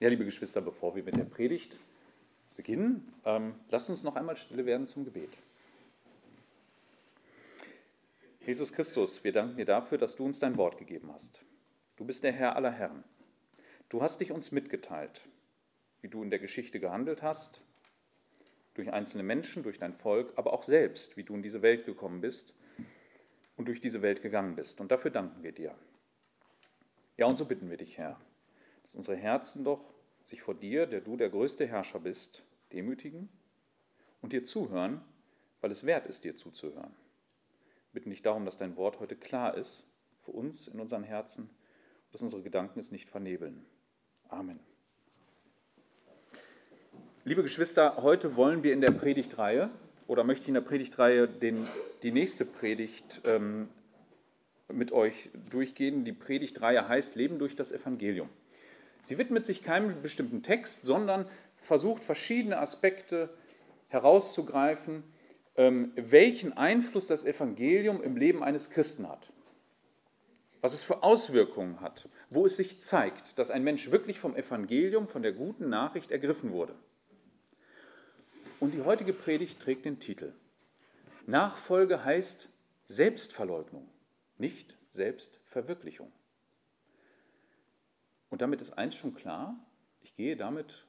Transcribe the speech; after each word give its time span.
Ja, 0.00 0.08
liebe 0.08 0.24
Geschwister, 0.24 0.60
bevor 0.60 0.94
wir 0.94 1.02
mit 1.02 1.16
der 1.16 1.24
Predigt 1.24 1.80
beginnen, 2.56 3.12
ähm, 3.24 3.56
lasst 3.68 3.90
uns 3.90 4.04
noch 4.04 4.14
einmal 4.14 4.36
stille 4.36 4.64
werden 4.64 4.86
zum 4.86 5.04
Gebet. 5.04 5.36
Jesus 8.46 8.72
Christus, 8.72 9.24
wir 9.24 9.32
danken 9.32 9.56
dir 9.56 9.64
dafür, 9.64 9.98
dass 9.98 10.14
du 10.14 10.24
uns 10.24 10.38
dein 10.38 10.56
Wort 10.56 10.78
gegeben 10.78 11.10
hast. 11.12 11.42
Du 11.96 12.04
bist 12.04 12.22
der 12.22 12.30
Herr 12.30 12.54
aller 12.54 12.70
Herren. 12.70 13.02
Du 13.88 14.00
hast 14.00 14.20
dich 14.20 14.30
uns 14.30 14.52
mitgeteilt, 14.52 15.26
wie 16.00 16.08
du 16.08 16.22
in 16.22 16.30
der 16.30 16.38
Geschichte 16.38 16.78
gehandelt 16.78 17.24
hast, 17.24 17.60
durch 18.74 18.92
einzelne 18.92 19.24
Menschen, 19.24 19.64
durch 19.64 19.80
dein 19.80 19.94
Volk, 19.94 20.32
aber 20.36 20.52
auch 20.52 20.62
selbst, 20.62 21.16
wie 21.16 21.24
du 21.24 21.34
in 21.34 21.42
diese 21.42 21.60
Welt 21.62 21.86
gekommen 21.86 22.20
bist 22.20 22.54
und 23.56 23.66
durch 23.66 23.80
diese 23.80 24.00
Welt 24.00 24.22
gegangen 24.22 24.54
bist. 24.54 24.80
Und 24.80 24.92
dafür 24.92 25.10
danken 25.10 25.42
wir 25.42 25.50
dir. 25.50 25.74
Ja, 27.16 27.26
und 27.26 27.36
so 27.36 27.46
bitten 27.46 27.68
wir 27.68 27.78
dich, 27.78 27.98
Herr, 27.98 28.20
dass 28.88 28.96
unsere 28.96 29.18
Herzen 29.18 29.64
doch 29.64 29.92
sich 30.24 30.40
vor 30.40 30.54
dir, 30.54 30.86
der 30.86 31.02
du 31.02 31.18
der 31.18 31.28
größte 31.28 31.66
Herrscher 31.66 32.00
bist, 32.00 32.42
demütigen 32.72 33.28
und 34.22 34.32
dir 34.32 34.44
zuhören, 34.44 35.02
weil 35.60 35.70
es 35.70 35.84
wert 35.84 36.06
ist, 36.06 36.24
dir 36.24 36.36
zuzuhören. 36.36 36.94
Bitten 37.92 38.08
dich 38.08 38.22
darum, 38.22 38.46
dass 38.46 38.56
dein 38.56 38.76
Wort 38.76 38.98
heute 38.98 39.14
klar 39.14 39.54
ist 39.58 39.84
für 40.20 40.30
uns 40.30 40.68
in 40.68 40.80
unseren 40.80 41.02
Herzen 41.02 41.44
und 41.44 42.14
dass 42.14 42.22
unsere 42.22 42.42
Gedanken 42.42 42.78
es 42.78 42.90
nicht 42.90 43.10
vernebeln. 43.10 43.62
Amen. 44.28 44.58
Liebe 47.24 47.42
Geschwister, 47.42 47.98
heute 48.02 48.36
wollen 48.36 48.62
wir 48.62 48.72
in 48.72 48.80
der 48.80 48.92
Predigtreihe 48.92 49.68
oder 50.06 50.24
möchte 50.24 50.44
ich 50.44 50.48
in 50.48 50.54
der 50.54 50.62
Predigtreihe 50.62 51.28
den, 51.28 51.68
die 52.02 52.10
nächste 52.10 52.46
Predigt 52.46 53.20
ähm, 53.24 53.68
mit 54.72 54.92
euch 54.92 55.28
durchgehen. 55.50 56.04
Die 56.04 56.14
Predigtreihe 56.14 56.88
heißt 56.88 57.16
Leben 57.16 57.38
durch 57.38 57.54
das 57.54 57.70
Evangelium. 57.70 58.30
Sie 59.02 59.18
widmet 59.18 59.46
sich 59.46 59.62
keinem 59.62 60.02
bestimmten 60.02 60.42
Text, 60.42 60.84
sondern 60.84 61.26
versucht 61.56 62.04
verschiedene 62.04 62.58
Aspekte 62.58 63.30
herauszugreifen, 63.88 65.02
ähm, 65.56 65.92
welchen 65.96 66.56
Einfluss 66.56 67.06
das 67.06 67.24
Evangelium 67.24 68.02
im 68.02 68.16
Leben 68.16 68.42
eines 68.42 68.70
Christen 68.70 69.08
hat. 69.08 69.32
Was 70.60 70.74
es 70.74 70.82
für 70.82 71.02
Auswirkungen 71.02 71.80
hat, 71.80 72.08
wo 72.30 72.44
es 72.44 72.56
sich 72.56 72.80
zeigt, 72.80 73.38
dass 73.38 73.50
ein 73.50 73.64
Mensch 73.64 73.90
wirklich 73.90 74.18
vom 74.18 74.36
Evangelium, 74.36 75.08
von 75.08 75.22
der 75.22 75.32
guten 75.32 75.68
Nachricht 75.68 76.10
ergriffen 76.10 76.52
wurde. 76.52 76.74
Und 78.60 78.74
die 78.74 78.82
heutige 78.82 79.12
Predigt 79.12 79.60
trägt 79.60 79.84
den 79.84 79.98
Titel 79.98 80.32
Nachfolge 81.26 82.04
heißt 82.04 82.48
Selbstverleugnung 82.86 83.88
nicht 84.38 84.76
Selbstverwirklichung. 84.92 86.10
Und 88.30 88.42
damit 88.42 88.60
ist 88.60 88.72
eins 88.72 88.94
schon 88.94 89.14
klar, 89.14 89.58
ich 90.02 90.14
gehe 90.16 90.36
damit 90.36 90.86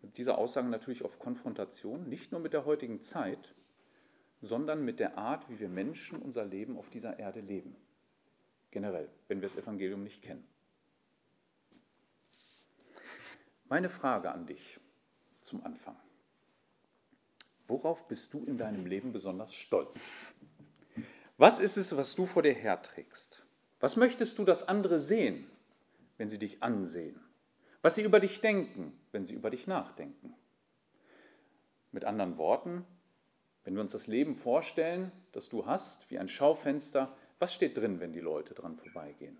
mit 0.00 0.16
dieser 0.16 0.38
Aussage 0.38 0.68
natürlich 0.68 1.04
auf 1.04 1.18
Konfrontation, 1.18 2.08
nicht 2.08 2.32
nur 2.32 2.40
mit 2.40 2.52
der 2.52 2.64
heutigen 2.64 3.02
Zeit, 3.02 3.54
sondern 4.40 4.84
mit 4.84 5.00
der 5.00 5.18
Art, 5.18 5.48
wie 5.48 5.58
wir 5.58 5.68
Menschen 5.68 6.20
unser 6.20 6.44
Leben 6.44 6.78
auf 6.78 6.88
dieser 6.90 7.18
Erde 7.18 7.40
leben. 7.40 7.76
Generell, 8.70 9.08
wenn 9.26 9.38
wir 9.38 9.48
das 9.48 9.56
Evangelium 9.56 10.04
nicht 10.04 10.22
kennen. 10.22 10.46
Meine 13.68 13.88
Frage 13.88 14.30
an 14.30 14.46
dich 14.46 14.78
zum 15.40 15.64
Anfang. 15.64 15.96
Worauf 17.66 18.08
bist 18.08 18.32
du 18.32 18.44
in 18.44 18.56
deinem 18.56 18.86
Leben 18.86 19.12
besonders 19.12 19.54
stolz? 19.54 20.08
Was 21.36 21.60
ist 21.60 21.76
es, 21.76 21.96
was 21.96 22.14
du 22.14 22.24
vor 22.24 22.42
dir 22.42 22.54
herträgst? 22.54 23.44
Was 23.78 23.96
möchtest 23.96 24.38
du, 24.38 24.44
dass 24.44 24.66
andere 24.66 24.98
sehen, 24.98 25.50
wenn 26.18 26.28
sie 26.28 26.38
dich 26.38 26.62
ansehen? 26.62 27.18
Was 27.80 27.94
sie 27.94 28.02
über 28.02 28.20
dich 28.20 28.40
denken, 28.40 28.98
wenn 29.12 29.24
sie 29.24 29.34
über 29.34 29.50
dich 29.50 29.66
nachdenken? 29.66 30.34
Mit 31.92 32.04
anderen 32.04 32.36
Worten, 32.36 32.84
wenn 33.64 33.74
wir 33.74 33.80
uns 33.80 33.92
das 33.92 34.06
Leben 34.06 34.34
vorstellen, 34.34 35.12
das 35.32 35.48
du 35.48 35.66
hast, 35.66 36.10
wie 36.10 36.18
ein 36.18 36.28
Schaufenster, 36.28 37.16
was 37.38 37.54
steht 37.54 37.76
drin, 37.76 38.00
wenn 38.00 38.12
die 38.12 38.20
Leute 38.20 38.52
dran 38.52 38.76
vorbeigehen? 38.76 39.38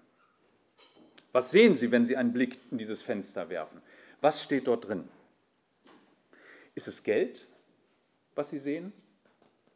Was 1.32 1.50
sehen 1.50 1.76
sie, 1.76 1.90
wenn 1.90 2.04
sie 2.04 2.16
einen 2.16 2.32
Blick 2.32 2.58
in 2.70 2.78
dieses 2.78 3.02
Fenster 3.02 3.48
werfen? 3.50 3.82
Was 4.20 4.42
steht 4.42 4.66
dort 4.66 4.88
drin? 4.88 5.08
Ist 6.74 6.88
es 6.88 7.02
Geld, 7.02 7.46
was 8.34 8.50
sie 8.50 8.58
sehen? 8.58 8.92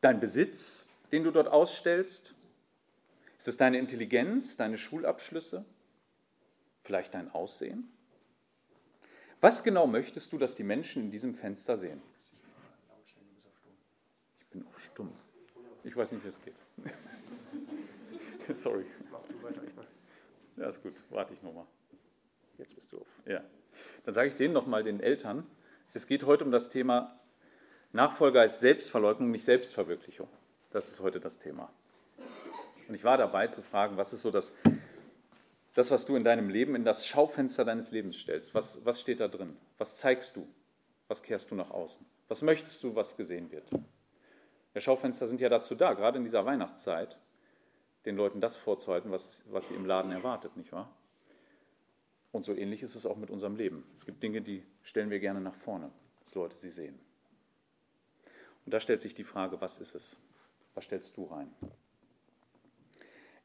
Dein 0.01 0.21
Besitz, 0.21 0.87
den 1.11 1.25
du 1.25 1.31
dort 1.31 1.49
ausstellst? 1.49 2.35
Ist 3.39 3.49
es 3.49 3.57
deine 3.57 3.79
Intelligenz, 3.79 4.57
deine 4.57 4.79
Schulabschlüsse? 4.79 5.65
Vielleicht 6.93 7.15
dein 7.15 7.31
Aussehen? 7.31 7.91
Was 9.41 9.65
genau 9.65 9.87
möchtest 9.87 10.31
du, 10.31 10.37
dass 10.37 10.55
die 10.55 10.63
Menschen 10.63 11.05
in 11.05 11.11
diesem 11.11 11.33
Fenster 11.33 11.79
sehen? 11.79 12.03
Ich 14.39 14.47
bin 14.49 14.67
auf 14.67 14.79
stumm. 14.79 15.11
Ich 15.85 15.97
weiß 15.97 16.13
nicht, 16.13 16.23
wie 16.23 16.29
es 16.29 16.39
geht. 16.43 16.55
Sorry. 18.55 18.85
Ja, 20.59 20.69
ist 20.69 20.83
gut. 20.83 20.93
Warte 21.09 21.33
ich 21.33 21.43
nochmal. 21.43 21.65
Jetzt 22.59 22.75
bist 22.75 22.93
du 22.93 22.99
auf. 22.99 23.09
Ja. 23.25 23.43
Dann 24.05 24.13
sage 24.13 24.29
ich 24.29 24.35
denen 24.35 24.53
nochmal, 24.53 24.85
den 24.85 25.01
Eltern, 25.01 25.47
es 25.95 26.07
geht 26.07 26.27
heute 26.27 26.45
um 26.45 26.51
das 26.51 26.69
Thema 26.69 27.19
Nachfolger 27.93 28.45
ist 28.45 28.61
Selbstverleugnung, 28.61 29.31
nicht 29.31 29.47
Selbstverwirklichung. 29.47 30.29
Das 30.73 30.91
ist 30.91 31.01
heute 31.01 31.21
das 31.21 31.39
Thema. 31.39 31.73
Und 32.87 32.95
ich 32.95 33.03
war 33.03 33.17
dabei 33.17 33.47
zu 33.47 33.63
fragen, 33.63 33.97
was 33.97 34.13
ist 34.13 34.21
so 34.21 34.31
das, 34.31 34.53
das 35.75 35.91
was 35.91 36.05
du 36.05 36.17
in 36.17 36.25
deinem 36.25 36.49
Leben 36.49 36.75
in 36.75 36.85
das 36.85 37.07
Schaufenster 37.07 37.65
deines 37.65 37.91
Lebens 37.91 38.17
stellst? 38.17 38.55
Was, 38.55 38.85
was 38.85 39.01
steht 39.01 39.21
da 39.21 39.29
drin? 39.29 39.57
Was 39.79 39.97
zeigst 39.97 40.37
du? 40.37 40.47
Was 41.09 41.23
kehrst 41.23 41.51
du 41.51 41.55
nach 41.55 41.71
außen? 41.71 42.07
Was 42.29 42.43
möchtest 42.43 42.83
du, 42.83 42.95
was 42.95 43.17
gesehen 43.17 43.51
wird? 43.51 43.69
Ja, 44.75 44.81
Schaufenster 44.81 45.27
sind 45.27 45.41
ja 45.41 45.49
dazu 45.49 45.75
da, 45.75 45.93
gerade 45.95 46.19
in 46.19 46.25
dieser 46.25 46.45
Weihnachtszeit, 46.45 47.19
den 48.05 48.17
Leuten 48.17 48.41
das 48.41 48.57
vorzuhalten, 48.57 49.11
was, 49.11 49.45
was 49.51 49.69
sie 49.69 49.75
im 49.75 49.87
Laden 49.87 50.11
erwartet, 50.11 50.57
nicht 50.57 50.73
wahr? 50.73 50.91
Und 52.33 52.45
so 52.45 52.55
ähnlich 52.55 52.83
ist 52.83 52.95
es 52.95 53.05
auch 53.05 53.17
mit 53.17 53.31
unserem 53.31 53.57
Leben. 53.57 53.85
Es 53.95 54.07
gibt 54.07 54.23
Dinge, 54.23 54.41
die 54.41 54.65
stellen 54.83 55.11
wir 55.11 55.21
gerne 55.21 55.41
nach 55.41 55.55
vorne, 55.55 55.93
dass 56.21 56.35
Leute 56.35 56.57
sie 56.57 56.71
sehen. 56.71 56.99
Und 58.65 58.73
da 58.73 58.81
stellt 58.81 59.01
sich 59.01 59.15
die 59.15 59.25
Frage, 59.25 59.61
was 59.61 59.79
ist 59.79 59.95
es? 59.95 60.19
Was 60.75 60.85
stellst 60.85 61.17
du 61.17 61.25
rein? 61.25 61.53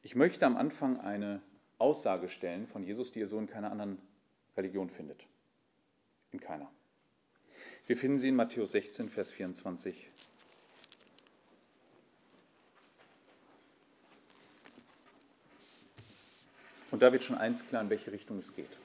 Ich 0.02 0.14
möchte 0.14 0.46
am 0.46 0.56
Anfang 0.56 0.98
eine 1.00 1.42
Aussage 1.78 2.28
stellen 2.28 2.66
von 2.66 2.82
Jesus, 2.82 3.12
die 3.12 3.20
ihr 3.20 3.26
so 3.26 3.38
in 3.38 3.46
keiner 3.46 3.70
anderen 3.70 3.98
Religion 4.56 4.90
findet. 4.90 5.26
In 6.32 6.40
keiner. 6.40 6.70
Wir 7.86 7.96
finden 7.96 8.18
sie 8.18 8.28
in 8.28 8.36
Matthäus 8.36 8.72
16, 8.72 9.08
Vers 9.08 9.30
24. 9.30 10.10
Und 16.90 17.02
da 17.02 17.12
wird 17.12 17.22
schon 17.22 17.38
eins 17.38 17.66
klar, 17.66 17.82
in 17.82 17.90
welche 17.90 18.12
Richtung 18.12 18.38
es 18.38 18.54
geht. 18.54 18.76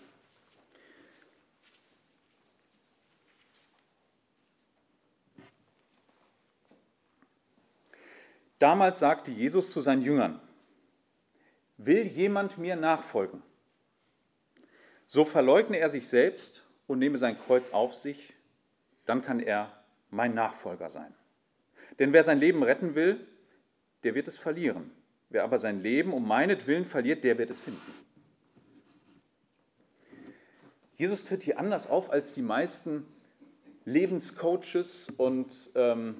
Damals 8.60 9.00
sagte 9.00 9.32
Jesus 9.32 9.72
zu 9.72 9.82
seinen 9.82 10.02
Jüngern, 10.02 10.40
will 11.86 12.04
jemand 12.04 12.58
mir 12.58 12.76
nachfolgen, 12.76 13.42
so 15.06 15.26
verleugne 15.26 15.78
er 15.78 15.90
sich 15.90 16.08
selbst 16.08 16.66
und 16.88 17.00
nehme 17.00 17.18
sein 17.18 17.38
Kreuz 17.38 17.72
auf 17.72 17.94
sich, 17.94 18.34
dann 19.06 19.22
kann 19.22 19.40
er 19.40 19.72
mein 20.10 20.34
Nachfolger 20.34 20.90
sein. 20.90 21.14
Denn 22.00 22.14
wer 22.14 22.24
sein 22.24 22.40
Leben 22.40 22.64
retten 22.64 22.96
will, 22.96 23.26
der 24.04 24.16
wird 24.16 24.28
es 24.28 24.38
verlieren. 24.38 24.92
Wer 25.30 25.44
aber 25.44 25.58
sein 25.58 25.82
Leben 25.82 26.14
um 26.14 26.28
meinetwillen 26.28 26.86
verliert, 26.86 27.24
der 27.24 27.38
wird 27.38 27.50
es 27.50 27.60
finden. 27.60 27.94
Jesus 30.96 31.26
tritt 31.26 31.44
hier 31.44 31.60
anders 31.60 31.90
auf 31.90 32.12
als 32.12 32.34
die 32.34 32.42
meisten 32.42 33.06
Lebenscoaches 33.86 35.10
und 35.18 35.72
ähm, 35.76 36.18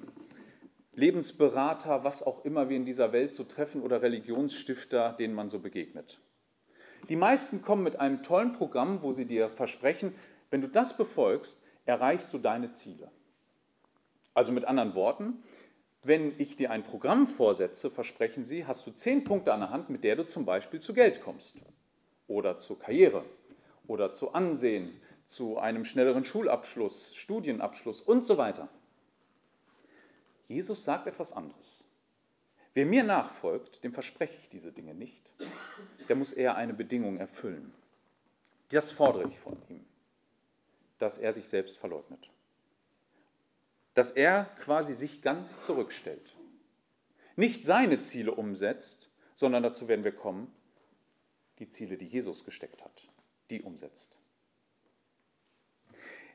Lebensberater, 0.96 2.04
was 2.04 2.22
auch 2.22 2.44
immer 2.44 2.68
wir 2.68 2.76
in 2.76 2.84
dieser 2.84 3.12
Welt 3.12 3.32
so 3.32 3.44
treffen 3.44 3.82
oder 3.82 4.02
Religionsstifter, 4.02 5.12
denen 5.12 5.34
man 5.34 5.48
so 5.48 5.58
begegnet. 5.58 6.20
Die 7.08 7.16
meisten 7.16 7.62
kommen 7.62 7.82
mit 7.82 8.00
einem 8.00 8.22
tollen 8.22 8.52
Programm, 8.52 9.02
wo 9.02 9.12
sie 9.12 9.26
dir 9.26 9.50
versprechen, 9.50 10.14
wenn 10.50 10.60
du 10.60 10.68
das 10.68 10.96
befolgst, 10.96 11.62
erreichst 11.84 12.32
du 12.32 12.38
deine 12.38 12.70
Ziele. 12.70 13.10
Also 14.32 14.52
mit 14.52 14.64
anderen 14.64 14.94
Worten, 14.94 15.42
wenn 16.02 16.34
ich 16.38 16.56
dir 16.56 16.70
ein 16.70 16.82
Programm 16.82 17.26
vorsetze, 17.26 17.90
versprechen 17.90 18.44
sie, 18.44 18.66
hast 18.66 18.86
du 18.86 18.90
zehn 18.90 19.24
Punkte 19.24 19.52
an 19.52 19.60
der 19.60 19.70
Hand, 19.70 19.90
mit 19.90 20.04
der 20.04 20.16
du 20.16 20.26
zum 20.26 20.44
Beispiel 20.44 20.80
zu 20.80 20.94
Geld 20.94 21.22
kommst 21.22 21.60
oder 22.26 22.56
zur 22.56 22.78
Karriere 22.78 23.24
oder 23.86 24.12
zu 24.12 24.32
Ansehen, 24.32 25.00
zu 25.26 25.58
einem 25.58 25.84
schnelleren 25.84 26.24
Schulabschluss, 26.24 27.14
Studienabschluss 27.16 28.00
und 28.00 28.24
so 28.24 28.36
weiter. 28.36 28.68
Jesus 30.48 30.84
sagt 30.84 31.06
etwas 31.06 31.32
anderes. 31.32 31.84
Wer 32.74 32.86
mir 32.86 33.04
nachfolgt, 33.04 33.84
dem 33.84 33.92
verspreche 33.92 34.36
ich 34.36 34.48
diese 34.48 34.72
Dinge 34.72 34.94
nicht. 34.94 35.30
Der 36.08 36.16
muss 36.16 36.32
eher 36.32 36.56
eine 36.56 36.74
Bedingung 36.74 37.16
erfüllen. 37.18 37.72
Das 38.70 38.90
fordere 38.90 39.28
ich 39.28 39.38
von 39.38 39.56
ihm. 39.68 39.84
dass 40.98 41.18
er 41.18 41.32
sich 41.32 41.48
selbst 41.48 41.78
verleugnet. 41.78 42.30
Dass 43.94 44.10
er 44.10 44.44
quasi 44.60 44.94
sich 44.94 45.22
ganz 45.22 45.64
zurückstellt. 45.64 46.34
Nicht 47.36 47.64
seine 47.64 48.00
Ziele 48.00 48.32
umsetzt, 48.32 49.10
sondern 49.34 49.62
dazu 49.62 49.88
werden 49.88 50.04
wir 50.04 50.14
kommen, 50.14 50.54
die 51.58 51.68
Ziele, 51.68 51.96
die 51.98 52.06
Jesus 52.06 52.44
gesteckt 52.44 52.82
hat, 52.82 53.08
die 53.50 53.62
umsetzt. 53.62 54.18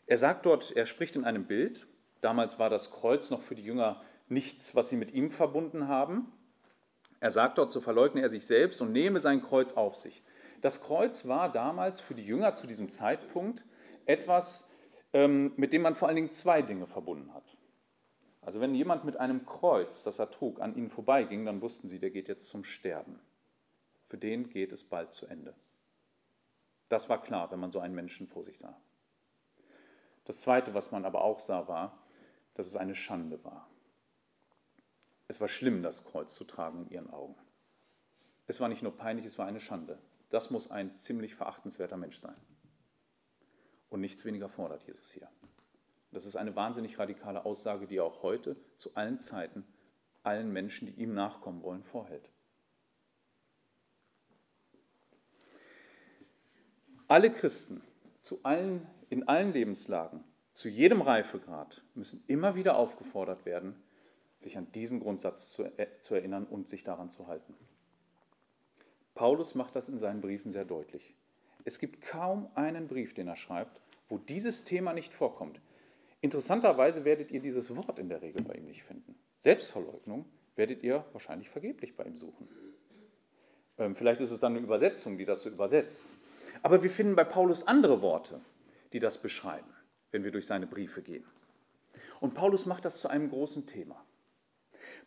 Er 0.08 0.18
sagt 0.18 0.46
dort, 0.46 0.72
er 0.72 0.86
spricht 0.86 1.16
in 1.16 1.26
einem 1.26 1.46
Bild, 1.46 1.88
damals 2.22 2.60
war 2.60 2.70
das 2.70 2.92
Kreuz 2.92 3.30
noch 3.30 3.42
für 3.42 3.56
die 3.56 3.64
Jünger 3.64 4.02
nichts, 4.28 4.76
was 4.76 4.90
sie 4.90 4.96
mit 4.96 5.14
ihm 5.14 5.30
verbunden 5.30 5.88
haben. 5.88 6.32
Er 7.20 7.32
sagt 7.32 7.58
dort, 7.58 7.72
so 7.72 7.82
verleugne 7.82 8.22
er 8.22 8.30
sich 8.30 8.46
selbst 8.46 8.82
und 8.82 8.92
nehme 8.92 9.20
sein 9.20 9.42
Kreuz 9.42 9.74
auf 9.74 9.96
sich. 9.96 10.24
Das 10.62 10.82
Kreuz 10.82 11.28
war 11.28 11.52
damals 11.52 12.00
für 12.00 12.14
die 12.14 12.26
Jünger 12.26 12.56
zu 12.56 12.68
diesem 12.68 12.92
Zeitpunkt 12.92 13.64
etwas, 14.06 14.70
ähm, 15.14 15.54
mit 15.58 15.74
dem 15.74 15.82
man 15.82 15.96
vor 15.96 16.08
allen 16.08 16.16
Dingen 16.16 16.32
zwei 16.32 16.62
Dinge 16.62 16.86
verbunden 16.86 17.34
hat. 17.34 17.58
Also 18.42 18.62
wenn 18.62 18.74
jemand 18.74 19.04
mit 19.04 19.18
einem 19.18 19.46
Kreuz, 19.46 20.04
das 20.04 20.20
er 20.20 20.32
trug, 20.32 20.62
an 20.62 20.76
ihnen 20.76 20.90
vorbeiging, 20.90 21.46
dann 21.46 21.62
wussten 21.62 21.90
sie, 21.90 22.00
der 22.00 22.10
geht 22.10 22.28
jetzt 22.28 22.50
zum 22.50 22.64
Sterben. 22.64 23.20
Für 24.08 24.18
den 24.18 24.50
geht 24.50 24.72
es 24.72 24.84
bald 24.84 25.14
zu 25.14 25.28
Ende. 25.28 25.54
Das 26.88 27.10
war 27.10 27.22
klar, 27.22 27.52
wenn 27.52 27.60
man 27.60 27.70
so 27.70 27.80
einen 27.80 27.94
Menschen 27.94 28.28
vor 28.28 28.44
sich 28.44 28.58
sah. 28.58 28.76
Das 30.26 30.42
Zweite, 30.42 30.74
was 30.74 30.92
man 30.92 31.06
aber 31.06 31.24
auch 31.24 31.40
sah, 31.40 31.68
war, 31.68 31.99
dass 32.60 32.68
es 32.68 32.76
eine 32.76 32.94
Schande 32.94 33.42
war. 33.46 33.70
Es 35.30 35.40
war 35.40 35.48
schlimm, 35.48 35.82
das 35.82 36.04
Kreuz 36.04 36.36
zu 36.36 36.44
tragen 36.44 36.82
in 36.82 36.90
ihren 36.90 37.10
Augen. 37.10 37.38
Es 38.48 38.60
war 38.60 38.68
nicht 38.68 38.84
nur 38.84 38.98
peinlich, 38.98 39.26
es 39.26 39.38
war 39.38 39.46
eine 39.46 39.62
Schande. 39.62 39.98
Das 40.30 40.50
muss 40.50 40.70
ein 40.70 40.98
ziemlich 40.98 41.36
verachtenswerter 41.36 41.96
Mensch 41.96 42.18
sein. 42.18 42.36
Und 43.90 44.02
nichts 44.02 44.26
weniger 44.26 44.50
fordert 44.50 44.84
Jesus 44.84 45.10
hier. 45.10 45.30
Das 46.12 46.26
ist 46.26 46.36
eine 46.36 46.54
wahnsinnig 46.58 47.00
radikale 47.00 47.46
Aussage, 47.46 47.88
die 47.88 47.96
er 47.96 48.04
auch 48.04 48.24
heute 48.24 48.58
zu 48.76 48.94
allen 48.94 49.22
Zeiten 49.22 49.66
allen 50.24 50.52
Menschen, 50.52 50.88
die 50.88 51.02
ihm 51.02 51.14
nachkommen 51.14 51.64
wollen, 51.64 51.86
vorhält. 51.86 52.30
Alle 57.08 57.32
Christen 57.32 57.82
zu 58.20 58.44
allen, 58.44 58.86
in 59.10 59.30
allen 59.30 59.54
Lebenslagen, 59.54 60.26
zu 60.60 60.68
jedem 60.68 61.02
Reifegrad 61.02 61.82
müssen 61.96 62.22
immer 62.28 62.54
wieder 62.54 62.76
aufgefordert 62.76 63.46
werden, 63.46 63.82
sich 64.38 64.58
an 64.58 64.70
diesen 64.74 65.00
Grundsatz 65.00 65.52
zu, 65.52 65.64
äh, 65.64 65.88
zu 66.02 66.16
erinnern 66.16 66.46
und 66.46 66.68
sich 66.68 66.84
daran 66.84 67.10
zu 67.10 67.28
halten. 67.28 67.56
Paulus 69.16 69.56
macht 69.56 69.78
das 69.78 69.88
in 69.88 69.98
seinen 69.98 70.20
Briefen 70.20 70.52
sehr 70.52 70.66
deutlich. 70.66 71.16
Es 71.64 71.80
gibt 71.80 72.02
kaum 72.02 72.50
einen 72.56 72.90
Brief, 72.90 73.14
den 73.14 73.30
er 73.30 73.38
schreibt, 73.38 73.80
wo 74.10 74.18
dieses 74.18 74.66
Thema 74.66 74.92
nicht 74.92 75.14
vorkommt. 75.14 75.62
Interessanterweise 76.20 77.06
werdet 77.06 77.32
ihr 77.32 77.40
dieses 77.40 77.74
Wort 77.78 77.98
in 77.98 78.10
der 78.10 78.22
Regel 78.22 78.44
bei 78.44 78.56
ihm 78.56 78.66
nicht 78.66 78.84
finden. 78.84 79.16
Selbstverleugnung 79.38 80.26
werdet 80.58 80.84
ihr 80.84 81.06
wahrscheinlich 81.14 81.50
vergeblich 81.50 81.96
bei 81.96 82.04
ihm 82.04 82.18
suchen. 82.18 82.50
Ähm, 83.78 83.96
vielleicht 83.96 84.20
ist 84.20 84.32
es 84.32 84.42
dann 84.42 84.58
eine 84.58 84.66
Übersetzung, 84.66 85.18
die 85.18 85.26
das 85.26 85.44
so 85.44 85.50
übersetzt. 85.50 86.12
Aber 86.64 86.84
wir 86.84 86.90
finden 86.90 87.16
bei 87.16 87.24
Paulus 87.24 87.66
andere 87.66 88.02
Worte, 88.02 88.42
die 88.92 89.00
das 89.00 89.22
beschreiben, 89.22 89.74
wenn 90.12 90.24
wir 90.24 90.32
durch 90.32 90.48
seine 90.48 90.68
Briefe 90.68 91.02
gehen. 91.02 91.26
Und 92.20 92.34
Paulus 92.34 92.66
macht 92.66 92.86
das 92.86 93.00
zu 93.00 93.08
einem 93.08 93.30
großen 93.30 93.66
Thema. 93.66 94.04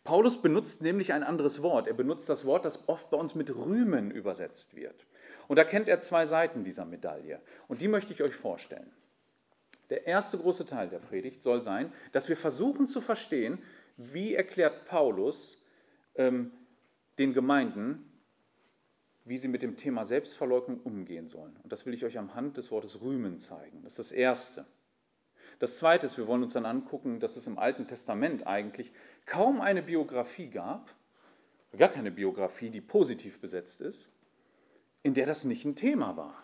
Paulus 0.03 0.41
benutzt 0.41 0.81
nämlich 0.81 1.13
ein 1.13 1.23
anderes 1.23 1.61
Wort. 1.61 1.87
Er 1.87 1.93
benutzt 1.93 2.27
das 2.29 2.45
Wort, 2.45 2.65
das 2.65 2.87
oft 2.89 3.09
bei 3.09 3.17
uns 3.17 3.35
mit 3.35 3.55
Rühmen 3.55 4.11
übersetzt 4.11 4.75
wird. 4.75 5.05
Und 5.47 5.57
da 5.57 5.63
kennt 5.63 5.87
er 5.87 5.99
zwei 5.99 6.25
Seiten 6.25 6.63
dieser 6.63 6.85
Medaille. 6.85 7.41
Und 7.67 7.81
die 7.81 7.87
möchte 7.87 8.13
ich 8.13 8.23
euch 8.23 8.35
vorstellen. 8.35 8.91
Der 9.89 10.07
erste 10.07 10.37
große 10.37 10.65
Teil 10.65 10.89
der 10.89 10.99
Predigt 10.99 11.43
soll 11.43 11.61
sein, 11.61 11.91
dass 12.11 12.29
wir 12.29 12.37
versuchen 12.37 12.87
zu 12.87 13.01
verstehen, 13.01 13.59
wie 13.97 14.33
erklärt 14.33 14.85
Paulus 14.85 15.61
ähm, 16.15 16.51
den 17.19 17.33
Gemeinden, 17.33 18.09
wie 19.25 19.37
sie 19.37 19.47
mit 19.47 19.61
dem 19.61 19.77
Thema 19.77 20.03
Selbstverleugnung 20.03 20.81
umgehen 20.81 21.27
sollen. 21.27 21.55
Und 21.63 21.71
das 21.71 21.85
will 21.85 21.93
ich 21.93 22.03
euch 22.03 22.17
am 22.17 22.33
Hand 22.35 22.57
des 22.57 22.71
Wortes 22.71 23.01
rühmen 23.01 23.39
zeigen. 23.39 23.83
Das 23.83 23.93
ist 23.93 23.99
das 23.99 24.11
Erste. 24.11 24.65
Das 25.63 25.77
Zweite 25.77 26.05
ist, 26.05 26.17
wir 26.17 26.27
wollen 26.27 26.43
uns 26.43 26.51
dann 26.51 26.65
angucken, 26.65 27.21
dass 27.21 27.37
es 27.37 27.47
im 27.47 27.57
Alten 27.57 27.87
Testament 27.87 28.45
eigentlich 28.45 28.91
kaum 29.25 29.61
eine 29.61 29.81
Biografie 29.81 30.49
gab, 30.49 30.93
gar 31.77 31.87
keine 31.87 32.11
Biografie, 32.11 32.69
die 32.69 32.81
positiv 32.81 33.39
besetzt 33.39 33.79
ist, 33.79 34.11
in 35.03 35.13
der 35.13 35.25
das 35.25 35.45
nicht 35.45 35.63
ein 35.63 35.77
Thema 35.77 36.17
war. 36.17 36.43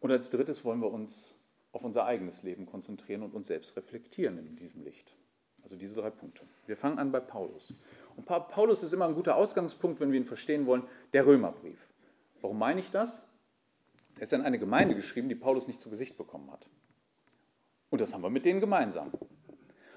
Und 0.00 0.10
als 0.10 0.30
drittes 0.30 0.64
wollen 0.64 0.80
wir 0.80 0.90
uns 0.90 1.36
auf 1.70 1.84
unser 1.84 2.06
eigenes 2.06 2.42
Leben 2.42 2.66
konzentrieren 2.66 3.22
und 3.22 3.34
uns 3.34 3.46
selbst 3.46 3.76
reflektieren 3.76 4.36
in 4.36 4.56
diesem 4.56 4.82
Licht. 4.82 5.14
Also 5.62 5.76
diese 5.76 6.00
drei 6.00 6.10
Punkte. 6.10 6.42
Wir 6.66 6.76
fangen 6.76 6.98
an 6.98 7.12
bei 7.12 7.20
Paulus. 7.20 7.72
Und 8.16 8.24
Paulus 8.24 8.82
ist 8.82 8.92
immer 8.92 9.06
ein 9.06 9.14
guter 9.14 9.36
Ausgangspunkt, 9.36 10.00
wenn 10.00 10.10
wir 10.10 10.18
ihn 10.18 10.26
verstehen 10.26 10.66
wollen, 10.66 10.82
der 11.12 11.24
Römerbrief. 11.24 11.78
Warum 12.40 12.58
meine 12.58 12.80
ich 12.80 12.90
das? 12.90 13.22
Er 14.16 14.22
ist 14.22 14.34
an 14.34 14.42
eine 14.42 14.58
Gemeinde 14.58 14.96
geschrieben, 14.96 15.28
die 15.28 15.36
Paulus 15.36 15.68
nicht 15.68 15.80
zu 15.80 15.88
Gesicht 15.88 16.18
bekommen 16.18 16.50
hat. 16.50 16.66
Und 17.94 18.00
das 18.00 18.12
haben 18.12 18.22
wir 18.22 18.28
mit 18.30 18.44
denen 18.44 18.58
gemeinsam. 18.58 19.12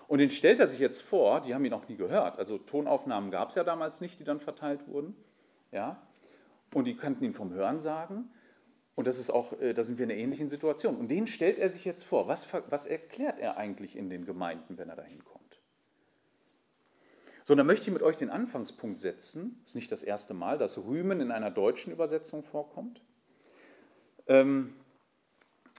Und 0.08 0.20
den 0.20 0.30
stellt 0.30 0.60
er 0.60 0.68
sich 0.68 0.78
jetzt 0.78 1.02
vor, 1.02 1.42
die 1.42 1.56
haben 1.56 1.66
ihn 1.66 1.74
auch 1.74 1.88
nie 1.88 1.96
gehört. 1.96 2.38
Also 2.38 2.60
Tonaufnahmen 2.60 3.32
gab 3.32 3.50
es 3.50 3.56
ja 3.56 3.64
damals 3.64 4.02
nicht, 4.02 4.20
die 4.20 4.24
dann 4.24 4.40
verteilt 4.40 4.88
wurden. 4.88 5.16
Ja? 5.72 6.00
Und 6.76 6.86
die 6.86 6.96
könnten 6.96 7.24
ihn 7.24 7.34
vom 7.34 7.52
Hören 7.52 7.80
sagen. 7.80 8.30
Und 8.94 9.08
das 9.08 9.18
ist 9.18 9.32
auch, 9.32 9.60
äh, 9.60 9.74
da 9.74 9.84
sind 9.84 9.98
wir 9.98 10.06
in 10.06 10.12
einer 10.12 10.20
ähnlichen 10.20 10.48
Situation. 10.48 10.96
Und 10.96 11.08
den 11.08 11.26
stellt 11.26 11.58
er 11.58 11.72
sich 11.72 11.86
jetzt 11.86 12.04
vor. 12.04 12.28
Was, 12.28 12.48
was 12.70 12.86
erklärt 12.86 13.40
er 13.40 13.58
eigentlich 13.58 13.96
in 13.96 14.12
den 14.12 14.28
Gemeinden, 14.28 14.78
wenn 14.78 14.90
er 14.90 14.96
da 14.96 15.02
hinkommt? 15.02 15.60
So, 17.46 17.56
dann 17.56 17.66
möchte 17.66 17.88
ich 17.88 17.92
mit 17.92 18.04
euch 18.04 18.16
den 18.16 18.30
Anfangspunkt 18.30 19.00
setzen. 19.00 19.60
Ist 19.66 19.74
nicht 19.74 19.92
das 19.92 20.04
erste 20.04 20.36
Mal, 20.36 20.60
dass 20.60 20.86
Rühmen 20.86 21.20
in 21.20 21.32
einer 21.32 21.50
deutschen 21.50 21.92
Übersetzung 21.92 22.44
vorkommt. 22.44 23.02
Ähm, 24.28 24.76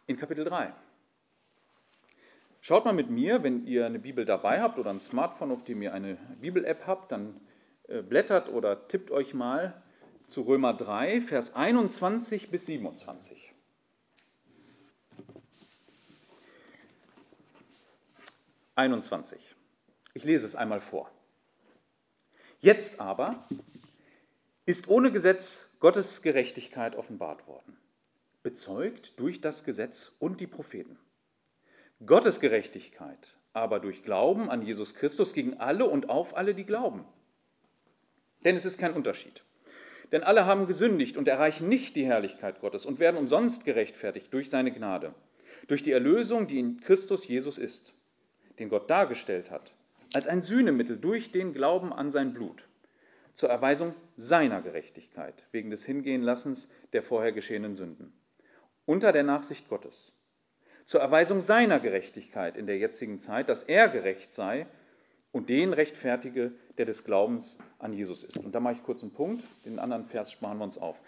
in 0.09 0.17
Kapitel 0.17 0.45
3. 0.45 0.75
Schaut 2.69 2.85
mal 2.85 2.93
mit 2.93 3.09
mir, 3.09 3.43
wenn 3.43 3.67
ihr 3.67 3.87
eine 3.87 3.99
Bibel 3.99 4.27
dabei 4.27 4.61
habt 4.61 4.79
oder 4.79 4.91
ein 4.91 5.01
Smartphone, 5.01 5.53
auf 5.53 5.65
dem 5.65 5.81
ihr 5.81 5.95
eine 5.95 6.17
Bibel-App 6.39 6.87
habt, 6.87 7.13
dann 7.13 7.41
äh, 7.85 8.03
blättert 8.03 8.51
oder 8.53 8.89
tippt 8.89 9.11
euch 9.11 9.33
mal 9.33 9.83
zu 10.27 10.43
Römer 10.43 10.75
3, 10.75 11.23
Vers 11.23 11.55
21 11.55 12.51
bis 12.51 12.67
27. 12.67 13.55
Einundzwanzig. 18.75 19.55
Ich 20.13 20.25
lese 20.25 20.45
es 20.45 20.55
einmal 20.55 20.83
vor. 20.83 21.11
Jetzt 22.61 23.01
aber 23.01 23.47
ist 24.67 24.89
ohne 24.89 25.11
Gesetz 25.11 25.71
Gottes 25.81 26.21
Gerechtigkeit 26.21 26.97
offenbart 26.97 27.47
worden, 27.47 27.79
bezeugt 28.43 29.19
durch 29.19 29.41
das 29.41 29.65
Gesetz 29.65 30.13
und 30.19 30.39
die 30.39 30.47
Propheten. 30.47 30.99
Gottes 32.05 32.41
Gerechtigkeit 32.41 33.39
aber 33.59 33.81
durch 33.81 34.03
Glauben 34.03 34.51
an 34.51 34.63
Jesus 34.63 34.95
Christus 34.95 35.33
gegen 35.33 35.59
alle 35.59 35.87
und 35.87 36.09
auf 36.09 36.37
alle, 36.37 36.55
die 36.55 36.65
glauben. 36.65 37.05
Denn 38.45 38.57
es 38.57 38.65
ist 38.65 38.79
kein 38.79 38.95
Unterschied. 38.95 39.43
Denn 40.13 40.23
alle 40.23 40.47
haben 40.47 40.67
gesündigt 40.67 41.17
und 41.17 41.29
erreichen 41.29 41.69
nicht 41.69 41.97
die 41.97 42.07
Herrlichkeit 42.07 42.61
Gottes 42.61 42.87
und 42.87 42.99
werden 42.99 43.17
umsonst 43.17 43.65
gerechtfertigt 43.65 44.33
durch 44.33 44.49
seine 44.49 44.73
Gnade, 44.73 45.13
durch 45.67 45.83
die 45.83 45.93
Erlösung, 45.93 46.47
die 46.47 46.59
in 46.59 46.81
Christus 46.81 47.27
Jesus 47.27 47.59
ist, 47.59 47.95
den 48.59 48.69
Gott 48.69 48.89
dargestellt 48.89 49.51
hat, 49.51 49.73
als 50.15 50.27
ein 50.27 50.41
Sühnemittel 50.41 50.97
durch 50.97 51.31
den 51.31 51.53
Glauben 51.53 51.93
an 51.93 52.11
sein 52.11 52.33
Blut, 52.33 52.69
zur 53.35 53.51
Erweisung 53.51 53.95
seiner 54.17 54.63
Gerechtigkeit, 54.63 55.45
wegen 55.53 55.71
des 55.71 55.85
Hingehenlassens 55.85 56.71
der 56.93 57.03
vorher 57.03 57.33
geschehenen 57.33 57.75
Sünden, 57.75 58.13
unter 58.87 59.13
der 59.13 59.25
Nachsicht 59.25 59.69
Gottes, 59.69 60.18
zur 60.89 61.03
Erweisung 61.03 61.41
seiner 61.41 61.81
Gerechtigkeit 61.81 62.57
in 62.57 62.67
der 62.67 62.79
jetzigen 62.79 63.21
Zeit, 63.21 63.51
dass 63.51 63.63
er 63.63 63.91
gerecht 63.91 64.33
sei 64.33 64.67
und 65.33 65.51
den 65.51 65.75
rechtfertige, 65.75 66.53
der 66.79 66.87
des 66.87 67.05
Glaubens 67.05 67.59
an 67.79 67.93
Jesus 67.93 68.25
ist. 68.25 68.39
Und 68.39 68.55
da 68.55 68.61
mache 68.61 68.73
ich 68.73 68.83
kurz 68.83 69.03
einen 69.03 69.13
Punkt, 69.13 69.45
den 69.67 69.79
anderen 69.79 70.07
Vers 70.07 70.33
sparen 70.33 70.57
wir 70.57 70.65
uns 70.65 70.79
auf. 70.79 70.99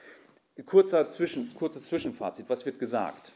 Kurzer 0.66 1.08
Zwischen, 1.08 1.54
kurzes 1.54 1.86
Zwischenfazit, 1.86 2.44
was 2.50 2.66
wird 2.66 2.78
gesagt? 2.78 3.32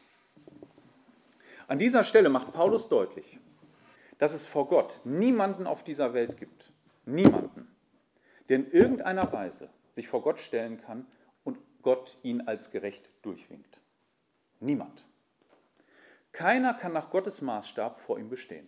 An 1.67 1.79
dieser 1.79 2.03
Stelle 2.03 2.29
macht 2.29 2.53
Paulus 2.53 2.89
deutlich, 2.89 3.39
dass 4.19 4.35
es 4.35 4.45
vor 4.45 4.67
Gott 4.67 5.01
niemanden 5.03 5.65
auf 5.65 5.83
dieser 5.83 6.13
Welt 6.13 6.37
gibt, 6.37 6.71
niemanden, 7.07 7.67
der 8.49 8.57
in 8.57 8.67
irgendeiner 8.67 9.33
Weise 9.33 9.71
sich 9.89 10.07
vor 10.07 10.21
Gott 10.21 10.39
stellen 10.39 10.79
kann 10.79 11.07
und 11.43 11.57
Gott 11.81 12.19
ihn 12.21 12.41
als 12.41 12.69
gerecht 12.69 13.09
durchwinkt. 13.23 13.79
Niemand. 14.59 15.05
Keiner 16.35 16.73
kann 16.73 16.91
nach 16.91 17.11
Gottes 17.11 17.41
Maßstab 17.41 17.97
vor 17.97 18.19
ihm 18.19 18.27
bestehen. 18.27 18.67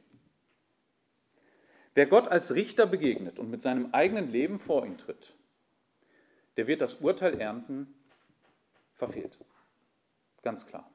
Wer 1.96 2.06
Gott 2.06 2.30
als 2.30 2.56
Richter 2.56 2.88
begegnet 2.88 3.38
und 3.40 3.50
mit 3.50 3.62
seinem 3.62 3.94
eigenen 3.94 4.32
Leben 4.32 4.58
vor 4.58 4.86
ihn 4.86 4.98
tritt, 4.98 5.36
der 6.56 6.68
wird 6.68 6.80
das 6.80 6.94
Urteil 7.02 7.38
ernten, 7.42 7.94
verfehlt. 8.94 9.38
Ganz 10.44 10.66
klar. 10.66 10.90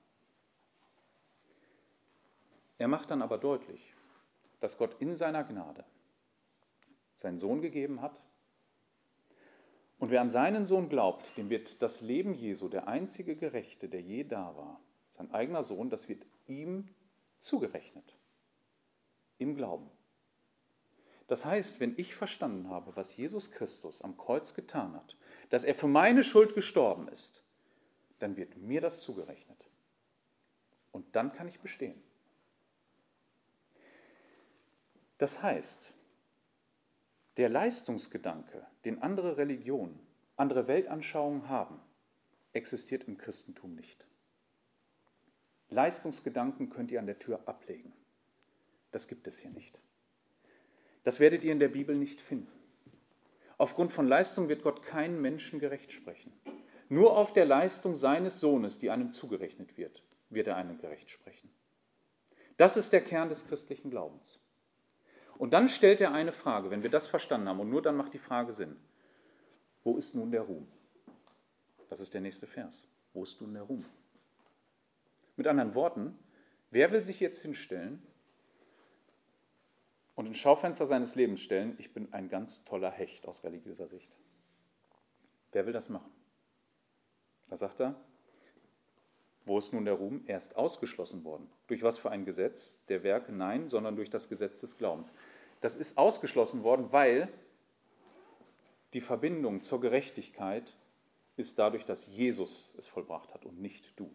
Er 2.78 2.88
macht 2.88 3.10
dann 3.10 3.20
aber 3.20 3.36
deutlich, 3.36 3.92
dass 4.60 4.78
Gott 4.78 4.96
in 4.98 5.14
seiner 5.14 5.44
Gnade 5.44 5.84
seinen 7.16 7.36
Sohn 7.36 7.60
gegeben 7.60 8.00
hat. 8.00 8.18
Und 9.98 10.10
wer 10.10 10.22
an 10.22 10.30
seinen 10.30 10.64
Sohn 10.64 10.88
glaubt, 10.88 11.36
dem 11.36 11.50
wird 11.50 11.82
das 11.82 12.00
Leben 12.00 12.32
Jesu, 12.32 12.70
der 12.70 12.88
einzige 12.88 13.36
Gerechte, 13.36 13.90
der 13.90 14.00
je 14.00 14.24
da 14.24 14.56
war, 14.56 14.80
sein 15.10 15.30
eigener 15.32 15.62
Sohn, 15.62 15.90
das 15.90 16.08
wird 16.08 16.26
ihm 16.46 16.88
zugerechnet. 17.40 18.16
Im 19.38 19.56
Glauben. 19.56 19.90
Das 21.26 21.44
heißt, 21.44 21.80
wenn 21.80 21.94
ich 21.96 22.14
verstanden 22.14 22.68
habe, 22.68 22.94
was 22.94 23.16
Jesus 23.16 23.50
Christus 23.50 24.02
am 24.02 24.16
Kreuz 24.16 24.54
getan 24.54 24.94
hat, 24.94 25.16
dass 25.50 25.64
er 25.64 25.74
für 25.74 25.86
meine 25.88 26.24
Schuld 26.24 26.54
gestorben 26.54 27.08
ist, 27.08 27.42
dann 28.18 28.36
wird 28.36 28.56
mir 28.56 28.80
das 28.80 29.00
zugerechnet. 29.00 29.70
Und 30.90 31.16
dann 31.16 31.32
kann 31.32 31.48
ich 31.48 31.60
bestehen. 31.60 32.00
Das 35.18 35.42
heißt, 35.42 35.92
der 37.38 37.48
Leistungsgedanke, 37.48 38.66
den 38.84 39.00
andere 39.00 39.36
Religionen, 39.36 39.98
andere 40.36 40.68
Weltanschauungen 40.68 41.48
haben, 41.48 41.80
existiert 42.52 43.04
im 43.04 43.16
Christentum 43.16 43.74
nicht. 43.74 44.06
Leistungsgedanken 45.72 46.70
könnt 46.70 46.90
ihr 46.90 47.00
an 47.00 47.06
der 47.06 47.18
Tür 47.18 47.40
ablegen. 47.46 47.92
Das 48.90 49.08
gibt 49.08 49.26
es 49.26 49.38
hier 49.38 49.50
nicht. 49.50 49.78
Das 51.02 51.18
werdet 51.18 51.42
ihr 51.44 51.52
in 51.52 51.60
der 51.60 51.68
Bibel 51.68 51.96
nicht 51.96 52.20
finden. 52.20 52.52
Aufgrund 53.58 53.92
von 53.92 54.06
Leistung 54.06 54.48
wird 54.48 54.62
Gott 54.62 54.82
keinen 54.82 55.20
Menschen 55.20 55.58
gerecht 55.58 55.92
sprechen. 55.92 56.32
Nur 56.88 57.16
auf 57.16 57.32
der 57.32 57.44
Leistung 57.44 57.94
seines 57.94 58.40
Sohnes, 58.40 58.78
die 58.78 58.90
einem 58.90 59.12
zugerechnet 59.12 59.76
wird, 59.76 60.02
wird 60.30 60.48
er 60.48 60.56
einen 60.56 60.78
gerecht 60.78 61.10
sprechen. 61.10 61.50
Das 62.56 62.76
ist 62.76 62.92
der 62.92 63.00
Kern 63.00 63.28
des 63.28 63.46
christlichen 63.46 63.90
Glaubens. 63.90 64.44
Und 65.38 65.52
dann 65.52 65.68
stellt 65.68 66.00
er 66.00 66.12
eine 66.12 66.32
Frage, 66.32 66.70
wenn 66.70 66.82
wir 66.82 66.90
das 66.90 67.06
verstanden 67.06 67.48
haben, 67.48 67.60
und 67.60 67.70
nur 67.70 67.82
dann 67.82 67.96
macht 67.96 68.12
die 68.12 68.18
Frage 68.18 68.52
Sinn. 68.52 68.76
Wo 69.82 69.96
ist 69.96 70.14
nun 70.14 70.30
der 70.30 70.42
Ruhm? 70.42 70.68
Das 71.88 72.00
ist 72.00 72.14
der 72.14 72.20
nächste 72.20 72.46
Vers. 72.46 72.86
Wo 73.12 73.22
ist 73.22 73.40
nun 73.40 73.54
der 73.54 73.62
Ruhm? 73.62 73.84
Mit 75.42 75.48
anderen 75.48 75.74
Worten, 75.74 76.16
wer 76.70 76.92
will 76.92 77.02
sich 77.02 77.18
jetzt 77.18 77.42
hinstellen 77.42 78.00
und 80.14 80.26
ins 80.26 80.38
Schaufenster 80.38 80.86
seines 80.86 81.16
Lebens 81.16 81.40
stellen, 81.40 81.74
ich 81.78 81.92
bin 81.92 82.12
ein 82.12 82.28
ganz 82.28 82.64
toller 82.64 82.92
Hecht 82.92 83.26
aus 83.26 83.42
religiöser 83.42 83.88
Sicht? 83.88 84.08
Wer 85.50 85.66
will 85.66 85.72
das 85.72 85.88
machen? 85.88 86.12
Da 87.48 87.56
sagt 87.56 87.80
er, 87.80 87.96
wo 89.44 89.58
ist 89.58 89.72
nun 89.72 89.84
der 89.84 89.94
Ruhm? 89.94 90.22
Er 90.26 90.36
ist 90.36 90.54
ausgeschlossen 90.54 91.24
worden. 91.24 91.50
Durch 91.66 91.82
was 91.82 91.98
für 91.98 92.12
ein 92.12 92.24
Gesetz? 92.24 92.78
Der 92.86 93.02
Werke? 93.02 93.32
Nein, 93.32 93.68
sondern 93.68 93.96
durch 93.96 94.10
das 94.10 94.28
Gesetz 94.28 94.60
des 94.60 94.78
Glaubens. 94.78 95.12
Das 95.60 95.74
ist 95.74 95.98
ausgeschlossen 95.98 96.62
worden, 96.62 96.92
weil 96.92 97.28
die 98.92 99.00
Verbindung 99.00 99.60
zur 99.60 99.80
Gerechtigkeit 99.80 100.76
ist 101.34 101.58
dadurch, 101.58 101.84
dass 101.84 102.06
Jesus 102.06 102.72
es 102.78 102.86
vollbracht 102.86 103.34
hat 103.34 103.44
und 103.44 103.60
nicht 103.60 103.98
du. 103.98 104.14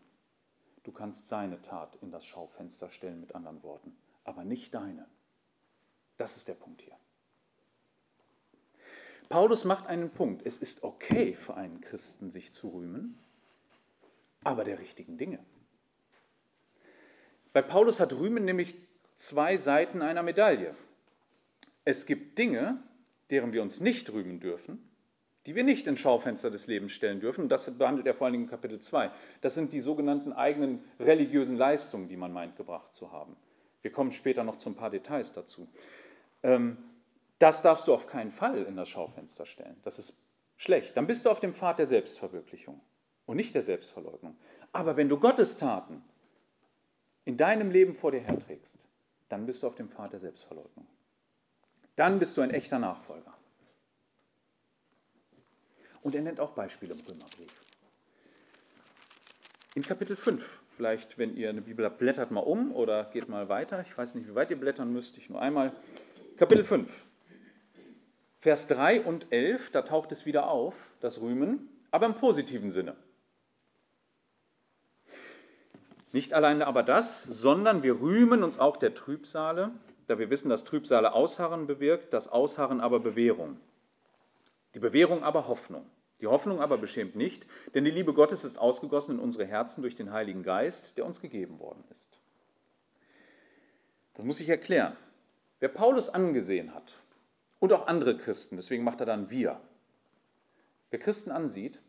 Du 0.87 0.93
kannst 0.93 1.27
seine 1.27 1.61
Tat 1.61 1.97
in 2.01 2.11
das 2.11 2.25
Schaufenster 2.25 2.89
stellen, 2.89 3.19
mit 3.19 3.35
anderen 3.35 3.61
Worten, 3.61 3.93
aber 4.23 4.45
nicht 4.45 4.73
deine. 4.73 5.05
Das 6.15 6.37
ist 6.37 6.47
der 6.47 6.53
Punkt 6.53 6.81
hier. 6.81 6.95
Paulus 9.27 9.65
macht 9.65 9.87
einen 9.87 10.09
Punkt. 10.09 10.45
Es 10.45 10.55
ist 10.55 10.85
okay 10.85 11.33
für 11.33 11.55
einen 11.55 11.81
Christen, 11.81 12.31
sich 12.31 12.53
zu 12.53 12.69
rühmen, 12.69 13.19
aber 14.45 14.63
der 14.63 14.79
richtigen 14.79 15.17
Dinge. 15.17 15.43
Bei 17.51 17.61
Paulus 17.61 17.99
hat 17.99 18.13
Rühmen 18.13 18.45
nämlich 18.45 18.73
zwei 19.17 19.57
Seiten 19.57 20.01
einer 20.01 20.23
Medaille. 20.23 20.73
Es 21.83 22.05
gibt 22.05 22.37
Dinge, 22.37 22.81
deren 23.29 23.51
wir 23.51 23.61
uns 23.61 23.81
nicht 23.81 24.09
rühmen 24.13 24.39
dürfen, 24.39 24.89
die 25.47 25.55
wir 25.55 25.63
nicht 25.63 25.87
ins 25.87 26.01
Schaufenster 26.01 26.51
des 26.51 26.67
Lebens 26.67 26.91
stellen 26.91 27.21
dürfen. 27.21 27.47
Das 27.47 27.71
behandelt 27.77 28.05
er 28.05 28.13
vor 28.13 28.25
allen 28.25 28.33
Dingen 28.33 28.43
in 28.43 28.49
Kapitel 28.49 28.79
2. 28.79 29.09
Das 29.39 29.53
sind 29.53 29.71
die 29.71 29.79
sogenannten 29.79 30.33
eigenen 30.33 30.83
religiösen 30.99 31.55
Leistungen, 31.55 32.09
die 32.09 32.17
man 32.17 32.33
meint, 32.33 32.57
gebracht 32.57 32.93
zu 32.93 33.13
haben. 33.13 33.37
Wir 33.81 33.91
kommen 33.93 34.11
später 34.11 34.43
noch 34.43 34.57
zu 34.57 34.69
ein 34.69 34.75
paar 34.75 34.89
Details 34.89 35.31
dazu. 35.31 35.69
Ähm, 36.43 36.77
das 37.39 37.61
darfst 37.61 37.87
du 37.87 37.93
auf 37.93 38.07
keinen 38.07 38.33
Fall 38.33 38.63
in 38.63 38.75
das 38.75 38.89
Schaufenster 38.89 39.45
stellen. 39.45 39.77
Das 39.83 39.99
ist 39.99 40.21
schlecht. 40.57 40.97
Dann 40.97 41.07
bist 41.07 41.25
du 41.25 41.29
auf 41.29 41.39
dem 41.39 41.53
Pfad 41.53 41.79
der 41.79 41.85
Selbstverwirklichung 41.85 42.81
und 43.25 43.37
nicht 43.37 43.55
der 43.55 43.61
Selbstverleugnung. 43.61 44.35
Aber 44.73 44.97
wenn 44.97 45.07
du 45.07 45.17
Gottes 45.17 45.55
Taten 45.55 46.03
in 47.23 47.37
deinem 47.37 47.71
Leben 47.71 47.93
vor 47.93 48.11
dir 48.11 48.19
herträgst, 48.19 48.85
dann 49.29 49.45
bist 49.45 49.63
du 49.63 49.67
auf 49.67 49.75
dem 49.75 49.89
Pfad 49.89 50.11
der 50.11 50.19
Selbstverleugnung. 50.19 50.87
Dann 51.95 52.19
bist 52.19 52.35
du 52.35 52.41
ein 52.41 52.51
echter 52.51 52.79
Nachfolger. 52.79 53.36
Und 56.07 56.15
er 56.15 56.21
nennt 56.21 56.39
auch 56.39 56.51
Beispiele 56.51 56.93
im 56.93 57.01
Römerbrief. 57.01 57.51
In 59.75 59.83
Kapitel 59.83 60.15
5, 60.15 60.57
vielleicht 60.69 61.17
wenn 61.17 61.35
ihr 61.35 61.49
eine 61.49 61.59
Bibel 61.59 61.83
habt, 61.83 61.97
blättert 61.97 62.31
mal 62.31 62.39
um 62.39 62.71
oder 62.71 63.09
geht 63.11 63.27
mal 63.27 63.49
weiter. 63.49 63.83
Ich 63.85 63.97
weiß 63.97 64.15
nicht, 64.15 64.25
wie 64.29 64.33
weit 64.33 64.49
ihr 64.49 64.57
blättern 64.57 64.93
müsst, 64.93 65.17
ich 65.17 65.29
nur 65.29 65.41
einmal. 65.41 65.73
Kapitel 66.37 66.63
5, 66.63 67.03
Vers 68.39 68.67
3 68.67 69.01
und 69.01 69.27
11, 69.33 69.71
da 69.71 69.81
taucht 69.81 70.13
es 70.13 70.25
wieder 70.25 70.49
auf, 70.49 70.91
das 71.01 71.19
Rühmen, 71.19 71.67
aber 71.91 72.05
im 72.05 72.13
positiven 72.13 72.71
Sinne. 72.71 72.95
Nicht 76.13 76.33
alleine 76.33 76.67
aber 76.67 76.83
das, 76.83 77.23
sondern 77.23 77.83
wir 77.83 77.99
rühmen 77.99 78.45
uns 78.45 78.57
auch 78.59 78.77
der 78.77 78.93
Trübsale, 78.93 79.71
da 80.07 80.17
wir 80.17 80.29
wissen, 80.29 80.47
dass 80.47 80.63
Trübsale 80.63 81.11
Ausharren 81.11 81.67
bewirkt, 81.67 82.13
das 82.13 82.29
Ausharren 82.29 82.79
aber 82.79 83.01
Bewährung. 83.01 83.59
Die 84.73 84.79
Bewährung 84.79 85.23
aber 85.23 85.47
Hoffnung. 85.47 85.89
Die 86.19 86.27
Hoffnung 86.27 86.61
aber 86.61 86.77
beschämt 86.77 87.15
nicht, 87.15 87.45
denn 87.75 87.85
die 87.85 87.91
Liebe 87.91 88.13
Gottes 88.13 88.43
ist 88.43 88.57
ausgegossen 88.57 89.15
in 89.15 89.21
unsere 89.21 89.45
Herzen 89.45 89.81
durch 89.81 89.95
den 89.95 90.11
Heiligen 90.11 90.43
Geist, 90.43 90.97
der 90.97 91.05
uns 91.05 91.21
gegeben 91.21 91.59
worden 91.59 91.83
ist. 91.91 92.19
Das 94.15 94.25
muss 94.25 94.39
ich 94.39 94.49
erklären. 94.49 94.97
Wer 95.59 95.69
Paulus 95.69 96.09
angesehen 96.09 96.73
hat 96.73 96.95
und 97.59 97.71
auch 97.71 97.87
andere 97.87 98.17
Christen, 98.17 98.55
deswegen 98.55 98.83
macht 98.83 98.99
er 98.99 99.05
dann 99.05 99.29
wir. 99.29 99.61
Wer 100.89 100.99
Christen 100.99 101.31
ansieht, 101.31 101.79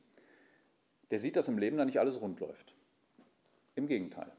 der 1.11 1.19
sieht, 1.19 1.37
dass 1.37 1.49
im 1.49 1.57
Leben 1.59 1.79
da 1.79 1.87
nicht 1.87 2.01
alles 2.01 2.21
rund 2.21 2.41
läuft. 2.41 2.75
Im 3.77 3.87
Gegenteil. 3.87 4.31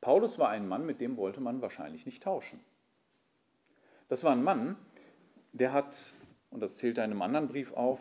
Paulus 0.00 0.38
war 0.38 0.48
ein 0.48 0.66
Mann, 0.66 0.86
mit 0.86 1.00
dem 1.00 1.16
wollte 1.16 1.40
man 1.40 1.60
wahrscheinlich 1.60 2.06
nicht 2.06 2.22
tauschen. 2.22 2.58
Das 4.08 4.24
war 4.24 4.32
ein 4.32 4.42
Mann, 4.42 4.76
der 5.52 5.72
hat, 5.72 6.12
und 6.50 6.60
das 6.60 6.76
zählt 6.76 6.98
er 6.98 7.04
in 7.04 7.12
einem 7.12 7.22
anderen 7.22 7.48
Brief 7.48 7.72
auf, 7.72 8.00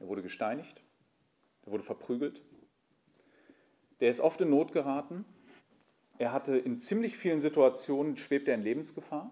er 0.00 0.08
wurde 0.08 0.22
gesteinigt, 0.22 0.82
er 1.66 1.72
wurde 1.72 1.84
verprügelt, 1.84 2.42
der 4.00 4.10
ist 4.10 4.20
oft 4.20 4.40
in 4.40 4.50
Not 4.50 4.72
geraten, 4.72 5.24
er 6.18 6.32
hatte 6.32 6.56
in 6.56 6.80
ziemlich 6.80 7.16
vielen 7.16 7.40
Situationen, 7.40 8.16
schwebt 8.16 8.48
er 8.48 8.54
in 8.54 8.62
Lebensgefahr, 8.62 9.30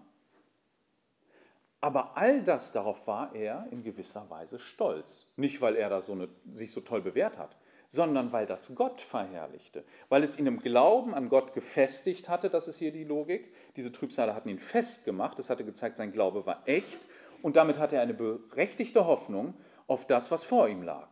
aber 1.81 2.17
all 2.17 2.43
das, 2.43 2.73
darauf 2.73 3.07
war 3.07 3.35
er 3.35 3.69
in 3.71 3.83
gewisser 3.83 4.29
Weise 4.31 4.59
stolz. 4.59 5.27
Nicht, 5.37 5.61
weil 5.61 5.77
er 5.77 5.89
da 5.89 6.01
so 6.01 6.13
eine, 6.13 6.29
sich 6.53 6.73
so 6.73 6.81
toll 6.81 7.03
bewährt 7.03 7.39
hat, 7.39 7.57
sondern 7.89 8.33
weil 8.33 8.47
das 8.47 8.75
Gott 8.75 9.01
verherrlichte, 9.01 9.85
weil 10.09 10.25
es 10.25 10.39
ihn 10.39 10.47
im 10.47 10.59
Glauben 10.59 11.15
an 11.15 11.29
Gott 11.29 11.55
gefestigt 11.55 12.29
hatte, 12.29 12.51
das 12.51 12.67
ist 12.67 12.79
hier 12.79 12.93
die 12.93 13.05
Logik. 13.05 13.53
Diese 13.77 13.93
Trübsale 13.93 14.35
hatten 14.35 14.49
ihn 14.49 14.59
festgemacht, 14.59 15.39
es 15.39 15.51
hatte 15.51 15.65
gezeigt, 15.65 15.97
sein 15.97 16.13
Glaube 16.13 16.47
war 16.47 16.63
echt. 16.67 17.07
Und 17.43 17.57
damit 17.57 17.79
hatte 17.79 17.97
er 17.97 18.03
eine 18.03 18.15
berechtigte 18.15 19.07
Hoffnung 19.07 19.55
auf 19.87 20.07
das, 20.07 20.31
was 20.31 20.45
vor 20.45 20.69
ihm 20.69 20.83
lag. 20.83 21.09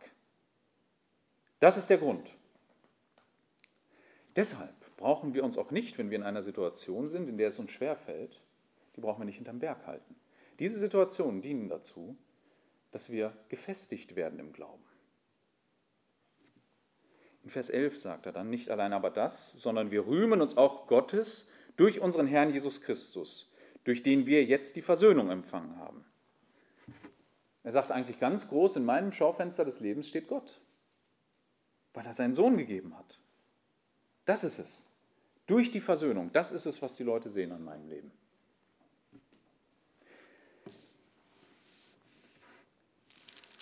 Das 1.59 1.77
ist 1.77 1.89
der 1.89 1.97
Grund. 1.97 2.35
Deshalb 4.35 4.73
brauchen 4.97 5.33
wir 5.33 5.43
uns 5.43 5.57
auch 5.57 5.71
nicht, 5.71 5.97
wenn 5.97 6.09
wir 6.09 6.17
in 6.17 6.23
einer 6.23 6.41
Situation 6.41 7.09
sind, 7.09 7.29
in 7.29 7.37
der 7.37 7.47
es 7.47 7.59
uns 7.59 7.71
schwerfällt, 7.71 8.41
die 8.95 9.01
brauchen 9.01 9.21
wir 9.21 9.25
nicht 9.25 9.37
hinterm 9.37 9.59
Berg 9.59 9.87
halten. 9.87 10.15
Diese 10.59 10.79
Situationen 10.79 11.41
dienen 11.41 11.69
dazu, 11.69 12.17
dass 12.91 13.09
wir 13.09 13.35
gefestigt 13.49 14.15
werden 14.15 14.39
im 14.39 14.53
Glauben. 14.53 14.83
In 17.43 17.49
Vers 17.49 17.69
11 17.69 17.97
sagt 17.97 18.25
er 18.25 18.31
dann, 18.31 18.49
nicht 18.49 18.69
allein 18.69 18.93
aber 18.93 19.11
das, 19.11 19.51
sondern 19.51 19.91
wir 19.91 20.07
rühmen 20.07 20.41
uns 20.41 20.57
auch 20.57 20.87
Gottes 20.87 21.49
durch 21.75 21.99
unseren 21.99 22.25
Herrn 22.25 22.51
Jesus 22.51 22.81
Christus, 22.81 23.53
durch 23.83 24.01
den 24.01 24.25
wir 24.25 24.45
jetzt 24.45 24.75
die 24.75 24.81
Versöhnung 24.81 25.29
empfangen 25.29 25.77
haben. 25.77 26.05
Er 27.65 27.71
sagt 27.71 27.91
eigentlich 27.91 28.19
ganz 28.19 28.47
groß, 28.47 28.75
in 28.75 28.85
meinem 28.85 29.11
Schaufenster 29.11 29.65
des 29.65 29.79
Lebens 29.79 30.07
steht 30.07 30.27
Gott, 30.27 30.61
weil 31.95 32.05
er 32.05 32.13
seinen 32.13 32.35
Sohn 32.35 32.57
gegeben 32.57 32.95
hat. 32.95 33.19
Das 34.25 34.43
ist 34.43 34.59
es. 34.59 34.85
Durch 35.47 35.71
die 35.71 35.81
Versöhnung, 35.81 36.29
das 36.31 36.51
ist 36.51 36.67
es, 36.67 36.83
was 36.83 36.95
die 36.95 37.03
Leute 37.03 37.31
sehen 37.31 37.51
an 37.51 37.63
meinem 37.63 37.89
Leben. 37.89 38.11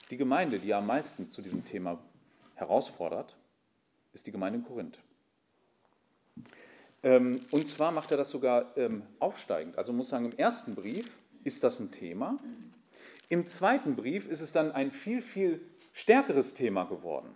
Die 0.10 0.18
Gemeinde, 0.18 0.60
die 0.60 0.74
am 0.74 0.86
meisten 0.86 1.30
zu 1.30 1.42
diesem 1.42 1.64
Thema 1.64 1.98
herausfordert, 2.56 3.38
ist 4.12 4.28
die 4.28 4.34
Gemeinde 4.34 4.60
in 4.60 4.66
Korinth. 4.66 5.00
Ähm, 7.04 7.46
und 7.52 7.70
zwar 7.70 7.94
macht 7.94 8.12
er 8.12 8.18
das 8.18 8.30
sogar 8.30 8.78
ähm, 8.78 9.04
aufsteigend. 9.20 9.78
Also 9.78 9.94
muss 9.94 10.10
sagen, 10.10 10.26
im 10.26 10.38
ersten 10.38 10.76
Brief 10.76 11.20
ist 11.46 11.64
das 11.64 11.80
ein 11.80 11.90
Thema. 11.90 12.38
Im 13.34 13.48
zweiten 13.48 13.96
Brief 13.96 14.28
ist 14.28 14.42
es 14.42 14.54
dann 14.54 14.72
ein 14.72 14.92
viel, 14.92 15.20
viel 15.20 15.60
stärkeres 15.92 16.54
Thema 16.54 16.84
geworden. 16.84 17.36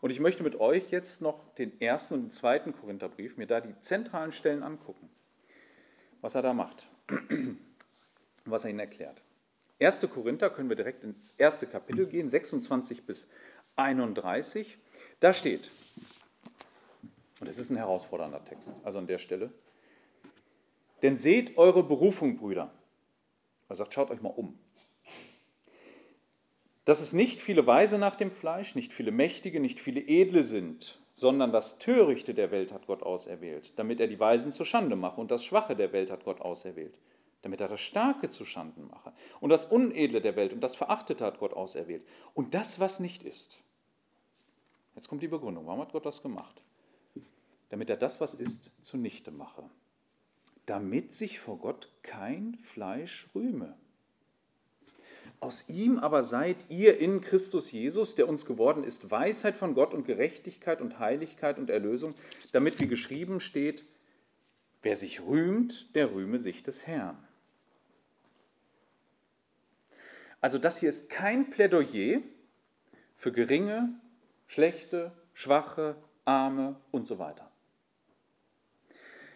Und 0.00 0.08
ich 0.08 0.20
möchte 0.20 0.42
mit 0.42 0.58
euch 0.58 0.90
jetzt 0.90 1.20
noch 1.20 1.52
den 1.56 1.78
ersten 1.82 2.14
und 2.14 2.22
den 2.22 2.30
zweiten 2.30 2.74
Korintherbrief, 2.74 3.36
mir 3.36 3.46
da 3.46 3.60
die 3.60 3.78
zentralen 3.80 4.32
Stellen 4.32 4.62
angucken, 4.62 5.10
was 6.22 6.34
er 6.34 6.40
da 6.40 6.54
macht, 6.54 6.88
was 8.46 8.64
er 8.64 8.70
ihnen 8.70 8.78
erklärt. 8.78 9.20
1. 9.82 10.00
Korinther 10.08 10.48
können 10.48 10.70
wir 10.70 10.76
direkt 10.76 11.04
ins 11.04 11.34
erste 11.36 11.66
Kapitel 11.66 12.06
gehen, 12.06 12.30
26 12.30 13.04
bis 13.04 13.28
31. 13.76 14.78
Da 15.20 15.34
steht, 15.34 15.70
und 17.40 17.48
es 17.48 17.58
ist 17.58 17.68
ein 17.68 17.76
herausfordernder 17.76 18.42
Text, 18.46 18.72
also 18.82 18.98
an 18.98 19.06
der 19.06 19.18
Stelle, 19.18 19.52
denn 21.02 21.18
seht 21.18 21.58
eure 21.58 21.82
Berufung, 21.82 22.38
Brüder. 22.38 22.72
Er 23.68 23.76
sagt, 23.76 23.92
schaut 23.92 24.10
euch 24.10 24.22
mal 24.22 24.30
um 24.30 24.58
dass 26.86 27.00
es 27.00 27.12
nicht 27.12 27.42
viele 27.42 27.66
Weise 27.66 27.98
nach 27.98 28.14
dem 28.14 28.30
Fleisch, 28.30 28.76
nicht 28.76 28.92
viele 28.92 29.10
Mächtige, 29.10 29.58
nicht 29.58 29.80
viele 29.80 30.00
Edle 30.00 30.44
sind, 30.44 31.00
sondern 31.14 31.50
das 31.50 31.78
Törichte 31.78 32.32
der 32.32 32.52
Welt 32.52 32.72
hat 32.72 32.86
Gott 32.86 33.02
auserwählt, 33.02 33.72
damit 33.76 33.98
er 33.98 34.06
die 34.06 34.20
Weisen 34.20 34.52
zur 34.52 34.66
Schande 34.66 34.94
mache, 34.94 35.20
und 35.20 35.32
das 35.32 35.44
Schwache 35.44 35.74
der 35.74 35.92
Welt 35.92 36.12
hat 36.12 36.24
Gott 36.24 36.40
auserwählt, 36.40 36.96
damit 37.42 37.60
er 37.60 37.66
das 37.66 37.80
Starke 37.80 38.30
zu 38.30 38.44
Schanden 38.44 38.86
mache, 38.86 39.12
und 39.40 39.50
das 39.50 39.64
Unedle 39.64 40.20
der 40.20 40.36
Welt 40.36 40.52
und 40.52 40.60
das 40.60 40.76
Verachtete 40.76 41.24
hat 41.24 41.40
Gott 41.40 41.54
auserwählt, 41.54 42.06
und 42.34 42.54
das, 42.54 42.78
was 42.78 43.00
nicht 43.00 43.24
ist. 43.24 43.58
Jetzt 44.94 45.08
kommt 45.08 45.22
die 45.22 45.28
Begründung, 45.28 45.66
warum 45.66 45.80
hat 45.80 45.90
Gott 45.90 46.06
das 46.06 46.22
gemacht? 46.22 46.62
Damit 47.70 47.90
er 47.90 47.96
das, 47.96 48.20
was 48.20 48.34
ist, 48.34 48.70
zunichte 48.80 49.32
mache, 49.32 49.68
damit 50.66 51.12
sich 51.12 51.40
vor 51.40 51.58
Gott 51.58 51.90
kein 52.02 52.58
Fleisch 52.62 53.26
rühme. 53.34 53.76
Aus 55.40 55.68
ihm 55.68 55.98
aber 55.98 56.22
seid 56.22 56.64
ihr 56.70 56.98
in 56.98 57.20
Christus 57.20 57.70
Jesus, 57.70 58.14
der 58.14 58.28
uns 58.28 58.46
geworden 58.46 58.84
ist, 58.84 59.10
Weisheit 59.10 59.56
von 59.56 59.74
Gott 59.74 59.92
und 59.92 60.06
Gerechtigkeit 60.06 60.80
und 60.80 60.98
Heiligkeit 60.98 61.58
und 61.58 61.68
Erlösung, 61.68 62.14
damit 62.52 62.80
wie 62.80 62.88
geschrieben 62.88 63.40
steht, 63.40 63.84
wer 64.82 64.96
sich 64.96 65.20
rühmt, 65.22 65.94
der 65.94 66.12
rühme 66.12 66.38
sich 66.38 66.62
des 66.62 66.86
Herrn. 66.86 67.18
Also 70.40 70.58
das 70.58 70.78
hier 70.78 70.88
ist 70.88 71.10
kein 71.10 71.50
Plädoyer 71.50 72.20
für 73.14 73.32
geringe, 73.32 74.00
schlechte, 74.46 75.12
schwache, 75.34 75.96
arme 76.24 76.76
und 76.92 77.06
so 77.06 77.18
weiter. 77.18 77.50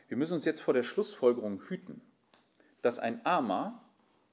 Wir 0.09 0.17
müssen 0.17 0.35
uns 0.35 0.45
jetzt 0.45 0.61
vor 0.61 0.75
der 0.75 0.83
Schlussfolgerung 0.83 1.63
hüten, 1.69 2.01
dass 2.83 2.99
ein 2.99 3.25
Armer, 3.25 3.83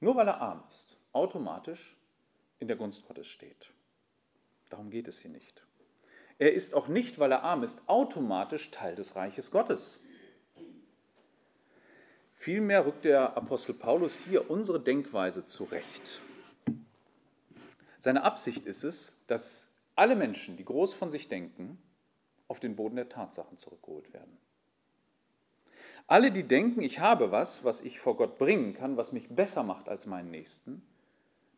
nur 0.00 0.16
weil 0.16 0.28
er 0.28 0.40
arm 0.40 0.62
ist, 0.68 0.97
automatisch 1.18 1.96
in 2.58 2.68
der 2.68 2.76
Gunst 2.76 3.06
Gottes 3.06 3.26
steht. 3.26 3.70
Darum 4.70 4.90
geht 4.90 5.08
es 5.08 5.20
hier 5.20 5.30
nicht. 5.30 5.64
Er 6.38 6.52
ist 6.52 6.74
auch 6.74 6.88
nicht, 6.88 7.18
weil 7.18 7.32
er 7.32 7.42
arm 7.42 7.64
ist, 7.64 7.88
automatisch 7.88 8.70
Teil 8.70 8.94
des 8.94 9.16
Reiches 9.16 9.50
Gottes. 9.50 10.00
Vielmehr 12.34 12.86
rückt 12.86 13.04
der 13.04 13.36
Apostel 13.36 13.74
Paulus 13.74 14.16
hier 14.16 14.48
unsere 14.48 14.78
Denkweise 14.78 15.46
zurecht. 15.46 16.20
Seine 17.98 18.22
Absicht 18.22 18.64
ist 18.64 18.84
es, 18.84 19.16
dass 19.26 19.66
alle 19.96 20.14
Menschen, 20.14 20.56
die 20.56 20.64
groß 20.64 20.94
von 20.94 21.10
sich 21.10 21.28
denken, 21.28 21.82
auf 22.46 22.60
den 22.60 22.76
Boden 22.76 22.94
der 22.94 23.08
Tatsachen 23.08 23.58
zurückgeholt 23.58 24.12
werden. 24.12 24.38
Alle, 26.06 26.30
die 26.30 26.44
denken, 26.44 26.80
ich 26.80 27.00
habe 27.00 27.32
was, 27.32 27.64
was 27.64 27.82
ich 27.82 27.98
vor 27.98 28.16
Gott 28.16 28.38
bringen 28.38 28.72
kann, 28.72 28.96
was 28.96 29.12
mich 29.12 29.28
besser 29.28 29.64
macht 29.64 29.88
als 29.88 30.06
meinen 30.06 30.30
Nächsten, 30.30 30.82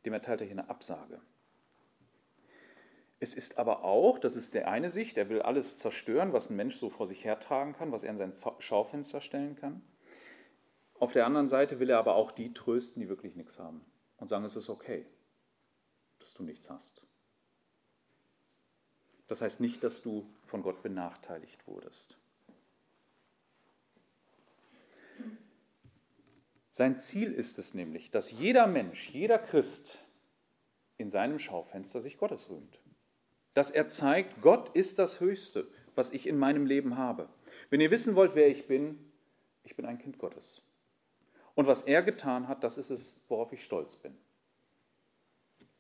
dem 0.05 0.13
erteilt 0.13 0.41
er 0.41 0.47
hier 0.47 0.59
eine 0.59 0.71
Absage. 0.71 1.21
Es 3.19 3.35
ist 3.35 3.59
aber 3.59 3.85
auch, 3.85 4.19
das 4.19 4.35
ist 4.35 4.55
der 4.55 4.69
eine 4.69 4.89
Sicht, 4.89 5.19
er 5.19 5.29
will 5.29 5.43
alles 5.43 5.77
zerstören, 5.77 6.33
was 6.33 6.49
ein 6.49 6.57
Mensch 6.57 6.77
so 6.77 6.89
vor 6.89 7.07
sich 7.07 7.25
hertragen 7.25 7.75
kann, 7.75 7.93
was 7.93 8.03
er 8.03 8.11
in 8.11 8.17
sein 8.17 8.33
Schaufenster 8.61 9.21
stellen 9.21 9.57
kann. 9.57 9.83
Auf 10.99 11.13
der 11.13 11.27
anderen 11.27 11.49
Seite 11.49 11.81
will 11.81 11.91
er 11.91 11.99
aber 11.99 12.15
auch 12.15 12.31
die 12.31 12.55
trösten, 12.55 13.01
die 13.01 13.09
wirklich 13.09 13.37
nichts 13.37 13.59
haben 13.59 13.85
und 14.17 14.29
sagen, 14.29 14.45
es 14.45 14.57
ist 14.57 14.71
okay, 14.71 15.07
dass 16.19 16.33
du 16.35 16.45
nichts 16.45 16.71
hast. 16.71 17.03
Das 19.27 19.43
heißt 19.43 19.61
nicht, 19.61 19.85
dass 19.85 20.03
du 20.03 20.27
von 20.47 20.63
Gott 20.63 20.83
benachteiligt 20.83 21.67
wurdest. 21.67 22.19
Sein 26.71 26.97
Ziel 26.97 27.33
ist 27.33 27.59
es 27.59 27.75
nämlich, 27.75 28.11
dass 28.11 28.31
jeder 28.31 28.67
Mensch, 28.67 29.11
jeder 29.11 29.39
Christ 29.39 29.99
in 30.99 31.11
seinem 31.11 31.39
Schaufenster 31.39 32.01
sich 32.01 32.19
Gottes 32.19 32.49
rühmt. 32.49 32.81
Dass 33.55 33.71
er 33.71 33.89
zeigt, 33.89 34.41
Gott 34.43 34.75
ist 34.77 34.99
das 34.99 35.19
Höchste, 35.19 35.67
was 35.97 36.13
ich 36.13 36.27
in 36.27 36.39
meinem 36.39 36.67
Leben 36.67 36.97
habe. 36.97 37.29
Wenn 37.71 37.81
ihr 37.81 37.91
wissen 37.91 38.15
wollt, 38.15 38.37
wer 38.37 38.49
ich 38.49 38.69
bin, 38.69 38.99
ich 39.65 39.75
bin 39.75 39.85
ein 39.85 39.99
Kind 39.99 40.19
Gottes. 40.19 40.65
Und 41.55 41.67
was 41.67 41.83
er 41.83 42.03
getan 42.03 42.47
hat, 42.47 42.63
das 42.63 42.79
ist 42.79 42.91
es, 42.91 43.21
worauf 43.29 43.53
ich 43.53 43.65
stolz 43.65 43.97
bin. 43.97 44.17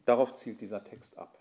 Darauf 0.04 0.34
zielt 0.34 0.60
dieser 0.60 0.82
Text 0.82 1.16
ab. 1.16 1.38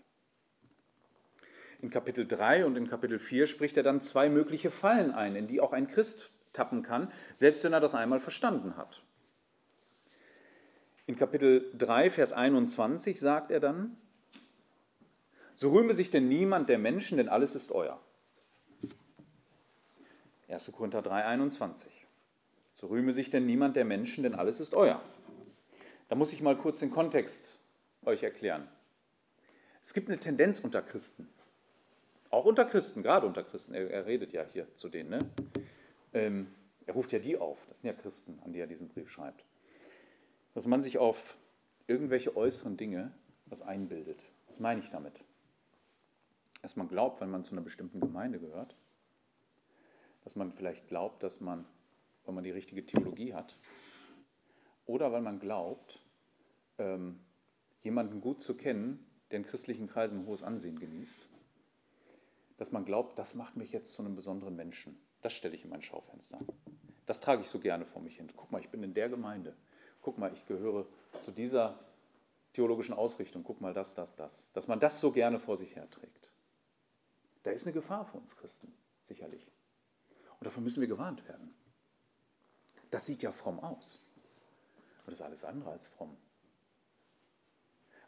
In 1.82 1.90
Kapitel 1.90 2.26
3 2.26 2.66
und 2.66 2.76
in 2.76 2.88
Kapitel 2.88 3.18
4 3.18 3.46
spricht 3.46 3.76
er 3.76 3.82
dann 3.82 4.00
zwei 4.00 4.28
mögliche 4.28 4.70
Fallen 4.70 5.10
ein, 5.10 5.34
in 5.34 5.46
die 5.46 5.60
auch 5.60 5.72
ein 5.72 5.88
Christ 5.88 6.30
tappen 6.52 6.82
kann, 6.82 7.10
selbst 7.34 7.64
wenn 7.64 7.72
er 7.72 7.80
das 7.80 7.94
einmal 7.94 8.20
verstanden 8.20 8.76
hat. 8.76 9.02
In 11.10 11.16
Kapitel 11.16 11.72
3, 11.76 12.08
Vers 12.08 12.32
21 12.32 13.18
sagt 13.18 13.50
er 13.50 13.58
dann, 13.58 13.96
so 15.56 15.72
rühme 15.72 15.92
sich 15.92 16.08
denn 16.10 16.28
niemand 16.28 16.68
der 16.68 16.78
Menschen, 16.78 17.18
denn 17.18 17.28
alles 17.28 17.56
ist 17.56 17.72
euer. 17.72 18.00
1. 20.46 20.70
Korinther 20.70 21.02
3, 21.02 21.24
21. 21.24 22.06
So 22.74 22.86
rühme 22.86 23.10
sich 23.10 23.28
denn 23.28 23.44
niemand 23.44 23.74
der 23.74 23.84
Menschen, 23.84 24.22
denn 24.22 24.36
alles 24.36 24.60
ist 24.60 24.72
euer. 24.72 25.02
Da 26.08 26.14
muss 26.14 26.32
ich 26.32 26.42
mal 26.42 26.56
kurz 26.56 26.78
den 26.78 26.92
Kontext 26.92 27.58
euch 28.04 28.22
erklären. 28.22 28.68
Es 29.82 29.92
gibt 29.92 30.10
eine 30.10 30.20
Tendenz 30.20 30.60
unter 30.60 30.80
Christen, 30.80 31.28
auch 32.30 32.44
unter 32.44 32.64
Christen, 32.64 33.02
gerade 33.02 33.26
unter 33.26 33.42
Christen, 33.42 33.74
er, 33.74 33.90
er 33.90 34.06
redet 34.06 34.32
ja 34.32 34.44
hier 34.52 34.68
zu 34.76 34.88
denen, 34.88 35.10
ne? 35.10 35.30
ähm, 36.14 36.54
er 36.86 36.94
ruft 36.94 37.10
ja 37.10 37.18
die 37.18 37.36
auf, 37.36 37.58
das 37.68 37.80
sind 37.80 37.88
ja 37.88 38.00
Christen, 38.00 38.38
an 38.44 38.52
die 38.52 38.60
er 38.60 38.68
diesen 38.68 38.88
Brief 38.88 39.10
schreibt 39.10 39.44
dass 40.54 40.66
man 40.66 40.82
sich 40.82 40.98
auf 40.98 41.36
irgendwelche 41.86 42.36
äußeren 42.36 42.76
Dinge 42.76 43.12
was 43.46 43.62
einbildet. 43.62 44.22
Was 44.46 44.60
meine 44.60 44.80
ich 44.80 44.90
damit? 44.90 45.24
Dass 46.62 46.76
man 46.76 46.88
glaubt, 46.88 47.20
wenn 47.20 47.30
man 47.30 47.44
zu 47.44 47.52
einer 47.52 47.62
bestimmten 47.62 48.00
Gemeinde 48.00 48.38
gehört, 48.38 48.76
dass 50.24 50.36
man 50.36 50.52
vielleicht 50.52 50.88
glaubt, 50.88 51.22
dass 51.22 51.40
man, 51.40 51.64
wenn 52.24 52.34
man 52.34 52.44
die 52.44 52.50
richtige 52.50 52.84
Theologie 52.84 53.34
hat, 53.34 53.56
oder 54.86 55.12
weil 55.12 55.22
man 55.22 55.38
glaubt, 55.38 56.00
ähm, 56.78 57.20
jemanden 57.82 58.20
gut 58.20 58.40
zu 58.40 58.56
kennen, 58.56 59.06
der 59.30 59.38
in 59.38 59.44
christlichen 59.44 59.86
Kreisen 59.86 60.26
hohes 60.26 60.42
Ansehen 60.42 60.78
genießt, 60.78 61.28
dass 62.56 62.72
man 62.72 62.84
glaubt, 62.84 63.18
das 63.18 63.34
macht 63.34 63.56
mich 63.56 63.72
jetzt 63.72 63.92
zu 63.92 64.02
einem 64.02 64.16
besonderen 64.16 64.56
Menschen. 64.56 65.00
Das 65.22 65.32
stelle 65.32 65.54
ich 65.54 65.64
in 65.64 65.70
mein 65.70 65.82
Schaufenster. 65.82 66.38
Das 67.06 67.20
trage 67.20 67.42
ich 67.42 67.48
so 67.48 67.58
gerne 67.58 67.86
vor 67.86 68.02
mich 68.02 68.16
hin. 68.16 68.30
Guck 68.36 68.50
mal, 68.50 68.60
ich 68.60 68.68
bin 68.68 68.82
in 68.82 68.94
der 68.94 69.08
Gemeinde 69.08 69.56
guck 70.00 70.18
mal, 70.18 70.32
ich 70.32 70.46
gehöre 70.46 70.86
zu 71.20 71.30
dieser 71.30 71.78
theologischen 72.52 72.94
Ausrichtung, 72.94 73.42
guck 73.44 73.60
mal 73.60 73.74
das, 73.74 73.94
das, 73.94 74.16
das. 74.16 74.52
Dass 74.52 74.68
man 74.68 74.80
das 74.80 75.00
so 75.00 75.12
gerne 75.12 75.38
vor 75.38 75.56
sich 75.56 75.76
herträgt. 75.76 76.30
Da 77.42 77.50
ist 77.50 77.66
eine 77.66 77.72
Gefahr 77.72 78.04
für 78.04 78.18
uns 78.18 78.36
Christen, 78.36 78.72
sicherlich. 79.02 79.46
Und 80.38 80.46
davon 80.46 80.64
müssen 80.64 80.80
wir 80.80 80.88
gewarnt 80.88 81.26
werden. 81.28 81.54
Das 82.90 83.06
sieht 83.06 83.22
ja 83.22 83.32
fromm 83.32 83.60
aus. 83.60 84.00
Aber 85.02 85.10
das 85.10 85.20
ist 85.20 85.24
alles 85.24 85.44
andere 85.44 85.70
als 85.70 85.86
fromm. 85.86 86.16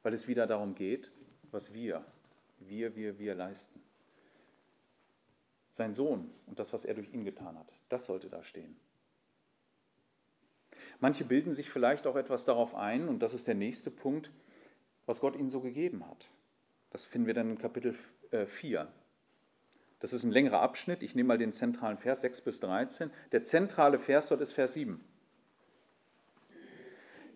Weil 0.03 0.15
es 0.15 0.27
wieder 0.27 0.47
darum 0.47 0.75
geht, 0.75 1.13
was 1.51 1.73
wir, 1.73 2.05
wir, 2.59 2.97
wir, 2.97 3.19
wir 3.19 3.35
leisten. 3.35 3.81
Sein 5.71 5.95
Sohn 5.95 6.31
und 6.47 6.59
das, 6.59 6.73
was 6.73 6.85
er 6.85 6.95
durch 6.95 7.13
ihn 7.13 7.25
getan 7.25 7.59
hat, 7.59 7.73
das 7.89 8.07
sollte 8.07 8.29
da 8.29 8.43
stehen. 8.43 8.77
Manche 11.03 11.25
bilden 11.25 11.53
sich 11.53 11.69
vielleicht 11.69 12.07
auch 12.07 12.15
etwas 12.15 12.45
darauf 12.45 12.77
ein, 12.77 13.09
und 13.09 13.25
das 13.25 13.35
ist 13.35 13.49
der 13.49 13.57
nächste 13.57 13.91
Punkt, 13.91 14.31
was 15.05 15.19
Gott 15.19 15.35
ihnen 15.35 15.51
so 15.51 15.61
gegeben 15.61 16.07
hat. 16.07 16.31
Das 16.91 17.05
finden 17.05 17.27
wir 17.27 17.35
dann 17.35 17.51
in 17.51 17.59
Kapitel 17.59 17.97
4. 18.47 18.81
Äh, 18.81 18.87
das 19.99 20.13
ist 20.13 20.23
ein 20.23 20.31
längerer 20.31 20.61
Abschnitt. 20.63 21.03
Ich 21.03 21.17
nehme 21.17 21.27
mal 21.27 21.39
den 21.39 21.53
zentralen 21.53 21.99
Vers 21.99 22.21
6 22.21 22.43
bis 22.43 22.61
13. 22.61 23.11
Der 23.33 23.43
zentrale 23.43 23.99
Vers 23.99 24.29
dort 24.29 24.43
ist 24.43 24.53
Vers 24.53 24.75
7. 24.75 25.05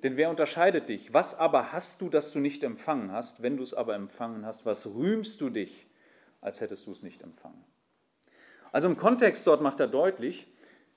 Denn 0.05 0.17
wer 0.17 0.31
unterscheidet 0.31 0.89
dich? 0.89 1.13
Was 1.13 1.35
aber 1.35 1.73
hast 1.73 2.01
du, 2.01 2.09
das 2.09 2.31
du 2.31 2.39
nicht 2.39 2.63
empfangen 2.63 3.11
hast? 3.11 3.43
Wenn 3.43 3.57
du 3.57 3.65
es 3.65 3.75
aber 3.75 3.97
empfangen 3.97 4.47
hast, 4.47 4.65
was 4.65 4.87
rühmst 4.87 5.41
du 5.41 5.51
dich, 5.51 5.89
als 6.41 6.61
hättest 6.61 6.87
du 6.87 6.93
es 6.93 7.03
nicht 7.03 7.21
empfangen? 7.21 7.65
Also 8.71 8.87
im 8.87 8.97
Kontext 8.97 9.45
dort 9.45 9.61
macht 9.61 9.81
er 9.81 9.89
deutlich, 9.89 10.47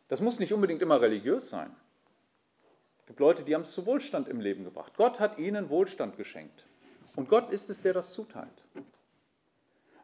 Das 0.08 0.21
muss 0.21 0.38
nicht 0.39 0.53
unbedingt 0.53 0.84
immer 0.84 1.01
religiös 1.01 1.49
sein. 1.49 1.75
Gibt 3.10 3.22
Leute, 3.22 3.43
die 3.43 3.56
haben 3.56 3.63
es 3.63 3.72
zu 3.72 3.88
Wohlstand 3.88 4.28
im 4.28 4.39
Leben 4.39 4.63
gebracht. 4.63 4.93
Gott 4.95 5.19
hat 5.19 5.39
ihnen 5.39 5.72
Wohlstand 5.72 6.15
geschenkt. 6.15 6.67
Und 7.15 7.28
Gott 7.28 7.50
ist 7.50 7.67
es, 7.72 7.82
der 7.82 7.93
das 7.93 8.13
zuteilt. 8.13 8.63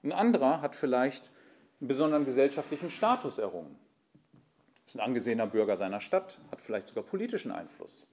Ein 0.01 0.11
anderer 0.11 0.59
hat 0.59 0.75
vielleicht 0.75 1.29
einen 1.79 1.87
besonderen 1.87 2.25
gesellschaftlichen 2.25 2.89
Status 2.89 3.37
errungen. 3.37 3.77
Ist 4.87 4.95
ein 4.95 5.01
angesehener 5.01 5.45
Bürger 5.45 5.77
seiner 5.77 6.01
Stadt, 6.01 6.39
hat 6.49 6.61
vielleicht 6.61 6.87
sogar 6.87 7.03
politischen 7.03 7.51
Einfluss. 7.51 8.07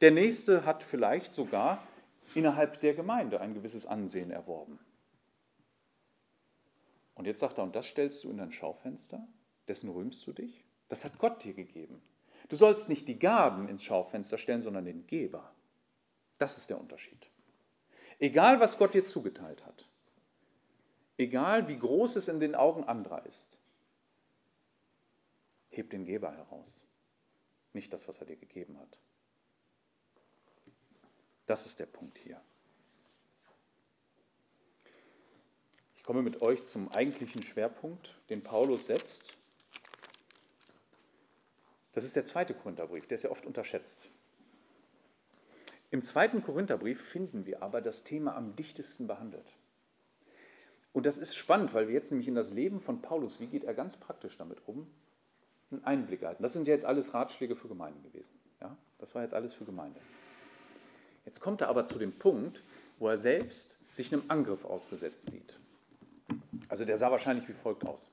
Der 0.00 0.10
nächste 0.10 0.66
hat 0.66 0.82
vielleicht 0.82 1.32
sogar 1.32 1.86
innerhalb 2.34 2.80
der 2.80 2.94
Gemeinde 2.94 3.40
ein 3.40 3.54
gewisses 3.54 3.86
Ansehen 3.86 4.32
erworben. 4.32 4.80
Und 7.14 7.28
jetzt 7.28 7.38
sagt 7.38 7.58
er, 7.58 7.64
und 7.64 7.76
das 7.76 7.86
stellst 7.86 8.24
du 8.24 8.30
in 8.30 8.38
dein 8.38 8.50
Schaufenster, 8.50 9.24
dessen 9.68 9.88
rühmst 9.88 10.26
du 10.26 10.32
dich? 10.32 10.64
Das 10.88 11.04
hat 11.04 11.16
Gott 11.20 11.44
dir 11.44 11.54
gegeben. 11.54 12.02
Du 12.48 12.56
sollst 12.56 12.88
nicht 12.88 13.08
die 13.08 13.18
Gaben 13.18 13.68
ins 13.68 13.82
Schaufenster 13.82 14.38
stellen, 14.38 14.62
sondern 14.62 14.84
den 14.84 15.06
Geber. 15.06 15.52
Das 16.38 16.56
ist 16.56 16.70
der 16.70 16.80
Unterschied. 16.80 17.28
Egal, 18.18 18.60
was 18.60 18.78
Gott 18.78 18.94
dir 18.94 19.04
zugeteilt 19.04 19.64
hat, 19.66 19.88
egal 21.18 21.68
wie 21.68 21.78
groß 21.78 22.16
es 22.16 22.28
in 22.28 22.40
den 22.40 22.54
Augen 22.54 22.84
anderer 22.84 23.24
ist, 23.26 23.58
heb 25.70 25.90
den 25.90 26.04
Geber 26.04 26.32
heraus, 26.32 26.82
nicht 27.72 27.92
das, 27.92 28.08
was 28.08 28.18
er 28.18 28.26
dir 28.26 28.36
gegeben 28.36 28.78
hat. 28.78 28.98
Das 31.46 31.66
ist 31.66 31.78
der 31.78 31.86
Punkt 31.86 32.18
hier. 32.18 32.40
Ich 35.94 36.02
komme 36.02 36.22
mit 36.22 36.40
euch 36.42 36.64
zum 36.64 36.90
eigentlichen 36.90 37.42
Schwerpunkt, 37.42 38.16
den 38.30 38.42
Paulus 38.42 38.86
setzt. 38.86 39.36
Das 41.96 42.04
ist 42.04 42.14
der 42.14 42.26
zweite 42.26 42.52
Korintherbrief, 42.52 43.06
der 43.06 43.14
ist 43.14 43.22
ja 43.22 43.30
oft 43.30 43.46
unterschätzt. 43.46 44.06
Im 45.90 46.02
zweiten 46.02 46.42
Korintherbrief 46.42 47.00
finden 47.00 47.46
wir 47.46 47.62
aber 47.62 47.80
das 47.80 48.04
Thema 48.04 48.36
am 48.36 48.54
dichtesten 48.54 49.06
behandelt. 49.06 49.54
Und 50.92 51.06
das 51.06 51.16
ist 51.16 51.34
spannend, 51.34 51.72
weil 51.72 51.88
wir 51.88 51.94
jetzt 51.94 52.10
nämlich 52.10 52.28
in 52.28 52.34
das 52.34 52.52
Leben 52.52 52.82
von 52.82 53.00
Paulus, 53.00 53.40
wie 53.40 53.46
geht 53.46 53.64
er 53.64 53.72
ganz 53.72 53.96
praktisch 53.96 54.36
damit 54.36 54.58
um, 54.66 54.86
einen 55.70 55.84
Einblick 55.84 56.22
halten. 56.22 56.42
Das 56.42 56.52
sind 56.52 56.68
ja 56.68 56.74
jetzt 56.74 56.84
alles 56.84 57.14
Ratschläge 57.14 57.56
für 57.56 57.66
Gemeinden 57.66 58.02
gewesen. 58.02 58.38
Ja? 58.60 58.76
Das 58.98 59.14
war 59.14 59.22
jetzt 59.22 59.32
alles 59.32 59.54
für 59.54 59.64
Gemeinde. 59.64 59.98
Jetzt 61.24 61.40
kommt 61.40 61.62
er 61.62 61.68
aber 61.68 61.86
zu 61.86 61.98
dem 61.98 62.12
Punkt, 62.12 62.62
wo 62.98 63.08
er 63.08 63.16
selbst 63.16 63.78
sich 63.90 64.12
einem 64.12 64.24
Angriff 64.28 64.66
ausgesetzt 64.66 65.30
sieht. 65.30 65.58
Also 66.68 66.84
der 66.84 66.98
sah 66.98 67.10
wahrscheinlich 67.10 67.48
wie 67.48 67.54
folgt 67.54 67.86
aus. 67.86 68.10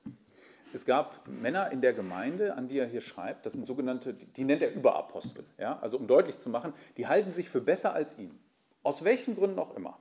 Es 0.74 0.84
gab 0.84 1.28
Männer 1.28 1.70
in 1.70 1.80
der 1.80 1.92
Gemeinde, 1.92 2.56
an 2.56 2.66
die 2.66 2.78
er 2.78 2.88
hier 2.88 3.00
schreibt, 3.00 3.46
das 3.46 3.52
sind 3.52 3.64
sogenannte, 3.64 4.12
die 4.12 4.42
nennt 4.42 4.60
er 4.60 4.74
Überapostel. 4.74 5.44
Ja? 5.56 5.78
Also 5.78 5.96
um 5.96 6.08
deutlich 6.08 6.36
zu 6.38 6.50
machen, 6.50 6.74
die 6.96 7.06
halten 7.06 7.30
sich 7.30 7.48
für 7.48 7.60
besser 7.60 7.94
als 7.94 8.18
ihn. 8.18 8.36
Aus 8.82 9.04
welchen 9.04 9.36
Gründen 9.36 9.60
auch 9.60 9.76
immer. 9.76 10.00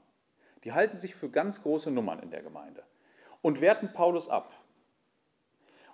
Die 0.63 0.73
halten 0.73 0.97
sich 0.97 1.13
für 1.13 1.29
ganz 1.29 1.62
große 1.62 1.91
Nummern 1.91 2.17
in 2.23 2.31
der 2.31 2.41
Gemeinde 2.41 2.81
und 3.43 3.62
werten 3.62 3.93
Paulus 3.93 4.29
ab. 4.29 4.51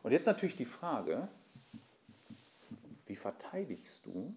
Und 0.02 0.14
jetzt 0.14 0.28
natürlich 0.28 0.56
die 0.56 0.64
Frage, 0.64 1.28
wie 3.06 3.18
verteidigst 3.18 4.06
du 4.06 4.34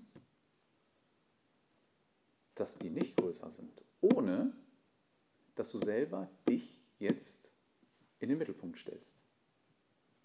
dass 2.56 2.76
die 2.78 2.90
nicht 2.90 3.16
größer 3.16 3.48
sind, 3.48 3.80
ohne 4.00 4.52
dass 5.54 5.70
du 5.70 5.78
selber 5.78 6.28
dich 6.48 6.82
jetzt 6.98 7.48
in 8.18 8.28
den 8.28 8.38
Mittelpunkt 8.38 8.76
stellst? 8.76 9.22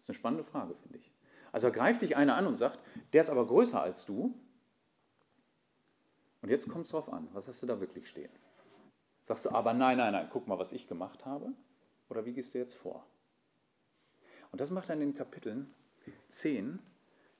Ist 0.07 0.11
eine 0.11 0.19
spannende 0.19 0.45
Frage, 0.45 0.73
finde 0.73 0.99
ich. 0.99 1.11
Also 1.51 1.69
greift 1.69 2.01
dich 2.01 2.15
einer 2.15 2.35
an 2.37 2.47
und 2.47 2.55
sagt, 2.55 2.79
der 3.11 3.19
ist 3.19 3.29
aber 3.29 3.45
größer 3.45 3.81
als 3.81 4.05
du. 4.05 4.33
Und 6.41 6.49
jetzt 6.49 6.69
kommt 6.69 6.85
es 6.85 6.91
darauf 6.91 7.11
an, 7.11 7.27
was 7.33 7.49
hast 7.49 7.61
du 7.61 7.67
da 7.67 7.81
wirklich 7.81 8.07
stehen? 8.07 8.31
Sagst 9.21 9.43
du, 9.43 9.49
aber 9.49 9.73
nein, 9.73 9.97
nein, 9.97 10.13
nein, 10.13 10.29
guck 10.31 10.47
mal, 10.47 10.57
was 10.57 10.71
ich 10.71 10.87
gemacht 10.87 11.25
habe? 11.25 11.51
Oder 12.07 12.25
wie 12.25 12.31
gehst 12.31 12.53
du 12.53 12.57
jetzt 12.57 12.75
vor? 12.75 13.05
Und 14.53 14.61
das 14.61 14.71
macht 14.71 14.87
er 14.87 14.93
in 14.93 15.01
den 15.01 15.13
Kapiteln 15.13 15.73
10 16.29 16.79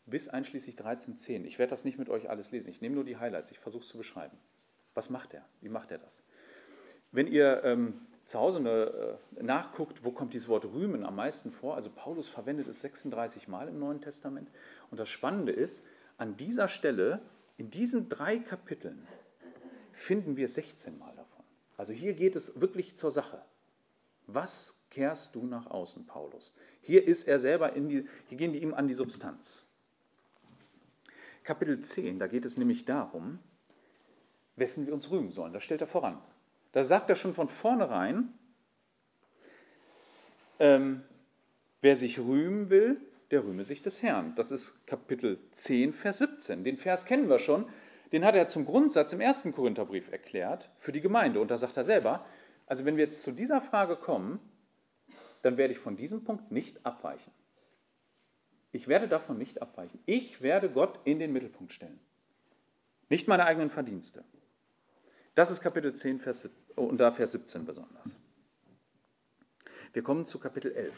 bis 0.06 0.27
einschließlich 0.27 0.75
13.10. 0.75 1.45
Ich 1.45 1.60
werde 1.60 1.69
das 1.69 1.86
nicht 1.86 1.97
mit 1.97 2.10
euch 2.10 2.30
alles 2.30 2.51
lesen, 2.51 2.69
ich 2.69 2.82
nehme 2.82 2.95
nur 2.95 3.06
die 3.06 3.15
Highlights, 3.15 3.51
ich 3.51 3.60
versuche 3.60 3.84
es 3.84 3.88
zu 3.88 3.97
beschreiben. 3.97 4.38
Was 4.93 5.10
macht 5.10 5.34
er? 5.34 5.45
Wie 5.62 5.69
macht 5.69 5.91
er 5.91 5.99
das? 5.99 6.21
Wenn 7.13 7.27
ihr 7.27 7.63
ähm, 7.63 8.06
zu 8.27 8.39
Hause 8.39 8.59
eine, 8.59 9.19
äh, 9.39 9.43
nachguckt, 9.43 10.03
wo 10.03 10.11
kommt 10.11 10.33
dieses 10.33 10.49
Wort 10.49 10.65
rühmen 10.65 11.05
am 11.05 11.15
meisten 11.15 11.49
vor, 11.49 11.75
also 11.75 11.89
Paulus 11.89 12.27
verwendet 12.27 12.67
es 12.67 12.81
36 12.81 13.47
Mal 13.47 13.69
im 13.69 13.79
Neuen 13.79 14.01
Testament. 14.01 14.51
Und 14.91 14.99
das 14.99 15.07
Spannende 15.07 15.53
ist, 15.53 15.83
an 16.17 16.35
dieser 16.35 16.67
Stelle, 16.67 17.21
in 17.55 17.69
diesen 17.71 18.09
drei 18.09 18.39
Kapiteln, 18.39 19.07
finden 19.93 20.35
wir 20.35 20.49
16 20.49 20.99
Mal 20.99 21.15
davon. 21.15 21.45
Also 21.77 21.93
hier 21.93 22.13
geht 22.15 22.35
es 22.35 22.59
wirklich 22.59 22.97
zur 22.97 23.11
Sache. 23.11 23.41
Was 24.25 24.81
kehrst 24.89 25.35
du 25.35 25.45
nach 25.45 25.67
außen, 25.67 26.05
Paulus? 26.05 26.53
Hier 26.81 27.07
ist 27.07 27.29
er 27.29 27.39
selber 27.39 27.73
in 27.73 27.87
die, 27.87 28.09
hier 28.27 28.37
gehen 28.37 28.51
die 28.51 28.61
ihm 28.61 28.73
an 28.73 28.89
die 28.89 28.93
Substanz. 28.93 29.63
Kapitel 31.45 31.79
10, 31.79 32.19
da 32.19 32.27
geht 32.27 32.43
es 32.43 32.57
nämlich 32.57 32.83
darum, 32.83 33.39
wessen 34.57 34.85
wir 34.85 34.93
uns 34.93 35.09
rühmen 35.09 35.31
sollen. 35.31 35.53
Das 35.53 35.63
stellt 35.63 35.79
er 35.79 35.87
voran. 35.87 36.21
Da 36.77 36.83
sagt 36.83 37.09
er 37.09 37.15
schon 37.15 37.33
von 37.33 37.49
vornherein, 37.49 38.31
ähm, 40.59 41.01
wer 41.81 41.95
sich 41.95 42.19
rühmen 42.19 42.69
will, 42.69 43.01
der 43.31 43.43
rühme 43.43 43.63
sich 43.63 43.81
des 43.81 44.03
Herrn. 44.03 44.35
Das 44.35 44.51
ist 44.51 44.85
Kapitel 44.85 45.39
10, 45.49 45.91
Vers 45.91 46.19
17. 46.19 46.63
Den 46.63 46.77
Vers 46.77 47.05
kennen 47.05 47.29
wir 47.29 47.39
schon. 47.39 47.67
Den 48.11 48.23
hat 48.23 48.35
er 48.35 48.47
zum 48.47 48.63
Grundsatz 48.63 49.11
im 49.11 49.21
ersten 49.21 49.53
Korintherbrief 49.53 50.11
erklärt 50.11 50.69
für 50.77 50.91
die 50.91 51.01
Gemeinde. 51.01 51.39
Und 51.39 51.49
da 51.49 51.57
sagt 51.57 51.77
er 51.77 51.83
selber, 51.83 52.23
also 52.67 52.85
wenn 52.85 52.95
wir 52.95 53.05
jetzt 53.05 53.23
zu 53.23 53.31
dieser 53.31 53.59
Frage 53.59 53.95
kommen, 53.95 54.39
dann 55.41 55.57
werde 55.57 55.73
ich 55.73 55.79
von 55.79 55.97
diesem 55.97 56.23
Punkt 56.25 56.51
nicht 56.51 56.85
abweichen. 56.85 57.33
Ich 58.71 58.87
werde 58.87 59.07
davon 59.07 59.39
nicht 59.39 59.63
abweichen. 59.63 59.99
Ich 60.05 60.43
werde 60.43 60.69
Gott 60.69 60.99
in 61.05 61.17
den 61.17 61.33
Mittelpunkt 61.33 61.73
stellen. 61.73 61.99
Nicht 63.09 63.27
meine 63.27 63.45
eigenen 63.45 63.71
Verdienste. 63.71 64.23
Das 65.38 65.52
ist 65.52 65.62
Kapitel 65.62 65.93
10 65.93 66.19
Vers, 66.19 66.50
und 66.76 66.97
da 66.97 67.12
Vers 67.12 67.34
17 67.34 67.63
besonders. 67.63 68.17
Wir 69.93 70.02
kommen 70.02 70.26
zu 70.26 70.39
Kapitel 70.39 70.71
11. 70.71 70.95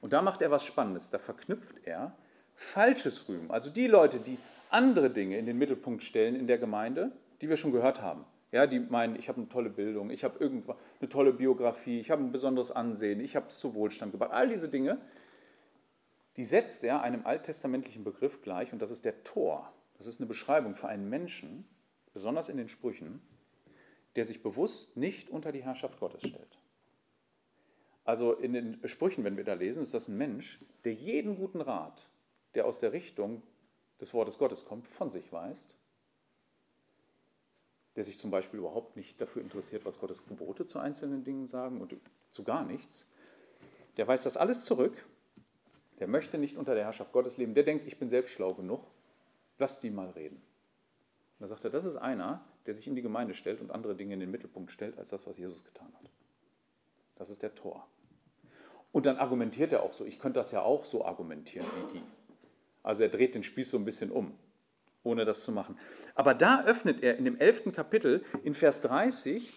Und 0.00 0.12
da 0.12 0.22
macht 0.22 0.42
er 0.42 0.50
was 0.50 0.64
Spannendes. 0.64 1.10
Da 1.10 1.20
verknüpft 1.20 1.76
er 1.84 2.18
falsches 2.56 3.28
Rühmen, 3.28 3.48
also 3.52 3.70
die 3.70 3.86
Leute, 3.86 4.18
die 4.18 4.38
andere 4.70 5.08
Dinge 5.10 5.38
in 5.38 5.46
den 5.46 5.56
Mittelpunkt 5.56 6.02
stellen 6.02 6.34
in 6.34 6.48
der 6.48 6.58
Gemeinde, 6.58 7.12
die 7.40 7.48
wir 7.48 7.56
schon 7.56 7.70
gehört 7.70 8.02
haben. 8.02 8.24
Ja, 8.50 8.66
die 8.66 8.80
meinen, 8.80 9.14
ich 9.14 9.28
habe 9.28 9.38
eine 9.38 9.48
tolle 9.48 9.70
Bildung, 9.70 10.10
ich 10.10 10.24
habe 10.24 10.40
eine 10.40 11.08
tolle 11.08 11.32
Biografie, 11.32 12.00
ich 12.00 12.10
habe 12.10 12.24
ein 12.24 12.32
besonderes 12.32 12.72
Ansehen, 12.72 13.20
ich 13.20 13.36
habe 13.36 13.46
es 13.46 13.58
zu 13.60 13.74
Wohlstand 13.74 14.10
gebracht. 14.10 14.32
All 14.32 14.48
diese 14.48 14.68
Dinge, 14.68 15.00
die 16.36 16.44
setzt 16.44 16.82
er 16.82 17.02
einem 17.02 17.24
alttestamentlichen 17.24 18.02
Begriff 18.02 18.42
gleich 18.42 18.72
und 18.72 18.82
das 18.82 18.90
ist 18.90 19.04
der 19.04 19.22
Tor. 19.22 19.72
Das 19.96 20.08
ist 20.08 20.18
eine 20.18 20.26
Beschreibung 20.26 20.74
für 20.74 20.88
einen 20.88 21.08
Menschen, 21.08 21.68
besonders 22.12 22.48
in 22.48 22.56
den 22.56 22.68
Sprüchen, 22.68 23.22
der 24.16 24.24
sich 24.24 24.42
bewusst 24.42 24.96
nicht 24.96 25.30
unter 25.30 25.52
die 25.52 25.62
Herrschaft 25.62 26.00
Gottes 26.00 26.26
stellt. 26.26 26.58
Also 28.04 28.32
in 28.32 28.52
den 28.52 28.88
Sprüchen, 28.88 29.24
wenn 29.24 29.36
wir 29.36 29.44
da 29.44 29.54
lesen, 29.54 29.82
ist 29.82 29.92
das 29.92 30.08
ein 30.08 30.16
Mensch, 30.16 30.60
der 30.84 30.94
jeden 30.94 31.36
guten 31.36 31.60
Rat, 31.60 32.08
der 32.54 32.66
aus 32.66 32.80
der 32.80 32.92
Richtung 32.92 33.42
des 34.00 34.14
Wortes 34.14 34.38
Gottes 34.38 34.64
kommt, 34.64 34.86
von 34.88 35.10
sich 35.10 35.32
weist, 35.32 35.76
der 37.96 38.04
sich 38.04 38.18
zum 38.18 38.30
Beispiel 38.30 38.60
überhaupt 38.60 38.96
nicht 38.96 39.20
dafür 39.20 39.42
interessiert, 39.42 39.84
was 39.84 39.98
Gottes 39.98 40.26
Gebote 40.26 40.66
zu 40.66 40.78
einzelnen 40.78 41.24
Dingen 41.24 41.46
sagen 41.46 41.80
und 41.80 41.96
zu 42.30 42.44
gar 42.44 42.64
nichts, 42.64 43.06
der 43.96 44.06
weist 44.06 44.24
das 44.24 44.36
alles 44.36 44.64
zurück, 44.64 45.06
der 45.98 46.06
möchte 46.06 46.38
nicht 46.38 46.56
unter 46.56 46.74
der 46.74 46.84
Herrschaft 46.84 47.12
Gottes 47.12 47.38
leben, 47.38 47.54
der 47.54 47.64
denkt, 47.64 47.86
ich 47.86 47.98
bin 47.98 48.08
selbst 48.08 48.32
schlau 48.32 48.54
genug, 48.54 48.84
lass 49.58 49.80
die 49.80 49.90
mal 49.90 50.10
reden. 50.10 50.36
Und 50.36 51.40
da 51.40 51.46
sagt 51.48 51.64
er, 51.64 51.70
das 51.70 51.84
ist 51.84 51.96
einer, 51.96 52.44
der 52.66 52.74
sich 52.74 52.86
in 52.86 52.94
die 52.94 53.02
Gemeinde 53.02 53.34
stellt 53.34 53.60
und 53.60 53.70
andere 53.70 53.94
Dinge 53.94 54.14
in 54.14 54.20
den 54.20 54.30
Mittelpunkt 54.30 54.72
stellt, 54.72 54.98
als 54.98 55.10
das, 55.10 55.26
was 55.26 55.38
Jesus 55.38 55.64
getan 55.64 55.92
hat. 55.94 56.10
Das 57.16 57.30
ist 57.30 57.42
der 57.42 57.54
Tor. 57.54 57.86
Und 58.92 59.06
dann 59.06 59.18
argumentiert 59.18 59.72
er 59.72 59.82
auch 59.82 59.92
so, 59.92 60.04
ich 60.04 60.18
könnte 60.18 60.38
das 60.40 60.52
ja 60.52 60.62
auch 60.62 60.84
so 60.84 61.04
argumentieren 61.04 61.66
wie 61.76 61.98
die. 61.98 62.02
Also 62.82 63.02
er 63.02 63.08
dreht 63.08 63.34
den 63.34 63.42
Spieß 63.42 63.70
so 63.70 63.78
ein 63.78 63.84
bisschen 63.84 64.10
um, 64.10 64.32
ohne 65.02 65.24
das 65.24 65.42
zu 65.42 65.52
machen. 65.52 65.78
Aber 66.14 66.34
da 66.34 66.64
öffnet 66.64 67.02
er 67.02 67.16
in 67.16 67.24
dem 67.24 67.38
elften 67.38 67.72
Kapitel 67.72 68.24
in 68.44 68.54
Vers 68.54 68.80
30 68.82 69.52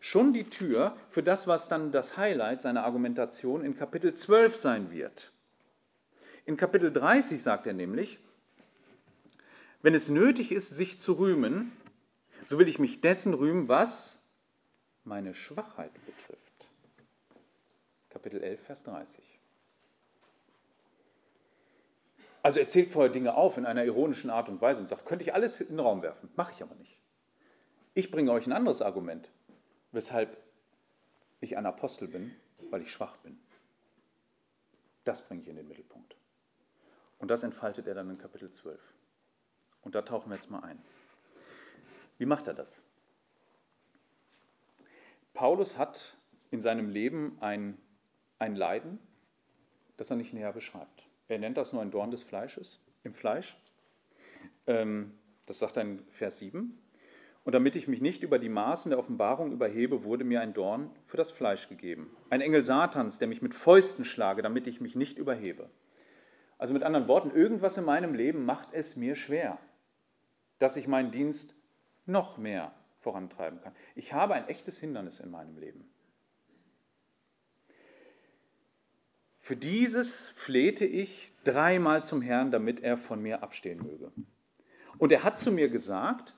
schon 0.00 0.32
die 0.32 0.44
Tür 0.44 0.96
für 1.10 1.22
das, 1.22 1.46
was 1.46 1.68
dann 1.68 1.92
das 1.92 2.16
Highlight 2.16 2.62
seiner 2.62 2.84
Argumentation 2.84 3.64
in 3.64 3.76
Kapitel 3.76 4.14
12 4.14 4.56
sein 4.56 4.90
wird. 4.92 5.32
In 6.46 6.56
Kapitel 6.56 6.92
30 6.92 7.42
sagt 7.42 7.66
er 7.66 7.74
nämlich, 7.74 8.20
wenn 9.82 9.94
es 9.94 10.08
nötig 10.08 10.50
ist, 10.50 10.70
sich 10.70 10.98
zu 10.98 11.12
rühmen, 11.14 11.72
so 12.44 12.58
will 12.58 12.68
ich 12.68 12.78
mich 12.78 13.00
dessen 13.00 13.34
rühmen, 13.34 13.68
was 13.68 14.20
meine 15.04 15.34
Schwachheit 15.34 15.92
betrifft. 16.06 16.68
Kapitel 18.08 18.42
11, 18.42 18.60
Vers 18.60 18.82
30. 18.84 19.24
Also 22.42 22.60
er 22.60 22.68
zählt 22.68 22.90
vorher 22.90 23.10
Dinge 23.10 23.34
auf 23.34 23.56
in 23.56 23.66
einer 23.66 23.84
ironischen 23.84 24.30
Art 24.30 24.48
und 24.48 24.60
Weise 24.60 24.80
und 24.80 24.88
sagt, 24.88 25.06
könnte 25.06 25.24
ich 25.24 25.34
alles 25.34 25.60
in 25.60 25.68
den 25.68 25.80
Raum 25.80 26.02
werfen, 26.02 26.30
mache 26.36 26.52
ich 26.54 26.62
aber 26.62 26.74
nicht. 26.76 26.98
Ich 27.94 28.10
bringe 28.10 28.32
euch 28.32 28.46
ein 28.46 28.52
anderes 28.52 28.80
Argument, 28.80 29.30
weshalb 29.92 30.36
ich 31.40 31.56
ein 31.56 31.66
Apostel 31.66 32.08
bin, 32.08 32.34
weil 32.70 32.82
ich 32.82 32.92
schwach 32.92 33.16
bin. 33.18 33.38
Das 35.04 35.26
bringe 35.26 35.42
ich 35.42 35.48
in 35.48 35.56
den 35.56 35.68
Mittelpunkt. 35.68 36.16
Und 37.18 37.30
das 37.30 37.42
entfaltet 37.42 37.86
er 37.86 37.94
dann 37.94 38.10
in 38.10 38.18
Kapitel 38.18 38.50
12. 38.50 38.80
Und 39.82 39.94
da 39.94 40.02
tauchen 40.02 40.30
wir 40.30 40.36
jetzt 40.36 40.50
mal 40.50 40.60
ein. 40.60 40.82
Wie 42.18 42.26
macht 42.26 42.46
er 42.46 42.54
das? 42.54 42.82
Paulus 45.34 45.78
hat 45.78 46.16
in 46.50 46.60
seinem 46.60 46.88
Leben 46.88 47.38
ein, 47.40 47.78
ein 48.38 48.56
Leiden, 48.56 48.98
das 49.96 50.10
er 50.10 50.16
nicht 50.16 50.34
näher 50.34 50.52
beschreibt. 50.52 51.08
Er 51.28 51.38
nennt 51.38 51.56
das 51.56 51.72
nur 51.72 51.82
ein 51.82 51.90
Dorn 51.90 52.10
des 52.10 52.22
Fleisches, 52.22 52.80
im 53.04 53.12
Fleisch. 53.12 53.56
Ähm, 54.66 55.14
das 55.46 55.60
sagt 55.60 55.76
er 55.76 55.82
in 55.82 56.04
Vers 56.10 56.38
7. 56.40 56.76
Und 57.44 57.54
damit 57.54 57.76
ich 57.76 57.88
mich 57.88 58.00
nicht 58.00 58.22
über 58.22 58.38
die 58.38 58.48
Maßen 58.48 58.90
der 58.90 58.98
Offenbarung 58.98 59.52
überhebe, 59.52 60.04
wurde 60.04 60.24
mir 60.24 60.40
ein 60.40 60.52
Dorn 60.52 60.90
für 61.06 61.16
das 61.16 61.30
Fleisch 61.30 61.68
gegeben. 61.68 62.14
Ein 62.30 62.40
Engel 62.40 62.64
Satans, 62.64 63.18
der 63.18 63.28
mich 63.28 63.40
mit 63.40 63.54
Fäusten 63.54 64.04
schlage, 64.04 64.42
damit 64.42 64.66
ich 64.66 64.80
mich 64.80 64.96
nicht 64.96 65.16
überhebe. 65.16 65.70
Also 66.58 66.74
mit 66.74 66.82
anderen 66.82 67.08
Worten, 67.08 67.30
irgendwas 67.30 67.78
in 67.78 67.84
meinem 67.84 68.12
Leben 68.12 68.44
macht 68.44 68.70
es 68.72 68.96
mir 68.96 69.14
schwer, 69.14 69.58
dass 70.58 70.76
ich 70.76 70.88
meinen 70.88 71.10
Dienst 71.10 71.54
noch 72.08 72.38
mehr 72.38 72.72
vorantreiben 73.00 73.60
kann. 73.60 73.74
Ich 73.94 74.12
habe 74.12 74.34
ein 74.34 74.48
echtes 74.48 74.78
Hindernis 74.78 75.20
in 75.20 75.30
meinem 75.30 75.56
Leben. 75.56 75.88
Für 79.38 79.56
dieses 79.56 80.26
flehte 80.28 80.84
ich 80.84 81.32
dreimal 81.44 82.04
zum 82.04 82.20
Herrn, 82.20 82.50
damit 82.50 82.80
er 82.80 82.98
von 82.98 83.22
mir 83.22 83.42
abstehen 83.42 83.78
möge. 83.78 84.12
Und 84.98 85.12
er 85.12 85.24
hat 85.24 85.38
zu 85.38 85.50
mir 85.52 85.68
gesagt, 85.68 86.34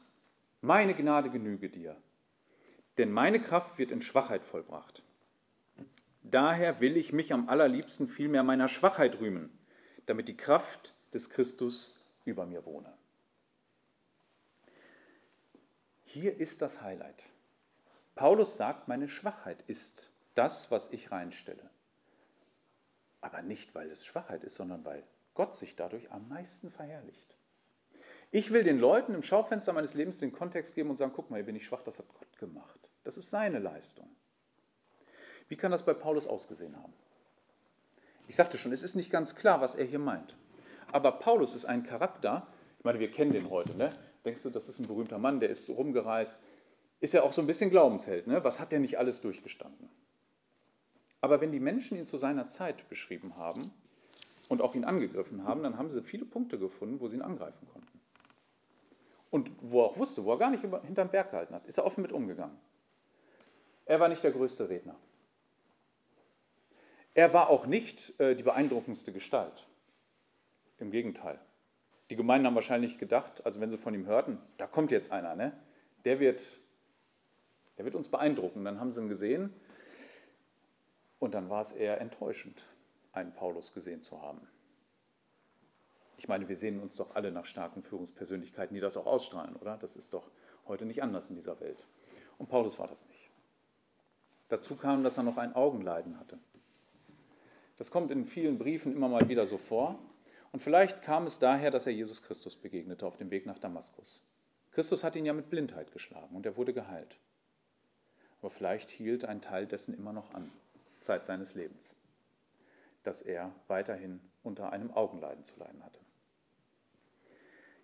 meine 0.61 0.95
Gnade 0.95 1.31
genüge 1.31 1.71
dir, 1.71 1.97
denn 2.99 3.11
meine 3.11 3.41
Kraft 3.41 3.79
wird 3.79 3.91
in 3.91 4.03
Schwachheit 4.03 4.45
vollbracht. 4.45 5.03
Daher 6.23 6.81
will 6.81 6.97
ich 6.97 7.13
mich 7.13 7.33
am 7.33 7.49
allerliebsten 7.49 8.07
vielmehr 8.07 8.43
meiner 8.43 8.69
Schwachheit 8.69 9.21
rühmen, 9.21 9.59
damit 10.07 10.29
die 10.29 10.37
Kraft 10.37 10.95
des 11.13 11.31
Christus 11.31 11.97
über 12.25 12.47
mir 12.47 12.65
wohne. 12.67 12.93
Hier 16.13 16.41
ist 16.41 16.61
das 16.61 16.83
Highlight. 16.83 17.25
Paulus 18.17 18.57
sagt, 18.57 18.89
meine 18.89 19.07
Schwachheit 19.07 19.63
ist 19.69 20.11
das, 20.35 20.69
was 20.73 20.89
ich 20.89 21.13
reinstelle. 21.13 21.71
Aber 23.21 23.43
nicht, 23.43 23.77
weil 23.77 23.89
es 23.89 24.05
Schwachheit 24.05 24.43
ist, 24.43 24.57
sondern 24.57 24.85
weil 24.85 25.05
Gott 25.35 25.55
sich 25.55 25.77
dadurch 25.77 26.11
am 26.11 26.29
meisten 26.29 26.73
verherrlicht. 26.73 27.37
Ich 28.33 28.51
will 28.51 28.65
den 28.65 28.81
Leuten 28.81 29.15
im 29.15 29.23
Schaufenster 29.23 29.73
meines 29.73 29.95
Lebens 29.95 30.19
den 30.19 30.33
Kontext 30.33 30.75
geben 30.75 30.91
und 30.91 30.97
sagen, 30.97 31.13
guck 31.15 31.31
mal, 31.31 31.37
hier 31.37 31.47
bin 31.47 31.55
ich 31.55 31.67
schwach, 31.67 31.83
das 31.83 32.01
hat 32.01 32.09
Gott 32.19 32.37
gemacht. 32.39 32.91
Das 33.05 33.17
ist 33.17 33.31
seine 33.31 33.61
Leistung. 33.61 34.11
Wie 35.47 35.57
kann 35.57 35.71
das 35.71 35.85
bei 35.85 35.95
Paulus 35.95 36.27
ausgesehen 36.27 36.77
haben? 36.77 36.93
Ich 38.27 38.35
sagte 38.35 38.59
schon, 38.59 38.73
es 38.73 38.83
ist 38.83 38.97
nicht 38.97 39.11
ganz 39.11 39.37
klar, 39.37 39.61
was 39.61 39.77
er 39.77 39.85
hier 39.85 40.01
meint. 40.01 40.35
Aber 40.91 41.13
Paulus 41.13 41.55
ist 41.55 41.67
ein 41.67 41.85
Charakter, 41.85 42.49
ich 42.79 42.85
meine, 42.85 42.99
wir 42.99 43.13
kennen 43.13 43.33
den 43.33 43.49
heute, 43.49 43.77
ne? 43.77 43.91
Denkst 44.25 44.43
du, 44.43 44.51
das 44.51 44.69
ist 44.69 44.79
ein 44.79 44.87
berühmter 44.87 45.19
Mann, 45.19 45.41
der 45.41 45.49
ist 45.49 45.69
rumgereist. 45.69 46.39
Ist 47.01 47.15
ja 47.15 47.23
auch 47.23 47.33
so 47.33 47.41
ein 47.41 47.47
bisschen 47.47 47.71
Glaubensheld, 47.71 48.27
ne? 48.27 48.45
Was 48.45 48.61
hat 48.61 48.73
der 48.73 48.81
nicht 48.81 48.99
alles 48.99 49.21
durchgestanden? 49.21 49.89
Aber 51.23 51.41
wenn 51.41 51.53
die 51.53 51.61
Menschen 51.61 51.97
ihn 51.97 52.07
zu 52.07 52.17
seiner 52.17 52.47
Zeit 52.47 52.89
beschrieben 52.89 53.37
haben 53.37 53.71
und 54.49 54.61
auch 54.63 54.75
ihn 54.75 54.85
angegriffen 54.85 55.45
haben, 55.45 55.63
dann 55.63 55.79
haben 55.79 55.91
sie 55.91 56.03
viele 56.03 56.25
Punkte 56.25 56.59
gefunden, 56.59 57.01
wo 57.01 57.09
sie 57.09 57.17
ihn 57.17 57.23
angreifen 57.23 57.67
konnten. 57.73 58.01
Und 59.31 59.51
wo 59.61 59.83
er 59.83 59.87
auch 59.87 59.97
wusste, 59.97 60.25
wo 60.25 60.33
er 60.33 60.39
gar 60.39 60.51
nicht 60.51 60.65
hinterm 60.85 61.09
Berg 61.09 61.31
gehalten 61.31 61.55
hat, 61.55 61.67
ist 61.67 61.79
er 61.79 61.87
offen 61.87 62.03
mit 62.03 62.13
umgegangen. 62.13 62.59
Er 63.87 64.01
war 64.01 64.09
nicht 64.09 64.25
der 64.25 64.33
größte 64.33 64.69
Redner. 64.69 64.97
Er 67.15 67.33
war 67.33 67.51
auch 67.51 67.67
nicht 67.67 68.19
äh, 68.21 68.35
die 68.35 68.43
beeindruckendste 68.43 69.13
Gestalt. 69.13 69.67
Im 70.79 70.91
Gegenteil. 70.91 71.39
Die 72.11 72.17
Gemeinden 72.17 72.47
haben 72.49 72.57
wahrscheinlich 72.57 72.99
gedacht, 72.99 73.45
also 73.47 73.61
wenn 73.61 73.71
sie 73.71 73.79
von 73.79 73.95
ihm 73.95 74.07
hörten, 74.07 74.39
da 74.59 74.67
kommt 74.67 74.91
jetzt 74.91 75.13
einer, 75.13 75.37
ne? 75.37 75.53
der, 76.05 76.19
wird, 76.19 76.43
der 77.79 77.85
wird 77.85 77.95
uns 77.95 78.09
beeindrucken. 78.09 78.65
Dann 78.65 78.81
haben 78.81 78.91
sie 78.91 79.01
ihn 79.01 79.09
gesehen 79.09 79.55
und 81.21 81.35
dann 81.35 81.49
war 81.49 81.61
es 81.61 81.71
eher 81.71 82.01
enttäuschend, 82.01 82.67
einen 83.13 83.33
Paulus 83.33 83.73
gesehen 83.73 84.03
zu 84.03 84.21
haben. 84.21 84.41
Ich 86.19 86.27
meine, 86.27 86.49
wir 86.49 86.57
sehen 86.57 86.81
uns 86.81 86.97
doch 86.97 87.15
alle 87.15 87.31
nach 87.31 87.47
starken 87.47 87.83
Führungspersönlichkeiten, 87.83 88.75
die 88.75 88.81
das 88.81 88.97
auch 88.97 89.07
ausstrahlen, 89.07 89.55
oder? 89.57 89.79
Das 89.79 89.95
ist 89.95 90.13
doch 90.13 90.31
heute 90.67 90.85
nicht 90.85 91.03
anders 91.03 91.31
in 91.31 91.37
dieser 91.37 91.61
Welt. 91.61 91.87
Und 92.39 92.49
Paulus 92.49 92.79
war 92.79 92.89
das 92.89 93.07
nicht. 93.07 93.31
Dazu 94.49 94.75
kam, 94.75 95.05
dass 95.05 95.17
er 95.17 95.23
noch 95.23 95.37
ein 95.37 95.55
Augenleiden 95.55 96.19
hatte. 96.19 96.39
Das 97.77 97.91
kommt 97.91 98.11
in 98.11 98.27
vielen 98.27 98.59
Briefen 98.59 98.95
immer 98.95 99.09
mal 99.09 99.29
wieder 99.29 99.47
so 99.47 99.57
vor. 99.57 99.99
Und 100.53 100.61
vielleicht 100.61 101.03
kam 101.03 101.27
es 101.27 101.39
daher, 101.39 101.71
dass 101.71 101.87
er 101.87 101.93
Jesus 101.93 102.23
Christus 102.23 102.57
begegnete 102.57 103.07
auf 103.07 103.17
dem 103.17 103.31
Weg 103.31 103.47
nach 103.47 103.59
Damaskus. 103.59 104.23
Christus 104.73 105.05
hat 105.05 105.17
ihn 105.17 105.27
ja 105.27 105.33
mit 105.33 105.51
Blindheit 105.51 105.93
geschlagen 105.93 106.35
und 106.35 106.47
er 106.47 106.57
wurde 106.57 106.73
geheilt. 106.73 107.17
Aber 108.41 108.51
vielleicht 108.51 108.91
hielt 108.91 109.25
ein 109.25 109.43
Teil 109.43 109.67
dessen 109.67 109.95
immer 109.95 110.13
noch 110.13 110.33
an, 110.33 110.51
Zeit 111.01 111.25
seines 111.25 111.55
Lebens, 111.55 111.95
dass 113.03 113.21
er 113.21 113.53
weiterhin 113.69 114.21
unter 114.43 114.73
einem 114.73 114.91
Augenleiden 114.93 115.45
zu 115.45 115.59
leiden 115.59 115.85
hatte. 115.85 115.99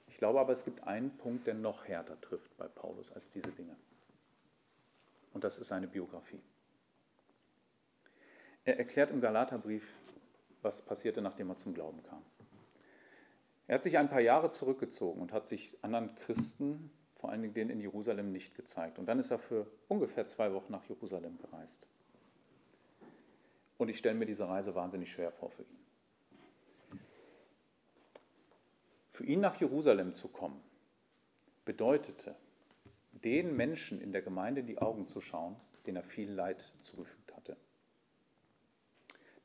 Ich 0.09 0.17
glaube 0.17 0.41
aber, 0.41 0.53
es 0.53 0.65
gibt 0.65 0.85
einen 0.85 1.17
Punkt, 1.19 1.47
der 1.47 1.55
noch 1.55 1.87
härter 1.87 2.21
trifft 2.21 2.57
bei 2.57 2.67
Paulus 2.69 3.13
als 3.13 3.31
diese 3.33 3.53
Dinge. 3.53 3.77
Und 5.35 5.45
das 5.45 5.59
ist 5.59 5.69
seine 5.69 5.87
Biografie. 5.87 6.41
Er 8.65 8.79
erklärt 8.79 9.11
im 9.11 9.21
Galaterbrief, 9.21 9.87
was 10.63 10.81
passierte, 10.81 11.21
nachdem 11.21 11.51
er 11.51 11.57
zum 11.57 11.75
Glauben 11.75 12.03
kam. 12.03 12.23
Er 13.67 13.75
hat 13.77 13.83
sich 13.83 13.99
ein 13.99 14.09
paar 14.09 14.21
Jahre 14.21 14.51
zurückgezogen 14.51 15.21
und 15.21 15.33
hat 15.33 15.47
sich 15.47 15.77
anderen 15.83 16.15
Christen, 16.15 16.91
vor 17.17 17.31
allen 17.31 17.43
Dingen 17.43 17.55
denen 17.55 17.71
in 17.71 17.81
Jerusalem, 17.81 18.31
nicht 18.31 18.55
gezeigt. 18.55 18.99
Und 18.99 19.07
dann 19.07 19.19
ist 19.19 19.31
er 19.31 19.39
für 19.39 19.67
ungefähr 19.89 20.27
zwei 20.27 20.53
Wochen 20.53 20.71
nach 20.71 20.85
Jerusalem 20.85 21.39
gereist. 21.39 21.89
Und 23.79 23.89
ich 23.89 23.99
stelle 23.99 24.15
mir 24.15 24.27
diese 24.27 24.49
Reise 24.49 24.75
wahnsinnig 24.75 25.11
schwer 25.11 25.33
vor 25.33 25.51
für 25.51 25.63
ihn. 25.63 25.79
Für 29.11 29.25
ihn 29.25 29.41
nach 29.41 29.59
Jerusalem 29.61 30.15
zu 30.15 30.29
kommen, 30.29 30.61
bedeutete, 31.65 32.37
den 33.13 33.57
Menschen 33.57 34.01
in 34.01 34.13
der 34.13 34.23
Gemeinde 34.23 34.61
in 34.61 34.67
die 34.67 34.79
Augen 34.79 35.07
zu 35.07 35.21
schauen, 35.21 35.57
denen 35.87 35.97
er 35.97 36.05
viel 36.05 36.31
Leid 36.31 36.73
zugefügt 36.81 37.35
hatte. 37.35 37.57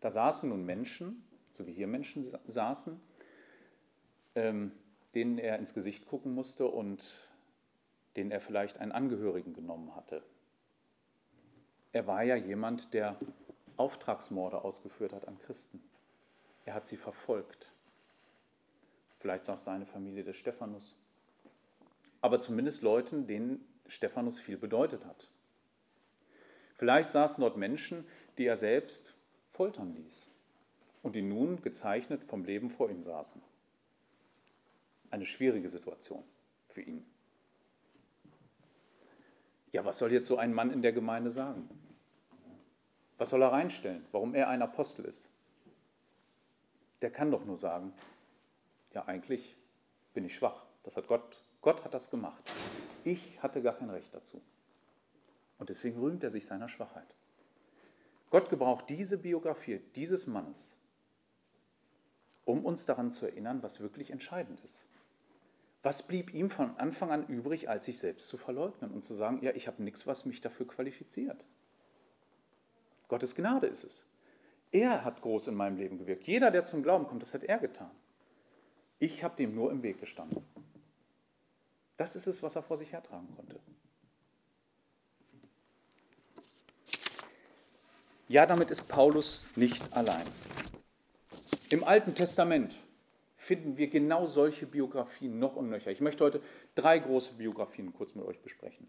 Da 0.01 0.09
saßen 0.09 0.49
nun 0.49 0.65
Menschen, 0.65 1.23
so 1.51 1.65
wie 1.67 1.73
hier 1.73 1.87
Menschen 1.87 2.29
saßen, 2.47 2.99
ähm, 4.35 4.71
denen 5.13 5.37
er 5.37 5.59
ins 5.59 5.73
Gesicht 5.73 6.05
gucken 6.05 6.33
musste 6.33 6.67
und 6.67 7.29
denen 8.15 8.31
er 8.31 8.41
vielleicht 8.41 8.79
einen 8.79 8.91
Angehörigen 8.91 9.53
genommen 9.53 9.95
hatte. 9.95 10.23
Er 11.93 12.07
war 12.07 12.23
ja 12.23 12.35
jemand, 12.35 12.93
der 12.93 13.17
Auftragsmorde 13.77 14.63
ausgeführt 14.63 15.13
hat 15.13 15.27
an 15.27 15.39
Christen. 15.39 15.81
Er 16.65 16.73
hat 16.73 16.85
sie 16.85 16.97
verfolgt. 16.97 17.71
Vielleicht 19.19 19.45
saß 19.45 19.65
da 19.65 19.73
eine 19.73 19.85
Familie 19.85 20.23
des 20.23 20.37
Stephanus. 20.37 20.95
Aber 22.21 22.39
zumindest 22.39 22.83
Leuten, 22.83 23.27
denen 23.27 23.65
Stephanus 23.87 24.39
viel 24.39 24.57
bedeutet 24.57 25.05
hat. 25.05 25.29
Vielleicht 26.75 27.09
saßen 27.09 27.41
dort 27.41 27.57
Menschen, 27.57 28.05
die 28.37 28.45
er 28.45 28.55
selbst 28.55 29.13
foltern 29.49 29.93
ließ 29.95 30.29
und 31.03 31.15
die 31.15 31.21
nun 31.21 31.61
gezeichnet 31.61 32.23
vom 32.23 32.43
Leben 32.43 32.69
vor 32.69 32.89
ihm 32.89 33.03
saßen. 33.03 33.41
Eine 35.11 35.25
schwierige 35.25 35.69
Situation 35.69 36.23
für 36.67 36.81
ihn. 36.81 37.05
Ja, 39.71 39.85
was 39.85 39.99
soll 39.99 40.11
jetzt 40.11 40.27
so 40.27 40.37
ein 40.37 40.53
Mann 40.53 40.71
in 40.71 40.81
der 40.81 40.91
Gemeinde 40.91 41.31
sagen? 41.31 41.69
Was 43.17 43.29
soll 43.29 43.41
er 43.41 43.51
reinstellen? 43.51 44.05
Warum 44.11 44.33
er 44.33 44.49
ein 44.49 44.61
Apostel 44.61 45.05
ist? 45.05 45.29
Der 47.01 47.11
kann 47.11 47.31
doch 47.31 47.45
nur 47.45 47.57
sagen, 47.57 47.93
ja, 48.93 49.05
eigentlich 49.05 49.55
bin 50.13 50.25
ich 50.25 50.35
schwach. 50.35 50.65
Das 50.83 50.97
hat 50.97 51.07
Gott, 51.07 51.43
Gott 51.61 51.83
hat 51.85 51.93
das 51.93 52.09
gemacht. 52.09 52.43
Ich 53.03 53.41
hatte 53.41 53.61
gar 53.61 53.75
kein 53.75 53.89
Recht 53.89 54.13
dazu. 54.13 54.41
Und 55.57 55.69
deswegen 55.69 55.99
rühmt 55.99 56.23
er 56.23 56.31
sich 56.31 56.45
seiner 56.45 56.67
Schwachheit. 56.67 57.15
Gott 58.29 58.49
gebraucht 58.49 58.85
diese 58.89 59.17
Biografie 59.17 59.81
dieses 59.95 60.25
Mannes, 60.25 60.75
um 62.45 62.65
uns 62.65 62.85
daran 62.85 63.11
zu 63.11 63.25
erinnern, 63.25 63.61
was 63.61 63.79
wirklich 63.79 64.09
entscheidend 64.09 64.59
ist. 64.61 64.85
Was 65.83 66.03
blieb 66.03 66.33
ihm 66.33 66.49
von 66.49 66.77
Anfang 66.77 67.11
an 67.11 67.25
übrig, 67.27 67.69
als 67.69 67.85
sich 67.85 67.97
selbst 67.97 68.27
zu 68.27 68.37
verleugnen 68.37 68.91
und 68.91 69.03
zu 69.03 69.13
sagen, 69.13 69.39
ja, 69.41 69.51
ich 69.55 69.67
habe 69.67 69.81
nichts, 69.81 70.05
was 70.05 70.25
mich 70.25 70.41
dafür 70.41 70.67
qualifiziert. 70.67 71.45
Gottes 73.07 73.35
Gnade 73.35 73.67
ist 73.67 73.83
es. 73.83 74.07
Er 74.71 75.03
hat 75.03 75.21
groß 75.21 75.47
in 75.47 75.55
meinem 75.55 75.77
Leben 75.77 75.97
gewirkt. 75.97 76.23
Jeder, 76.23 76.51
der 76.51 76.65
zum 76.65 76.83
Glauben 76.83 77.07
kommt, 77.07 77.21
das 77.21 77.33
hat 77.33 77.43
er 77.43 77.57
getan. 77.57 77.91
Ich 78.99 79.23
habe 79.23 79.35
dem 79.35 79.55
nur 79.55 79.71
im 79.71 79.81
Weg 79.81 79.99
gestanden. 79.99 80.45
Das 81.97 82.15
ist 82.15 82.27
es, 82.27 82.41
was 82.41 82.55
er 82.55 82.63
vor 82.63 82.77
sich 82.77 82.91
hertragen 82.91 83.27
konnte. 83.35 83.59
Ja, 88.27 88.45
damit 88.45 88.71
ist 88.71 88.87
Paulus 88.87 89.45
nicht 89.55 89.91
allein. 89.91 90.25
Im 91.69 91.83
Alten 91.83 92.15
Testament 92.15 92.75
finden 93.41 93.75
wir 93.75 93.87
genau 93.87 94.27
solche 94.27 94.67
Biografien 94.67 95.39
noch 95.39 95.55
und 95.55 95.67
nöcher. 95.67 95.89
Ich 95.89 95.99
möchte 95.99 96.23
heute 96.23 96.41
drei 96.75 96.99
große 96.99 97.33
Biografien 97.33 97.91
kurz 97.91 98.13
mit 98.13 98.23
euch 98.23 98.39
besprechen. 98.39 98.87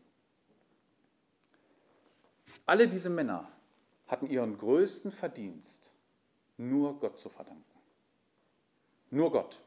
Alle 2.66 2.86
diese 2.86 3.08
Männer 3.08 3.50
hatten 4.08 4.26
ihren 4.26 4.58
größten 4.58 5.10
Verdienst 5.10 5.90
nur 6.58 7.00
Gott 7.00 7.16
zu 7.16 7.30
verdanken. 7.30 7.64
Nur 9.10 9.32
Gott. 9.32 9.58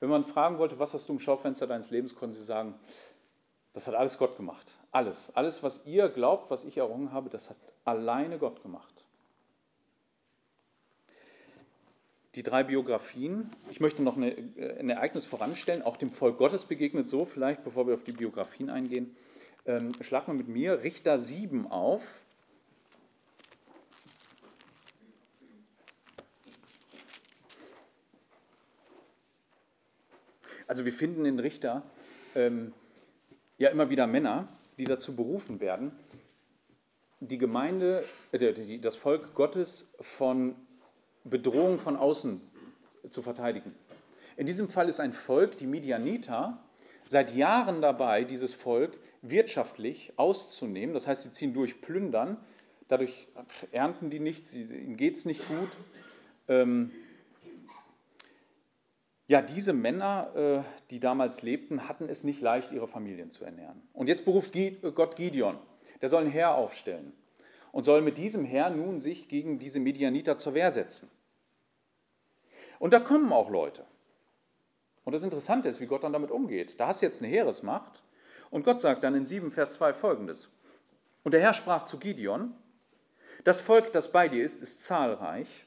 Wenn 0.00 0.10
man 0.10 0.24
fragen 0.24 0.58
wollte, 0.58 0.80
was 0.80 0.92
hast 0.92 1.08
du 1.08 1.12
im 1.12 1.20
Schaufenster 1.20 1.68
deines 1.68 1.90
Lebens, 1.90 2.16
konnten 2.16 2.34
sie 2.34 2.42
sagen, 2.42 2.74
das 3.72 3.86
hat 3.86 3.94
alles 3.94 4.18
Gott 4.18 4.36
gemacht. 4.36 4.66
Alles. 4.90 5.30
Alles, 5.36 5.62
was 5.62 5.86
ihr 5.86 6.08
glaubt, 6.08 6.50
was 6.50 6.64
ich 6.64 6.76
errungen 6.76 7.12
habe, 7.12 7.30
das 7.30 7.50
hat 7.50 7.56
alleine 7.84 8.40
Gott 8.40 8.62
gemacht. 8.62 8.95
Die 12.36 12.42
drei 12.42 12.64
Biografien. 12.64 13.50
Ich 13.70 13.80
möchte 13.80 14.02
noch 14.02 14.18
eine, 14.18 14.36
äh, 14.36 14.78
ein 14.78 14.90
Ereignis 14.90 15.24
voranstellen, 15.24 15.80
auch 15.80 15.96
dem 15.96 16.10
Volk 16.10 16.36
Gottes 16.36 16.66
begegnet 16.66 17.08
so, 17.08 17.24
vielleicht, 17.24 17.64
bevor 17.64 17.86
wir 17.86 17.94
auf 17.94 18.04
die 18.04 18.12
Biografien 18.12 18.68
eingehen. 18.68 19.16
Ähm, 19.64 19.92
schlag 20.02 20.28
mal 20.28 20.34
mit 20.34 20.46
mir 20.46 20.82
Richter 20.82 21.18
7 21.18 21.66
auf. 21.66 22.20
Also 30.66 30.84
wir 30.84 30.92
finden 30.92 31.24
in 31.24 31.38
Richter 31.38 31.84
ähm, 32.34 32.74
ja 33.56 33.70
immer 33.70 33.88
wieder 33.88 34.06
Männer, 34.06 34.48
die 34.76 34.84
dazu 34.84 35.16
berufen 35.16 35.60
werden, 35.60 35.92
die 37.20 37.38
Gemeinde, 37.38 38.04
äh, 38.32 38.78
das 38.78 38.94
Volk 38.94 39.34
Gottes 39.34 39.90
von 40.02 40.54
Bedrohung 41.28 41.78
von 41.78 41.96
außen 41.96 42.40
zu 43.10 43.22
verteidigen. 43.22 43.74
In 44.36 44.46
diesem 44.46 44.68
Fall 44.68 44.88
ist 44.88 45.00
ein 45.00 45.12
Volk, 45.12 45.56
die 45.56 45.66
Midianiter, 45.66 46.62
seit 47.06 47.34
Jahren 47.34 47.80
dabei, 47.80 48.24
dieses 48.24 48.52
Volk 48.52 48.98
wirtschaftlich 49.22 50.12
auszunehmen. 50.16 50.94
Das 50.94 51.06
heißt, 51.06 51.22
sie 51.22 51.32
ziehen 51.32 51.54
durch 51.54 51.80
Plündern, 51.80 52.36
dadurch 52.88 53.28
ernten 53.72 54.10
die 54.10 54.20
nichts, 54.20 54.54
ihnen 54.54 54.96
geht 54.96 55.16
es 55.16 55.24
nicht 55.24 55.46
gut. 55.48 55.70
Ähm, 56.48 56.92
ja, 59.28 59.42
diese 59.42 59.72
Männer, 59.72 60.30
äh, 60.36 60.90
die 60.90 61.00
damals 61.00 61.42
lebten, 61.42 61.88
hatten 61.88 62.08
es 62.08 62.22
nicht 62.22 62.40
leicht, 62.40 62.70
ihre 62.70 62.86
Familien 62.86 63.30
zu 63.30 63.44
ernähren. 63.44 63.82
Und 63.92 64.08
jetzt 64.08 64.24
beruft 64.24 64.52
Gott 64.94 65.16
Gideon. 65.16 65.58
Der 66.00 66.08
soll 66.08 66.24
ein 66.24 66.30
Heer 66.30 66.54
aufstellen 66.54 67.12
und 67.72 67.84
soll 67.84 68.02
mit 68.02 68.18
diesem 68.18 68.44
Heer 68.44 68.70
nun 68.70 69.00
sich 69.00 69.28
gegen 69.28 69.58
diese 69.58 69.80
Medianiter 69.80 70.38
zur 70.38 70.54
Wehr 70.54 70.70
setzen. 70.70 71.10
Und 72.78 72.92
da 72.92 73.00
kommen 73.00 73.32
auch 73.32 73.50
Leute. 73.50 73.84
Und 75.04 75.12
das 75.14 75.22
Interessante 75.22 75.68
ist, 75.68 75.80
wie 75.80 75.86
Gott 75.86 76.04
dann 76.04 76.12
damit 76.12 76.30
umgeht. 76.30 76.80
Da 76.80 76.88
hast 76.88 77.00
du 77.00 77.06
jetzt 77.06 77.22
eine 77.22 77.30
Heeresmacht 77.30 78.02
und 78.50 78.64
Gott 78.64 78.80
sagt 78.80 79.04
dann 79.04 79.14
in 79.14 79.26
7 79.26 79.50
Vers 79.52 79.74
2 79.74 79.94
folgendes. 79.94 80.52
Und 81.22 81.32
der 81.32 81.40
Herr 81.40 81.54
sprach 81.54 81.84
zu 81.84 81.98
Gideon, 81.98 82.54
das 83.44 83.60
Volk, 83.60 83.92
das 83.92 84.10
bei 84.10 84.28
dir 84.28 84.42
ist, 84.42 84.60
ist 84.60 84.82
zahlreich, 84.82 85.66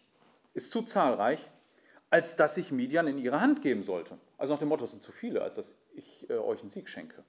ist 0.53 0.71
zu 0.71 0.81
zahlreich, 0.81 1.49
als 2.09 2.35
dass 2.35 2.57
ich 2.57 2.71
Midian 2.71 3.07
in 3.07 3.17
ihre 3.17 3.39
Hand 3.39 3.61
geben 3.61 3.83
sollte. 3.83 4.17
Also 4.37 4.53
nach 4.53 4.59
dem 4.59 4.69
Motto, 4.69 4.85
es 4.85 4.91
sind 4.91 5.03
zu 5.03 5.11
viele, 5.11 5.41
als 5.41 5.55
dass 5.55 5.75
ich 5.93 6.29
äh, 6.29 6.33
euch 6.33 6.61
einen 6.61 6.69
Sieg 6.69 6.89
schenke. 6.89 7.23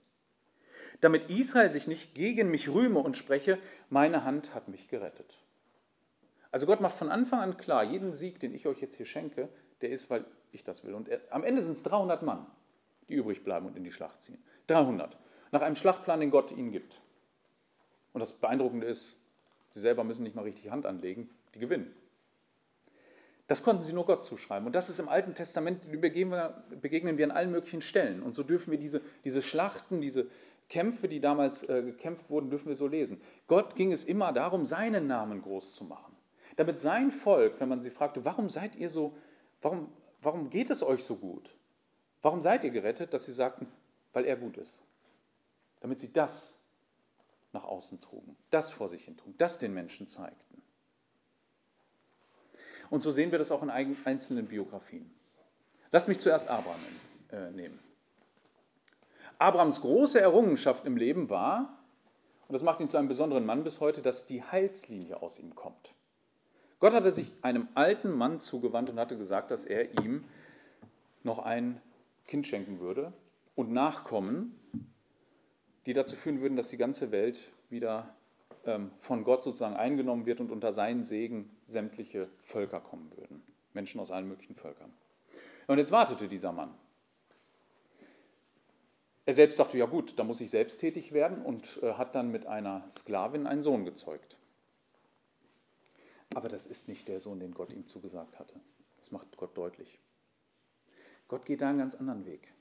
Damit 1.01 1.31
Israel 1.31 1.71
sich 1.71 1.87
nicht 1.87 2.15
gegen 2.15 2.51
mich 2.51 2.69
rühme 2.69 2.99
und 2.99 3.17
spreche, 3.17 3.59
meine 3.89 4.25
Hand 4.25 4.55
hat 4.55 4.69
mich 4.69 4.89
gerettet. 4.89 5.39
Also 6.51 6.67
Gott 6.67 6.81
macht 6.81 6.97
von 6.97 7.11
Anfang 7.11 7.41
an 7.41 7.57
klar, 7.57 7.85
jeden 7.85 8.13
Sieg, 8.13 8.41
den 8.41 8.55
ich 8.55 8.67
euch 8.67 8.81
jetzt 8.81 8.97
hier 8.97 9.07
schenke, 9.07 9.49
der 9.81 9.91
ist, 9.91 10.11
weil 10.11 10.25
ich 10.53 10.65
das 10.65 10.85
will. 10.85 10.95
Und 10.95 11.09
er, 11.09 11.21
am 11.31 11.45
Ende 11.45 11.63
sind 11.63 11.73
es 11.73 11.83
300 11.83 12.23
Mann, 12.23 12.47
die 13.09 13.15
übrig 13.15 13.45
bleiben 13.45 13.67
und 13.67 13.77
in 13.77 13.85
die 13.85 13.93
Schlacht 13.93 14.21
ziehen. 14.21 14.43
300. 14.67 15.17
Nach 15.53 15.63
einem 15.63 15.77
Schlachtplan, 15.77 16.21
den 16.21 16.31
Gott 16.31 16.53
ihnen 16.53 16.71
gibt. 16.71 17.01
Und 18.13 18.21
das 18.21 18.33
Beeindruckende 18.33 18.87
ist, 18.87 19.17
sie 19.71 19.81
selber 19.81 20.05
müssen 20.05 20.23
nicht 20.23 20.37
mal 20.37 20.43
richtig 20.43 20.71
Hand 20.71 20.87
anlegen, 20.87 21.31
die 21.55 21.59
gewinnen. 21.59 21.95
Das 23.47 23.65
konnten 23.65 23.83
sie 23.83 23.93
nur 23.93 24.07
Gott 24.07 24.25
zuschreiben. 24.25 24.67
Und 24.67 24.77
das 24.77 24.89
ist 24.89 25.01
im 25.01 25.09
Alten 25.09 25.35
Testament, 25.35 25.91
begegnen 26.01 27.19
wir, 27.19 27.25
an 27.25 27.31
allen 27.33 27.51
möglichen 27.51 27.83
Stellen. 27.83 28.23
Und 28.23 28.37
so 28.37 28.45
dürfen 28.45 28.71
wir 28.71 28.79
diese, 28.79 29.01
diese 29.25 29.43
Schlachten, 29.43 30.01
diese 30.01 30.29
Kämpfe, 30.69 31.09
die 31.09 31.19
damals 31.19 31.69
äh, 31.69 31.83
gekämpft 31.83 32.31
wurden, 32.31 32.49
dürfen 32.51 32.69
wir 32.69 32.77
so 32.77 32.87
lesen. 32.87 33.21
Gott 33.49 33.75
ging 33.75 33.91
es 33.91 34.05
immer 34.05 34.33
darum, 34.33 34.65
seinen 34.65 35.09
Namen 35.09 35.43
groß 35.43 35.75
zu 35.75 35.83
machen. 35.83 36.15
Damit 36.57 36.79
sein 36.79 37.11
Volk, 37.11 37.55
wenn 37.59 37.69
man 37.69 37.83
sie 37.83 37.91
fragte, 37.91 38.25
warum 38.25 38.49
seid 38.51 38.77
ihr 38.77 38.89
so, 38.89 39.17
warum, 39.63 39.93
warum 40.23 40.51
geht 40.51 40.71
es 40.71 40.83
euch 40.83 41.05
so 41.05 41.17
gut? 41.17 41.55
Warum 42.23 42.41
seid 42.41 42.65
ihr 42.65 42.71
gerettet? 42.71 43.15
Dass 43.15 43.25
sie 43.25 43.33
sagten, 43.33 43.67
weil 44.13 44.25
er 44.25 44.37
gut 44.37 44.57
ist. 44.57 44.83
Damit 45.81 46.01
sie 46.01 46.13
das 46.13 46.59
nach 47.53 47.65
außen 47.65 48.01
trugen, 48.01 48.37
das 48.51 48.71
vor 48.71 48.89
sich 48.89 49.05
hin 49.05 49.17
trugen, 49.17 49.35
das 49.39 49.59
den 49.59 49.75
Menschen 49.75 50.07
zeigten. 50.07 50.63
Und 52.91 53.01
so 53.01 53.11
sehen 53.11 53.31
wir 53.31 53.39
das 53.39 53.51
auch 53.51 53.63
in 53.63 53.71
einzelnen 53.71 54.47
Biografien. 54.47 55.11
Lass 55.93 56.09
mich 56.09 56.21
zuerst 56.21 56.49
Abraham 56.49 56.81
äh, 57.31 57.51
nehmen. 57.51 57.79
Abrahams 59.39 59.81
große 59.81 60.21
Errungenschaft 60.21 60.85
im 60.85 60.97
Leben 60.97 61.31
war, 61.31 61.79
und 62.47 62.53
das 62.53 62.63
macht 62.63 62.81
ihn 62.81 62.89
zu 62.89 62.97
einem 62.97 63.09
besonderen 63.09 63.47
Mann 63.47 63.65
bis 63.65 63.81
heute, 63.81 64.03
dass 64.03 64.27
die 64.27 64.43
Heilslinie 64.43 65.23
aus 65.23 65.39
ihm 65.39 65.55
kommt. 65.55 65.95
Gott 66.81 66.95
hatte 66.95 67.13
sich 67.13 67.35
einem 67.43 67.69
alten 67.75 68.11
Mann 68.11 68.41
zugewandt 68.41 68.89
und 68.89 68.99
hatte 68.99 69.19
gesagt, 69.19 69.51
dass 69.51 69.65
er 69.65 70.01
ihm 70.03 70.25
noch 71.23 71.39
ein 71.39 71.81
Kind 72.27 72.47
schenken 72.47 72.81
würde 72.81 73.13
und 73.55 73.71
Nachkommen, 73.71 74.59
die 75.85 75.93
dazu 75.93 76.17
führen 76.17 76.41
würden, 76.41 76.57
dass 76.57 76.71
die 76.71 76.79
ganze 76.79 77.13
Welt 77.13 77.53
wieder 77.69 78.15
ähm, 78.65 78.91
von 78.99 79.25
Gott 79.25 79.45
sozusagen 79.45 79.77
eingenommen 79.77 80.25
wird 80.25 80.41
und 80.41 80.51
unter 80.51 80.73
seinen 80.73 81.05
Segen 81.05 81.51
sämtliche 81.67 82.29
Völker 82.41 82.81
kommen 82.81 83.13
würden. 83.15 83.43
Menschen 83.75 84.01
aus 84.01 84.11
allen 84.11 84.27
möglichen 84.29 84.55
Völkern. 84.55 84.93
Und 85.67 85.79
jetzt 85.79 85.93
wartete 85.93 86.29
dieser 86.29 86.53
Mann. 86.53 86.75
Er 89.27 89.35
selbst 89.35 89.59
dachte, 89.59 89.77
ja 89.77 89.87
gut, 89.87 90.19
da 90.19 90.25
muss 90.25 90.41
ich 90.41 90.51
selbst 90.51 90.81
tätig 90.81 91.13
werden 91.13 91.43
und 91.43 91.79
äh, 91.83 91.93
hat 91.93 92.15
dann 92.15 92.31
mit 92.31 92.47
einer 92.47 92.85
Sklavin 92.91 93.47
einen 93.47 93.63
Sohn 93.63 93.85
gezeugt. 93.85 94.40
Aber 96.35 96.49
das 96.49 96.67
ist 96.67 96.89
nicht 96.89 97.09
der 97.09 97.21
Sohn, 97.21 97.41
den 97.41 97.55
Gott 97.55 97.73
ihm 97.73 97.87
zugesagt 97.87 98.39
hatte. 98.39 98.55
Das 98.99 99.11
macht 99.11 99.37
Gott 99.37 99.57
deutlich. 99.57 99.99
Gott 101.29 101.45
geht 101.45 101.61
da 101.61 101.71
einen 101.71 101.79
ganz 101.79 101.95
anderen 101.95 102.27
Weg. 102.27 102.53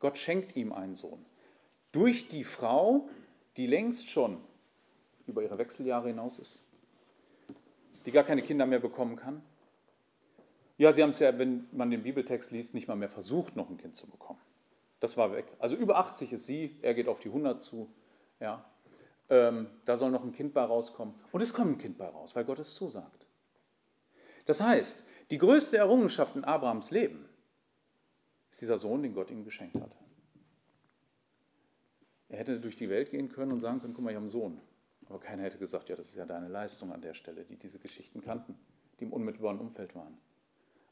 Gott 0.00 0.16
schenkt 0.16 0.56
ihm 0.56 0.72
einen 0.72 0.94
Sohn. 0.94 1.24
Durch 1.92 2.28
die 2.28 2.44
Frau, 2.44 3.08
die 3.56 3.66
längst 3.66 4.10
schon 4.10 4.38
über 5.26 5.42
ihre 5.42 5.58
Wechseljahre 5.58 6.08
hinaus 6.08 6.38
ist, 6.38 6.62
die 8.06 8.12
gar 8.12 8.24
keine 8.24 8.42
Kinder 8.42 8.66
mehr 8.66 8.80
bekommen 8.80 9.16
kann. 9.16 9.42
Ja, 10.76 10.92
sie 10.92 11.02
haben 11.02 11.10
es 11.10 11.18
ja, 11.18 11.36
wenn 11.38 11.66
man 11.72 11.90
den 11.90 12.02
Bibeltext 12.02 12.52
liest, 12.52 12.72
nicht 12.74 12.88
mal 12.88 12.94
mehr 12.94 13.08
versucht, 13.08 13.56
noch 13.56 13.68
ein 13.68 13.78
Kind 13.78 13.96
zu 13.96 14.06
bekommen. 14.06 14.40
Das 15.00 15.16
war 15.16 15.32
weg. 15.32 15.46
Also 15.58 15.76
über 15.76 15.96
80 15.96 16.32
ist 16.32 16.46
sie, 16.46 16.76
er 16.82 16.94
geht 16.94 17.08
auf 17.08 17.20
die 17.20 17.28
100 17.28 17.62
zu. 17.62 17.88
Ja. 18.40 18.64
Ähm, 19.30 19.68
da 19.84 19.96
soll 19.96 20.10
noch 20.10 20.24
ein 20.24 20.32
Kind 20.32 20.54
bei 20.54 20.62
rauskommen. 20.62 21.14
Und 21.32 21.40
es 21.42 21.52
kommt 21.52 21.72
ein 21.72 21.78
Kind 21.78 21.98
bei 21.98 22.08
raus, 22.08 22.34
weil 22.34 22.44
Gott 22.44 22.58
es 22.58 22.74
zusagt. 22.74 23.26
Das 24.46 24.60
heißt, 24.60 25.04
die 25.30 25.38
größte 25.38 25.76
Errungenschaft 25.76 26.34
in 26.36 26.44
Abrahams 26.44 26.90
Leben 26.90 27.28
ist 28.50 28.62
dieser 28.62 28.78
Sohn, 28.78 29.02
den 29.02 29.12
Gott 29.12 29.30
ihm 29.30 29.44
geschenkt 29.44 29.78
hat. 29.78 29.94
Er 32.30 32.38
hätte 32.38 32.60
durch 32.60 32.76
die 32.76 32.88
Welt 32.88 33.10
gehen 33.10 33.28
können 33.28 33.52
und 33.52 33.60
sagen 33.60 33.80
können, 33.80 33.94
guck 33.94 34.04
mal, 34.04 34.10
ich 34.10 34.16
habe 34.16 34.24
einen 34.24 34.30
Sohn. 34.30 34.60
Aber 35.06 35.20
keiner 35.20 35.42
hätte 35.42 35.58
gesagt, 35.58 35.88
ja, 35.88 35.96
das 35.96 36.08
ist 36.08 36.16
ja 36.16 36.26
deine 36.26 36.48
Leistung 36.48 36.92
an 36.92 37.00
der 37.02 37.14
Stelle, 37.14 37.44
die 37.44 37.56
diese 37.56 37.78
Geschichten 37.78 38.20
kannten, 38.22 38.58
die 38.98 39.04
im 39.04 39.12
unmittelbaren 39.12 39.58
Umfeld 39.58 39.94
waren. 39.94 40.18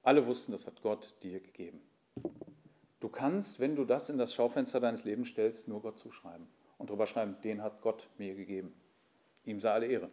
Alle 0.02 0.26
wussten, 0.26 0.52
das 0.52 0.66
hat 0.66 0.82
Gott 0.82 1.14
dir 1.22 1.40
gegeben. 1.40 1.80
Du 3.00 3.08
kannst, 3.08 3.60
wenn 3.60 3.76
du 3.76 3.84
das 3.84 4.08
in 4.08 4.18
das 4.18 4.34
Schaufenster 4.34 4.80
deines 4.80 5.04
Lebens 5.04 5.28
stellst, 5.28 5.68
nur 5.68 5.82
Gott 5.82 5.98
zuschreiben 5.98 6.46
und 6.78 6.90
darüber 6.90 7.06
schreiben, 7.06 7.36
den 7.42 7.62
hat 7.62 7.80
Gott 7.80 8.08
mir 8.18 8.34
gegeben. 8.34 8.74
Ihm 9.44 9.60
sei 9.60 9.70
alle 9.70 9.86
Ehre. 9.86 10.10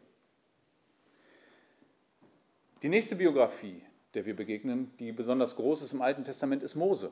Die 2.81 2.89
nächste 2.89 3.15
Biografie, 3.15 3.81
der 4.13 4.25
wir 4.25 4.35
begegnen, 4.35 4.91
die 4.99 5.11
besonders 5.11 5.55
groß 5.55 5.81
ist 5.81 5.93
im 5.93 6.01
Alten 6.01 6.23
Testament, 6.23 6.63
ist 6.63 6.75
Mose. 6.75 7.11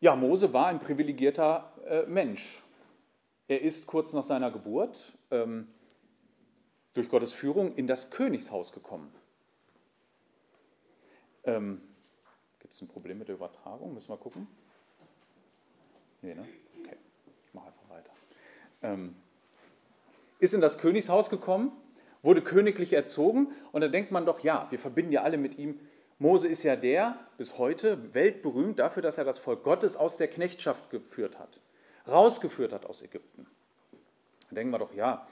Ja, 0.00 0.16
Mose 0.16 0.52
war 0.52 0.66
ein 0.66 0.78
privilegierter 0.78 1.72
äh, 1.86 2.06
Mensch. 2.06 2.62
Er 3.48 3.60
ist 3.60 3.86
kurz 3.86 4.12
nach 4.12 4.24
seiner 4.24 4.50
Geburt 4.50 5.12
ähm, 5.30 5.68
durch 6.94 7.08
Gottes 7.08 7.32
Führung 7.32 7.74
in 7.74 7.86
das 7.86 8.10
Königshaus 8.10 8.72
gekommen. 8.72 9.12
Ähm, 11.44 11.82
Gibt 12.60 12.74
es 12.74 12.80
ein 12.82 12.88
Problem 12.88 13.18
mit 13.18 13.28
der 13.28 13.34
Übertragung? 13.34 13.94
Müssen 13.94 14.10
wir 14.10 14.16
gucken. 14.16 14.46
Nee, 16.22 16.34
ne? 16.34 16.46
Okay, 16.80 16.96
ich 17.46 17.54
mache 17.54 17.68
einfach 17.68 17.88
weiter. 17.88 18.12
Ähm, 18.82 19.14
ist 20.38 20.54
in 20.54 20.60
das 20.60 20.78
Königshaus 20.78 21.30
gekommen, 21.30 21.72
wurde 22.22 22.42
königlich 22.42 22.92
erzogen 22.92 23.52
und 23.72 23.80
da 23.80 23.88
denkt 23.88 24.10
man 24.10 24.26
doch, 24.26 24.40
ja, 24.40 24.66
wir 24.70 24.78
verbinden 24.78 25.12
ja 25.12 25.22
alle 25.22 25.38
mit 25.38 25.58
ihm. 25.58 25.80
Mose 26.18 26.48
ist 26.48 26.62
ja 26.62 26.76
der, 26.76 27.18
bis 27.38 27.58
heute 27.58 28.14
weltberühmt 28.14 28.78
dafür, 28.78 29.02
dass 29.02 29.16
er 29.16 29.24
das 29.24 29.38
Volk 29.38 29.64
Gottes 29.64 29.96
aus 29.96 30.18
der 30.18 30.28
Knechtschaft 30.28 30.90
geführt 30.90 31.38
hat, 31.38 31.60
rausgeführt 32.06 32.72
hat 32.72 32.84
aus 32.84 33.02
Ägypten. 33.02 33.46
Da 34.48 34.56
denken 34.56 34.72
wir 34.72 34.78
doch, 34.78 34.92
ja, 34.94 35.26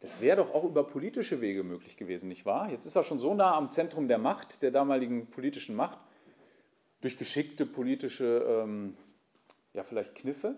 das 0.00 0.20
wäre 0.20 0.36
doch 0.36 0.54
auch 0.54 0.62
über 0.62 0.84
politische 0.84 1.40
Wege 1.40 1.64
möglich 1.64 1.96
gewesen, 1.96 2.28
nicht 2.28 2.46
wahr? 2.46 2.70
Jetzt 2.70 2.84
ist 2.84 2.94
er 2.94 3.02
schon 3.02 3.18
so 3.18 3.34
nah 3.34 3.56
am 3.56 3.70
Zentrum 3.70 4.06
der 4.06 4.18
Macht, 4.18 4.62
der 4.62 4.70
damaligen 4.70 5.26
politischen 5.26 5.74
Macht, 5.74 5.98
durch 7.00 7.18
geschickte 7.18 7.66
politische, 7.66 8.44
ähm, 8.64 8.96
ja 9.72 9.82
vielleicht 9.82 10.14
Kniffe, 10.14 10.56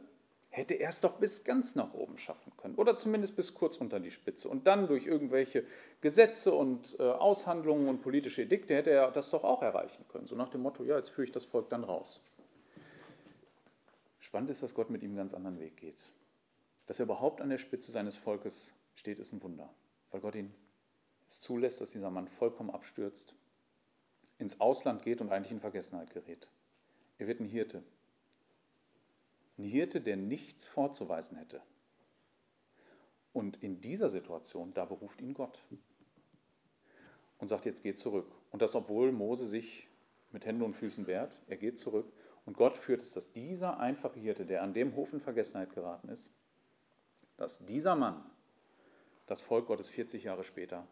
hätte 0.50 0.74
er 0.74 0.88
es 0.88 1.00
doch 1.00 1.18
bis 1.18 1.44
ganz 1.44 1.76
nach 1.76 1.94
oben 1.94 2.18
schaffen 2.18 2.52
können 2.56 2.74
oder 2.74 2.96
zumindest 2.96 3.36
bis 3.36 3.54
kurz 3.54 3.76
unter 3.76 4.00
die 4.00 4.10
Spitze. 4.10 4.48
Und 4.48 4.66
dann 4.66 4.88
durch 4.88 5.06
irgendwelche 5.06 5.64
Gesetze 6.00 6.52
und 6.52 6.96
äh, 6.98 7.02
Aushandlungen 7.02 7.88
und 7.88 8.02
politische 8.02 8.42
Edikte 8.42 8.74
hätte 8.74 8.90
er 8.90 9.10
das 9.12 9.30
doch 9.30 9.44
auch 9.44 9.62
erreichen 9.62 10.04
können. 10.08 10.26
So 10.26 10.34
nach 10.34 10.48
dem 10.48 10.62
Motto, 10.62 10.84
ja, 10.84 10.96
jetzt 10.96 11.10
führe 11.10 11.24
ich 11.24 11.32
das 11.32 11.44
Volk 11.44 11.70
dann 11.70 11.84
raus. 11.84 12.20
Spannend 14.18 14.50
ist, 14.50 14.62
dass 14.62 14.74
Gott 14.74 14.90
mit 14.90 15.02
ihm 15.02 15.10
einen 15.10 15.16
ganz 15.16 15.34
anderen 15.34 15.58
Weg 15.60 15.76
geht. 15.76 16.10
Dass 16.86 16.98
er 16.98 17.04
überhaupt 17.04 17.40
an 17.40 17.48
der 17.48 17.58
Spitze 17.58 17.92
seines 17.92 18.16
Volkes 18.16 18.74
steht, 18.96 19.20
ist 19.20 19.32
ein 19.32 19.42
Wunder, 19.42 19.70
weil 20.10 20.20
Gott 20.20 20.34
ihn 20.34 20.52
es 21.28 21.40
zulässt, 21.40 21.80
dass 21.80 21.92
dieser 21.92 22.10
Mann 22.10 22.26
vollkommen 22.26 22.70
abstürzt, 22.70 23.34
ins 24.38 24.60
Ausland 24.60 25.02
geht 25.02 25.20
und 25.20 25.30
eigentlich 25.30 25.52
in 25.52 25.60
Vergessenheit 25.60 26.12
gerät. 26.12 26.48
Er 27.18 27.28
wird 27.28 27.40
ein 27.40 27.46
Hirte. 27.46 27.84
Ein 29.60 29.64
Hirte, 29.64 30.00
der 30.00 30.16
nichts 30.16 30.66
vorzuweisen 30.66 31.36
hätte. 31.36 31.60
Und 33.34 33.62
in 33.62 33.82
dieser 33.82 34.08
Situation, 34.08 34.72
da 34.72 34.86
beruft 34.86 35.20
ihn 35.20 35.34
Gott 35.34 35.62
und 37.36 37.48
sagt, 37.48 37.66
jetzt 37.66 37.82
geht 37.82 37.98
zurück. 37.98 38.32
Und 38.52 38.62
das, 38.62 38.74
obwohl 38.74 39.12
Mose 39.12 39.46
sich 39.46 39.86
mit 40.32 40.46
Händen 40.46 40.62
und 40.62 40.72
Füßen 40.72 41.06
wehrt, 41.06 41.42
er 41.46 41.58
geht 41.58 41.78
zurück. 41.78 42.10
Und 42.46 42.56
Gott 42.56 42.78
führt 42.78 43.02
es, 43.02 43.12
dass 43.12 43.32
dieser 43.32 43.78
einfache 43.78 44.18
Hirte, 44.18 44.46
der 44.46 44.62
an 44.62 44.72
dem 44.72 44.96
Hof 44.96 45.12
in 45.12 45.20
Vergessenheit 45.20 45.74
geraten 45.74 46.08
ist, 46.08 46.30
dass 47.36 47.66
dieser 47.66 47.96
Mann 47.96 48.24
das 49.26 49.42
Volk 49.42 49.66
Gottes 49.66 49.90
40 49.90 50.24
Jahre 50.24 50.44
später, 50.44 50.86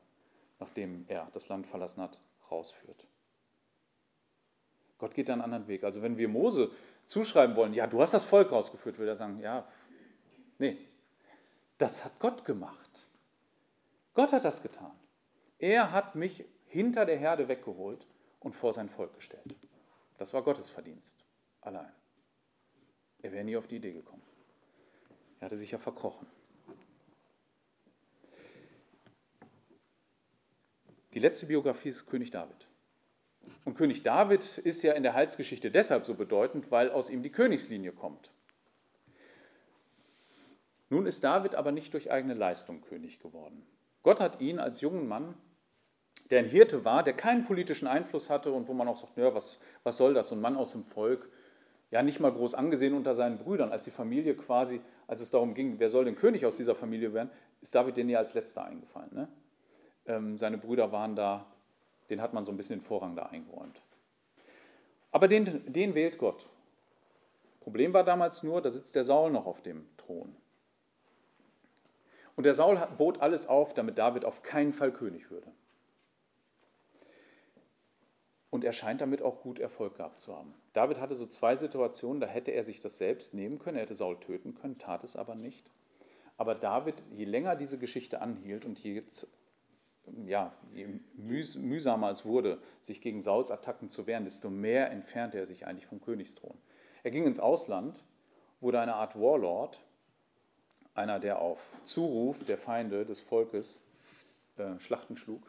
nachdem 0.58 1.06
er 1.08 1.30
das 1.32 1.48
Land 1.48 1.66
verlassen 1.66 2.02
hat, 2.02 2.20
rausführt. 2.50 3.06
Gott 4.98 5.14
geht 5.14 5.30
da 5.30 5.32
einen 5.32 5.42
anderen 5.42 5.68
Weg. 5.68 5.84
Also 5.84 6.02
wenn 6.02 6.18
wir 6.18 6.28
Mose 6.28 6.70
zuschreiben 7.08 7.56
wollen, 7.56 7.74
ja, 7.74 7.86
du 7.86 8.00
hast 8.00 8.14
das 8.14 8.24
Volk 8.24 8.52
rausgeführt, 8.52 8.98
würde 8.98 9.12
er 9.12 9.16
sagen, 9.16 9.40
ja, 9.40 9.66
nee, 10.58 10.78
das 11.78 12.04
hat 12.04 12.18
Gott 12.18 12.44
gemacht. 12.44 13.06
Gott 14.14 14.32
hat 14.32 14.44
das 14.44 14.62
getan. 14.62 14.92
Er 15.58 15.92
hat 15.92 16.14
mich 16.14 16.44
hinter 16.66 17.04
der 17.04 17.16
Herde 17.16 17.48
weggeholt 17.48 18.06
und 18.40 18.54
vor 18.54 18.72
sein 18.72 18.88
Volk 18.88 19.14
gestellt. 19.14 19.56
Das 20.18 20.32
war 20.32 20.42
Gottes 20.42 20.68
Verdienst, 20.68 21.24
allein. 21.60 21.92
Er 23.20 23.32
wäre 23.32 23.44
nie 23.44 23.56
auf 23.56 23.66
die 23.66 23.76
Idee 23.76 23.92
gekommen. 23.92 24.22
Er 25.40 25.46
hatte 25.46 25.56
sich 25.56 25.70
ja 25.70 25.78
verkrochen. 25.78 26.26
Die 31.14 31.20
letzte 31.20 31.46
Biografie 31.46 31.88
ist 31.88 32.06
König 32.06 32.30
David. 32.30 32.67
Und 33.68 33.74
König 33.74 34.02
David 34.02 34.56
ist 34.56 34.82
ja 34.82 34.94
in 34.94 35.02
der 35.02 35.12
Heilsgeschichte 35.12 35.70
deshalb 35.70 36.06
so 36.06 36.14
bedeutend, 36.14 36.70
weil 36.70 36.90
aus 36.90 37.10
ihm 37.10 37.22
die 37.22 37.28
Königslinie 37.28 37.92
kommt. 37.92 38.30
Nun 40.88 41.04
ist 41.04 41.22
David 41.22 41.54
aber 41.54 41.70
nicht 41.70 41.92
durch 41.92 42.10
eigene 42.10 42.32
Leistung 42.32 42.80
König 42.80 43.20
geworden. 43.20 43.66
Gott 44.02 44.20
hat 44.20 44.40
ihn 44.40 44.58
als 44.58 44.80
jungen 44.80 45.06
Mann, 45.06 45.34
der 46.30 46.38
ein 46.38 46.46
Hirte 46.46 46.86
war, 46.86 47.02
der 47.02 47.12
keinen 47.12 47.44
politischen 47.44 47.86
Einfluss 47.86 48.30
hatte 48.30 48.52
und 48.52 48.68
wo 48.68 48.72
man 48.72 48.88
auch 48.88 48.96
sagt, 48.96 49.18
ja, 49.18 49.34
was, 49.34 49.58
was 49.82 49.98
soll 49.98 50.14
das, 50.14 50.30
so 50.30 50.34
ein 50.34 50.40
Mann 50.40 50.56
aus 50.56 50.72
dem 50.72 50.84
Volk, 50.84 51.28
ja 51.90 52.02
nicht 52.02 52.20
mal 52.20 52.32
groß 52.32 52.54
angesehen 52.54 52.94
unter 52.94 53.14
seinen 53.14 53.36
Brüdern, 53.36 53.70
als 53.70 53.84
die 53.84 53.90
Familie 53.90 54.34
quasi, 54.34 54.80
als 55.06 55.20
es 55.20 55.30
darum 55.30 55.52
ging, 55.52 55.78
wer 55.78 55.90
soll 55.90 56.06
denn 56.06 56.16
König 56.16 56.46
aus 56.46 56.56
dieser 56.56 56.74
Familie 56.74 57.12
werden, 57.12 57.28
ist 57.60 57.74
David 57.74 57.98
denen 57.98 58.08
ja 58.08 58.18
als 58.18 58.32
letzter 58.32 58.64
eingefallen. 58.64 59.10
Ne? 59.12 59.28
Ähm, 60.06 60.38
seine 60.38 60.56
Brüder 60.56 60.90
waren 60.90 61.14
da, 61.14 61.44
den 62.10 62.20
hat 62.20 62.34
man 62.34 62.44
so 62.44 62.52
ein 62.52 62.56
bisschen 62.56 62.80
Vorrang 62.80 63.16
da 63.16 63.26
eingeräumt. 63.26 63.82
Aber 65.10 65.28
den, 65.28 65.72
den 65.72 65.94
wählt 65.94 66.18
Gott. 66.18 66.48
Problem 67.60 67.92
war 67.92 68.04
damals 68.04 68.42
nur, 68.42 68.62
da 68.62 68.70
sitzt 68.70 68.94
der 68.94 69.04
Saul 69.04 69.30
noch 69.30 69.46
auf 69.46 69.62
dem 69.62 69.86
Thron. 69.96 70.34
Und 72.36 72.44
der 72.44 72.54
Saul 72.54 72.78
bot 72.96 73.20
alles 73.20 73.46
auf, 73.46 73.74
damit 73.74 73.98
David 73.98 74.24
auf 74.24 74.42
keinen 74.42 74.72
Fall 74.72 74.92
König 74.92 75.30
würde. 75.30 75.50
Und 78.50 78.64
er 78.64 78.72
scheint 78.72 79.00
damit 79.00 79.22
auch 79.22 79.42
gut 79.42 79.58
Erfolg 79.58 79.96
gehabt 79.96 80.20
zu 80.20 80.34
haben. 80.34 80.54
David 80.72 81.00
hatte 81.00 81.14
so 81.14 81.26
zwei 81.26 81.56
Situationen, 81.56 82.20
da 82.20 82.26
hätte 82.26 82.52
er 82.52 82.62
sich 82.62 82.80
das 82.80 82.96
selbst 82.96 83.34
nehmen 83.34 83.58
können, 83.58 83.76
er 83.76 83.82
hätte 83.82 83.94
Saul 83.94 84.18
töten 84.20 84.54
können, 84.54 84.78
tat 84.78 85.04
es 85.04 85.16
aber 85.16 85.34
nicht. 85.34 85.70
Aber 86.36 86.54
David, 86.54 87.02
je 87.10 87.24
länger 87.24 87.56
diese 87.56 87.78
Geschichte 87.78 88.20
anhielt 88.20 88.64
und 88.64 88.78
je 88.78 89.02
ja, 90.26 90.52
je 90.72 90.88
mühsamer 91.14 92.10
es 92.10 92.24
wurde, 92.24 92.60
sich 92.80 93.00
gegen 93.00 93.20
Sauls 93.20 93.50
Attacken 93.50 93.88
zu 93.88 94.06
wehren, 94.06 94.24
desto 94.24 94.50
mehr 94.50 94.90
entfernte 94.90 95.38
er 95.38 95.46
sich 95.46 95.66
eigentlich 95.66 95.86
vom 95.86 96.00
Königsthron. 96.00 96.56
Er 97.02 97.10
ging 97.10 97.26
ins 97.26 97.40
Ausland, 97.40 98.04
wurde 98.60 98.80
eine 98.80 98.94
Art 98.94 99.18
Warlord, 99.18 99.84
einer, 100.94 101.20
der 101.20 101.40
auf 101.40 101.72
Zuruf 101.84 102.44
der 102.44 102.58
Feinde 102.58 103.06
des 103.06 103.20
Volkes 103.20 103.82
äh, 104.56 104.78
Schlachten 104.80 105.16
schlug. 105.16 105.42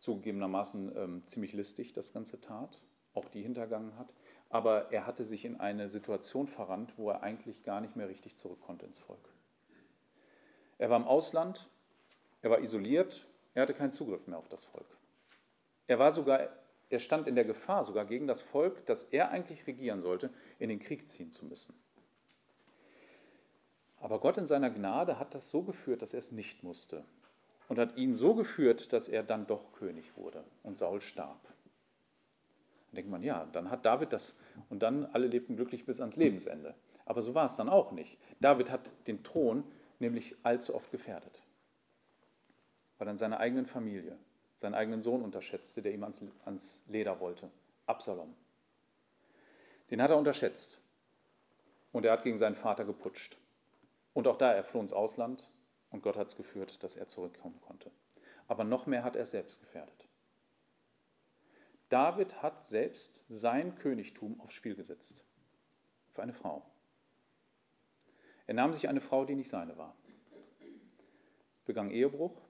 Zugegebenermaßen 0.00 0.96
ähm, 0.96 1.22
ziemlich 1.26 1.52
listig 1.52 1.92
das 1.92 2.12
Ganze 2.12 2.40
tat, 2.40 2.82
auch 3.14 3.28
die 3.28 3.42
hintergangen 3.42 3.96
hat. 3.96 4.12
Aber 4.50 4.92
er 4.92 5.06
hatte 5.06 5.24
sich 5.24 5.44
in 5.44 5.60
eine 5.60 5.88
Situation 5.88 6.46
verrannt, 6.46 6.94
wo 6.96 7.10
er 7.10 7.22
eigentlich 7.22 7.62
gar 7.64 7.80
nicht 7.80 7.96
mehr 7.96 8.08
richtig 8.08 8.36
zurück 8.36 8.60
konnte 8.60 8.86
ins 8.86 8.98
Volk. 8.98 9.28
Er 10.78 10.90
war 10.90 10.96
im 10.96 11.06
Ausland, 11.06 11.68
er 12.42 12.50
war 12.50 12.60
isoliert, 12.60 13.26
er 13.54 13.62
hatte 13.62 13.74
keinen 13.74 13.92
Zugriff 13.92 14.26
mehr 14.26 14.38
auf 14.38 14.48
das 14.48 14.64
Volk. 14.64 14.86
Er 15.86 15.98
war 15.98 16.12
sogar, 16.12 16.48
er 16.90 16.98
stand 17.00 17.26
in 17.26 17.34
der 17.34 17.44
Gefahr, 17.44 17.82
sogar 17.82 18.04
gegen 18.04 18.26
das 18.26 18.40
Volk, 18.40 18.86
das 18.86 19.04
er 19.04 19.30
eigentlich 19.30 19.66
regieren 19.66 20.02
sollte, 20.02 20.30
in 20.58 20.68
den 20.68 20.78
Krieg 20.78 21.08
ziehen 21.08 21.32
zu 21.32 21.46
müssen. 21.46 21.74
Aber 24.00 24.20
Gott 24.20 24.38
in 24.38 24.46
seiner 24.46 24.70
Gnade 24.70 25.18
hat 25.18 25.34
das 25.34 25.48
so 25.48 25.62
geführt, 25.62 26.02
dass 26.02 26.12
er 26.12 26.20
es 26.20 26.30
nicht 26.30 26.62
musste. 26.62 27.04
Und 27.68 27.78
hat 27.78 27.96
ihn 27.96 28.14
so 28.14 28.34
geführt, 28.34 28.92
dass 28.92 29.08
er 29.08 29.22
dann 29.22 29.46
doch 29.46 29.72
König 29.72 30.16
wurde 30.16 30.44
und 30.62 30.76
Saul 30.76 31.00
starb. 31.00 31.42
Dann 31.42 32.94
denkt 32.94 33.10
man, 33.10 33.22
ja, 33.22 33.46
dann 33.52 33.70
hat 33.70 33.84
David 33.84 34.12
das 34.12 34.38
und 34.70 34.82
dann 34.82 35.04
alle 35.06 35.26
lebten 35.26 35.56
glücklich 35.56 35.84
bis 35.84 36.00
ans 36.00 36.16
Lebensende. 36.16 36.74
Aber 37.04 37.20
so 37.20 37.34
war 37.34 37.44
es 37.44 37.56
dann 37.56 37.68
auch 37.68 37.92
nicht. 37.92 38.16
David 38.40 38.70
hat 38.70 38.92
den 39.06 39.22
Thron 39.22 39.64
nämlich 39.98 40.36
allzu 40.44 40.74
oft 40.74 40.90
gefährdet 40.90 41.42
weil 42.98 43.08
er 43.08 43.16
seine 43.16 43.40
eigenen 43.40 43.66
Familie, 43.66 44.18
seinen 44.54 44.74
eigenen 44.74 45.02
Sohn 45.02 45.22
unterschätzte, 45.22 45.82
der 45.82 45.92
ihm 45.92 46.02
ans, 46.02 46.22
ans 46.44 46.82
Leder 46.88 47.20
wollte, 47.20 47.50
Absalom. 47.86 48.34
Den 49.90 50.02
hat 50.02 50.10
er 50.10 50.18
unterschätzt 50.18 50.78
und 51.92 52.04
er 52.04 52.12
hat 52.12 52.24
gegen 52.24 52.38
seinen 52.38 52.56
Vater 52.56 52.84
geputscht. 52.84 53.38
Und 54.12 54.26
auch 54.26 54.36
da, 54.36 54.52
er 54.52 54.64
floh 54.64 54.80
ins 54.80 54.92
Ausland 54.92 55.48
und 55.90 56.02
Gott 56.02 56.16
hat 56.16 56.26
es 56.26 56.36
geführt, 56.36 56.82
dass 56.82 56.96
er 56.96 57.08
zurückkommen 57.08 57.60
konnte. 57.60 57.90
Aber 58.46 58.64
noch 58.64 58.86
mehr 58.86 59.04
hat 59.04 59.16
er 59.16 59.26
selbst 59.26 59.60
gefährdet. 59.60 60.08
David 61.88 62.42
hat 62.42 62.66
selbst 62.66 63.24
sein 63.28 63.74
Königtum 63.76 64.40
aufs 64.40 64.54
Spiel 64.54 64.74
gesetzt. 64.74 65.24
Für 66.12 66.22
eine 66.22 66.34
Frau. 66.34 66.66
Er 68.46 68.54
nahm 68.54 68.72
sich 68.72 68.88
eine 68.88 69.00
Frau, 69.00 69.24
die 69.24 69.34
nicht 69.34 69.48
seine 69.48 69.78
war. 69.78 69.94
Begann 71.64 71.90
Ehebruch 71.90 72.47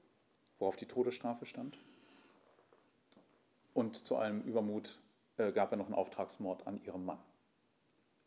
worauf 0.58 0.76
die 0.76 0.86
Todesstrafe 0.86 1.46
stand. 1.46 1.78
Und 3.74 3.96
zu 3.96 4.16
allem 4.16 4.42
Übermut 4.42 4.98
äh, 5.36 5.52
gab 5.52 5.70
er 5.72 5.76
noch 5.76 5.86
einen 5.86 5.94
Auftragsmord 5.94 6.66
an 6.66 6.82
ihrem 6.84 7.04
Mann. 7.04 7.20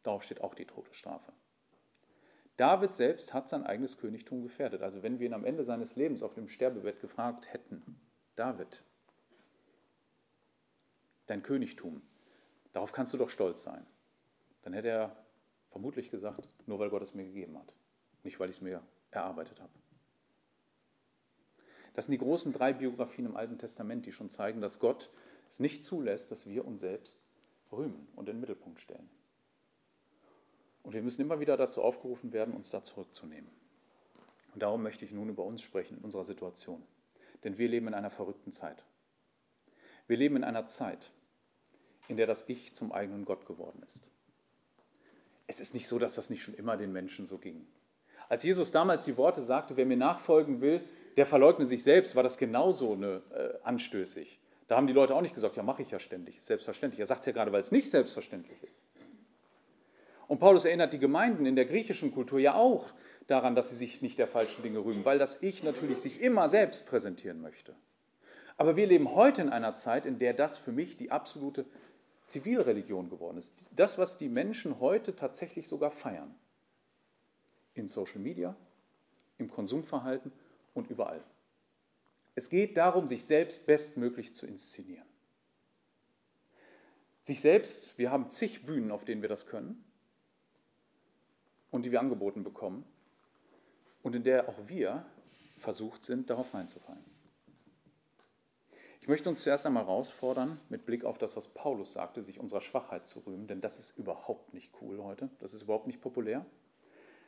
Darauf 0.03 0.23
steht 0.23 0.41
auch 0.41 0.55
die 0.55 0.65
Todesstrafe. 0.65 1.31
David 2.57 2.95
selbst 2.95 3.33
hat 3.33 3.49
sein 3.49 3.65
eigenes 3.65 3.97
Königtum 3.97 4.43
gefährdet. 4.43 4.81
Also 4.81 5.03
wenn 5.03 5.19
wir 5.19 5.27
ihn 5.27 5.33
am 5.33 5.45
Ende 5.45 5.63
seines 5.63 5.95
Lebens 5.95 6.23
auf 6.23 6.33
dem 6.33 6.47
Sterbebett 6.47 6.99
gefragt 6.99 7.51
hätten, 7.51 7.99
David, 8.35 8.83
dein 11.27 11.43
Königtum, 11.43 12.01
darauf 12.73 12.91
kannst 12.91 13.13
du 13.13 13.17
doch 13.17 13.29
stolz 13.29 13.63
sein. 13.63 13.85
Dann 14.61 14.73
hätte 14.73 14.89
er 14.89 15.15
vermutlich 15.69 16.11
gesagt, 16.11 16.47
nur 16.67 16.79
weil 16.79 16.89
Gott 16.89 17.01
es 17.01 17.13
mir 17.13 17.25
gegeben 17.25 17.57
hat, 17.57 17.73
nicht 18.23 18.39
weil 18.39 18.49
ich 18.49 18.57
es 18.57 18.61
mir 18.61 18.83
erarbeitet 19.09 19.59
habe. 19.59 19.71
Das 21.93 22.05
sind 22.05 22.13
die 22.13 22.19
großen 22.19 22.53
drei 22.53 22.73
Biografien 22.73 23.25
im 23.25 23.35
Alten 23.35 23.57
Testament, 23.57 24.05
die 24.05 24.11
schon 24.11 24.29
zeigen, 24.29 24.61
dass 24.61 24.79
Gott 24.79 25.09
das 25.49 25.59
nicht 25.59 25.83
zulässt, 25.83 26.31
dass 26.31 26.45
wir 26.45 26.65
uns 26.65 26.79
selbst 26.79 27.19
rühmen 27.71 28.07
und 28.15 28.29
in 28.29 28.35
den 28.35 28.41
Mittelpunkt 28.41 28.79
stellen. 28.79 29.09
Und 30.83 30.93
wir 30.93 31.01
müssen 31.01 31.21
immer 31.21 31.39
wieder 31.39 31.57
dazu 31.57 31.81
aufgerufen 31.81 32.33
werden, 32.33 32.53
uns 32.53 32.69
da 32.69 32.83
zurückzunehmen. 32.83 33.49
Und 34.53 34.63
darum 34.63 34.83
möchte 34.83 35.05
ich 35.05 35.11
nun 35.11 35.29
über 35.29 35.43
uns 35.43 35.61
sprechen, 35.61 35.97
in 35.97 36.03
unserer 36.03 36.23
Situation. 36.23 36.81
Denn 37.43 37.57
wir 37.57 37.67
leben 37.67 37.87
in 37.87 37.93
einer 37.93 38.09
verrückten 38.09 38.51
Zeit. 38.51 38.83
Wir 40.07 40.17
leben 40.17 40.35
in 40.35 40.43
einer 40.43 40.65
Zeit, 40.65 41.11
in 42.07 42.17
der 42.17 42.27
das 42.27 42.45
Ich 42.47 42.73
zum 42.73 42.91
eigenen 42.91 43.25
Gott 43.25 43.45
geworden 43.45 43.81
ist. 43.85 44.07
Es 45.47 45.59
ist 45.59 45.73
nicht 45.73 45.87
so, 45.87 45.99
dass 45.99 46.15
das 46.15 46.29
nicht 46.29 46.43
schon 46.43 46.53
immer 46.53 46.77
den 46.77 46.91
Menschen 46.91 47.27
so 47.27 47.37
ging. 47.37 47.67
Als 48.29 48.43
Jesus 48.43 48.71
damals 48.71 49.05
die 49.05 49.17
Worte 49.17 49.41
sagte, 49.41 49.75
wer 49.75 49.85
mir 49.85 49.97
nachfolgen 49.97 50.61
will, 50.61 50.81
der 51.17 51.25
verleugne 51.25 51.65
sich 51.65 51.83
selbst, 51.83 52.15
war 52.15 52.23
das 52.23 52.37
genauso 52.37 52.93
eine, 52.93 53.21
äh, 53.33 53.57
anstößig. 53.63 54.39
Da 54.67 54.77
haben 54.77 54.87
die 54.87 54.93
Leute 54.93 55.15
auch 55.15 55.21
nicht 55.21 55.35
gesagt, 55.35 55.57
ja, 55.57 55.63
mache 55.63 55.81
ich 55.81 55.91
ja 55.91 55.99
ständig, 55.99 56.37
ist 56.37 56.47
selbstverständlich. 56.47 56.99
Er 56.99 57.05
sagt 57.05 57.21
es 57.21 57.25
ja 57.25 57.33
gerade, 57.33 57.51
weil 57.51 57.61
es 57.61 57.71
nicht 57.71 57.89
selbstverständlich 57.89 58.63
ist. 58.63 58.85
Und 60.27 60.39
Paulus 60.39 60.63
erinnert 60.63 60.93
die 60.93 60.99
Gemeinden 60.99 61.45
in 61.45 61.57
der 61.57 61.65
griechischen 61.65 62.13
Kultur 62.13 62.39
ja 62.39 62.55
auch 62.55 62.93
daran, 63.27 63.53
dass 63.53 63.69
sie 63.69 63.75
sich 63.75 64.01
nicht 64.01 64.17
der 64.17 64.27
falschen 64.27 64.63
Dinge 64.63 64.79
rühmen, 64.79 65.03
weil 65.03 65.19
das 65.19 65.41
Ich 65.41 65.61
natürlich 65.61 65.99
sich 65.99 66.21
immer 66.21 66.47
selbst 66.47 66.87
präsentieren 66.87 67.41
möchte. 67.41 67.75
Aber 68.55 68.77
wir 68.77 68.87
leben 68.87 69.13
heute 69.13 69.41
in 69.41 69.49
einer 69.49 69.75
Zeit, 69.75 70.05
in 70.05 70.19
der 70.19 70.33
das 70.33 70.55
für 70.57 70.71
mich 70.71 70.95
die 70.95 71.11
absolute 71.11 71.65
Zivilreligion 72.25 73.09
geworden 73.09 73.37
ist. 73.37 73.69
Das, 73.75 73.97
was 73.97 74.17
die 74.17 74.29
Menschen 74.29 74.79
heute 74.79 75.15
tatsächlich 75.15 75.67
sogar 75.67 75.91
feiern. 75.91 76.33
In 77.73 77.89
Social 77.89 78.19
Media, 78.19 78.55
im 79.37 79.49
Konsumverhalten 79.49 80.31
und 80.73 80.89
überall. 80.89 81.23
Es 82.35 82.49
geht 82.49 82.77
darum, 82.77 83.07
sich 83.07 83.25
selbst 83.25 83.65
bestmöglich 83.65 84.33
zu 84.33 84.45
inszenieren. 84.45 85.05
Sich 87.23 87.41
selbst, 87.41 87.97
wir 87.97 88.11
haben 88.11 88.29
zig 88.29 88.65
Bühnen, 88.65 88.91
auf 88.91 89.05
denen 89.05 89.21
wir 89.21 89.29
das 89.29 89.45
können 89.45 89.83
und 91.69 91.83
die 91.83 91.91
wir 91.91 91.99
angeboten 91.99 92.43
bekommen 92.43 92.85
und 94.01 94.15
in 94.15 94.23
der 94.23 94.49
auch 94.49 94.67
wir 94.67 95.05
versucht 95.59 96.03
sind, 96.03 96.29
darauf 96.29 96.53
reinzufallen. 96.53 97.03
Ich 99.01 99.07
möchte 99.07 99.29
uns 99.29 99.41
zuerst 99.41 99.65
einmal 99.65 99.85
herausfordern, 99.85 100.59
mit 100.69 100.85
Blick 100.85 101.05
auf 101.05 101.17
das, 101.17 101.35
was 101.35 101.47
Paulus 101.47 101.93
sagte, 101.93 102.21
sich 102.21 102.39
unserer 102.39 102.61
Schwachheit 102.61 103.07
zu 103.07 103.19
rühmen, 103.19 103.47
denn 103.47 103.59
das 103.59 103.79
ist 103.79 103.97
überhaupt 103.97 104.53
nicht 104.53 104.71
cool 104.81 105.03
heute, 105.03 105.29
das 105.39 105.53
ist 105.53 105.63
überhaupt 105.63 105.87
nicht 105.87 106.01
populär, 106.01 106.45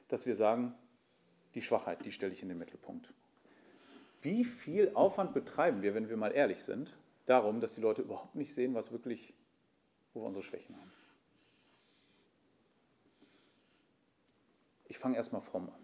dass 0.08 0.26
wir 0.26 0.36
sagen, 0.36 0.76
die 1.56 1.62
Schwachheit, 1.62 2.06
die 2.06 2.12
stelle 2.12 2.34
ich 2.34 2.44
in 2.44 2.50
den 2.50 2.60
Mittelpunkt. 2.60 3.12
Wie 4.24 4.45
viel 4.45 4.91
Aufwand 4.93 5.34
betreiben 5.34 5.82
wir, 5.82 5.93
wenn 5.93 6.07
wir 6.07 6.15
mal 6.15 6.32
ehrlich 6.32 6.63
sind, 6.63 6.95
darum, 7.26 7.59
dass 7.59 7.76
die 7.76 7.82
Leute 7.82 8.01
überhaupt 8.01 8.36
nicht 8.36 8.53
sehen, 8.53 8.74
was 8.74 8.93
wirklich, 8.93 9.34
wo 10.13 10.21
wir 10.21 10.28
unsere 10.28 10.43
Schwächen 10.43 10.78
haben? 10.78 10.91
Ich 14.86 14.97
fange 14.97 15.17
erstmal 15.17 15.41
fromm 15.41 15.69
an, 15.69 15.82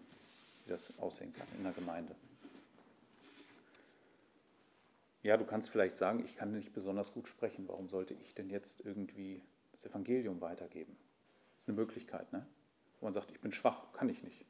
wie 0.64 0.70
das 0.70 0.98
aussehen 0.98 1.34
kann 1.34 1.46
in 1.58 1.64
der 1.64 1.72
Gemeinde. 1.72 2.14
Ja, 5.22 5.36
du 5.36 5.44
kannst 5.44 5.68
vielleicht 5.68 5.98
sagen, 5.98 6.24
ich 6.24 6.34
kann 6.34 6.52
nicht 6.52 6.72
besonders 6.72 7.12
gut 7.12 7.28
sprechen. 7.28 7.68
Warum 7.68 7.90
sollte 7.90 8.14
ich 8.14 8.34
denn 8.34 8.48
jetzt 8.48 8.80
irgendwie 8.80 9.42
das 9.72 9.84
Evangelium 9.84 10.40
weitergeben? 10.40 10.96
Das 11.52 11.64
ist 11.64 11.68
eine 11.68 11.76
Möglichkeit, 11.76 12.32
ne? 12.32 12.46
wo 13.00 13.06
man 13.06 13.12
sagt, 13.12 13.30
ich 13.30 13.40
bin 13.40 13.52
schwach, 13.52 13.92
kann 13.92 14.08
ich 14.08 14.22
nicht. 14.22 14.46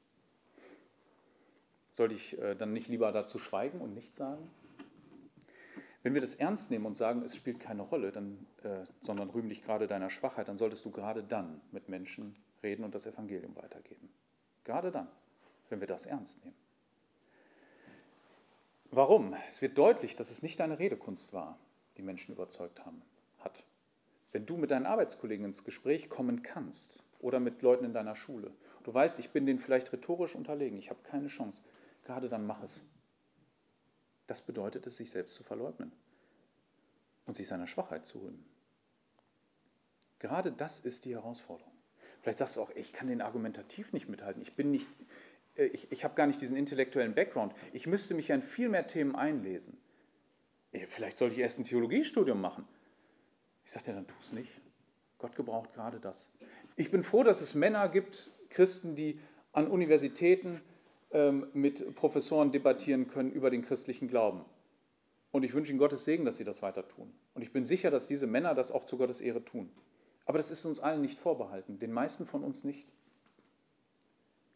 Sollte 2.00 2.14
ich 2.14 2.38
äh, 2.38 2.54
dann 2.56 2.72
nicht 2.72 2.88
lieber 2.88 3.12
dazu 3.12 3.36
schweigen 3.36 3.82
und 3.82 3.92
nichts 3.92 4.16
sagen? 4.16 4.50
Wenn 6.02 6.14
wir 6.14 6.22
das 6.22 6.34
ernst 6.34 6.70
nehmen 6.70 6.86
und 6.86 6.96
sagen, 6.96 7.20
es 7.20 7.36
spielt 7.36 7.60
keine 7.60 7.82
Rolle, 7.82 8.10
dann, 8.10 8.46
äh, 8.62 8.86
sondern 9.02 9.28
rühmen 9.28 9.50
dich 9.50 9.62
gerade 9.62 9.86
deiner 9.86 10.08
Schwachheit, 10.08 10.48
dann 10.48 10.56
solltest 10.56 10.82
du 10.86 10.90
gerade 10.90 11.22
dann 11.22 11.60
mit 11.72 11.90
Menschen 11.90 12.36
reden 12.62 12.84
und 12.84 12.94
das 12.94 13.04
Evangelium 13.04 13.54
weitergeben. 13.54 14.08
Gerade 14.64 14.90
dann, 14.90 15.08
wenn 15.68 15.80
wir 15.80 15.86
das 15.86 16.06
ernst 16.06 16.42
nehmen. 16.42 16.56
Warum? 18.90 19.36
Es 19.50 19.60
wird 19.60 19.76
deutlich, 19.76 20.16
dass 20.16 20.30
es 20.30 20.42
nicht 20.42 20.58
deine 20.58 20.78
Redekunst 20.78 21.34
war, 21.34 21.58
die 21.98 22.02
Menschen 22.02 22.32
überzeugt 22.32 22.82
haben, 22.86 23.02
hat. 23.40 23.62
Wenn 24.32 24.46
du 24.46 24.56
mit 24.56 24.70
deinen 24.70 24.86
Arbeitskollegen 24.86 25.44
ins 25.44 25.64
Gespräch 25.64 26.08
kommen 26.08 26.42
kannst 26.42 27.02
oder 27.18 27.40
mit 27.40 27.60
Leuten 27.60 27.84
in 27.84 27.92
deiner 27.92 28.16
Schule, 28.16 28.54
du 28.84 28.94
weißt, 28.94 29.18
ich 29.18 29.32
bin 29.32 29.44
denen 29.44 29.58
vielleicht 29.58 29.92
rhetorisch 29.92 30.34
unterlegen, 30.34 30.78
ich 30.78 30.88
habe 30.88 31.00
keine 31.02 31.28
Chance, 31.28 31.60
gerade 32.04 32.28
dann 32.28 32.46
mach 32.46 32.62
es. 32.62 32.82
Das 34.26 34.42
bedeutet 34.42 34.86
es, 34.86 34.96
sich 34.96 35.10
selbst 35.10 35.34
zu 35.34 35.42
verleugnen 35.42 35.92
und 37.26 37.34
sich 37.34 37.48
seiner 37.48 37.66
Schwachheit 37.66 38.06
zu 38.06 38.18
rühmen. 38.20 38.44
Gerade 40.18 40.52
das 40.52 40.80
ist 40.80 41.04
die 41.04 41.14
Herausforderung. 41.14 41.72
Vielleicht 42.20 42.38
sagst 42.38 42.56
du 42.56 42.60
auch, 42.60 42.70
ich 42.70 42.92
kann 42.92 43.08
den 43.08 43.22
argumentativ 43.22 43.92
nicht 43.92 44.08
mithalten. 44.08 44.42
Ich 44.42 44.54
bin 44.54 44.70
nicht, 44.70 44.86
äh, 45.56 45.64
ich, 45.64 45.90
ich 45.90 46.04
habe 46.04 46.14
gar 46.14 46.26
nicht 46.26 46.40
diesen 46.40 46.56
intellektuellen 46.56 47.14
Background. 47.14 47.54
Ich 47.72 47.86
müsste 47.86 48.14
mich 48.14 48.32
an 48.32 48.42
viel 48.42 48.68
mehr 48.68 48.86
Themen 48.86 49.16
einlesen. 49.16 49.78
Vielleicht 50.86 51.18
sollte 51.18 51.34
ich 51.34 51.40
erst 51.40 51.58
ein 51.58 51.64
Theologiestudium 51.64 52.40
machen. 52.40 52.68
Ich 53.64 53.72
sage 53.72 53.86
dir, 53.86 53.94
dann 53.94 54.06
tu 54.06 54.14
es 54.20 54.32
nicht. 54.32 54.52
Gott 55.18 55.34
gebraucht 55.34 55.72
gerade 55.74 55.98
das. 55.98 56.28
Ich 56.76 56.90
bin 56.90 57.02
froh, 57.02 57.24
dass 57.24 57.40
es 57.40 57.54
Männer 57.54 57.88
gibt, 57.88 58.30
Christen, 58.50 58.94
die 58.94 59.18
an 59.52 59.66
Universitäten 59.66 60.62
mit 61.52 61.94
Professoren 61.94 62.52
debattieren 62.52 63.08
können 63.08 63.32
über 63.32 63.50
den 63.50 63.62
christlichen 63.62 64.08
Glauben. 64.08 64.44
Und 65.32 65.44
ich 65.44 65.54
wünsche 65.54 65.70
Ihnen 65.70 65.78
Gottes 65.78 66.04
Segen, 66.04 66.24
dass 66.24 66.36
Sie 66.36 66.44
das 66.44 66.62
weiter 66.62 66.86
tun. 66.86 67.12
Und 67.34 67.42
ich 67.42 67.52
bin 67.52 67.64
sicher, 67.64 67.90
dass 67.90 68.06
diese 68.06 68.26
Männer 68.26 68.54
das 68.54 68.72
auch 68.72 68.84
zu 68.84 68.96
Gottes 68.96 69.20
Ehre 69.20 69.44
tun. 69.44 69.70
Aber 70.24 70.38
das 70.38 70.50
ist 70.50 70.64
uns 70.64 70.80
allen 70.80 71.00
nicht 71.00 71.18
vorbehalten, 71.18 71.78
den 71.78 71.92
meisten 71.92 72.26
von 72.26 72.44
uns 72.44 72.64
nicht. 72.64 72.88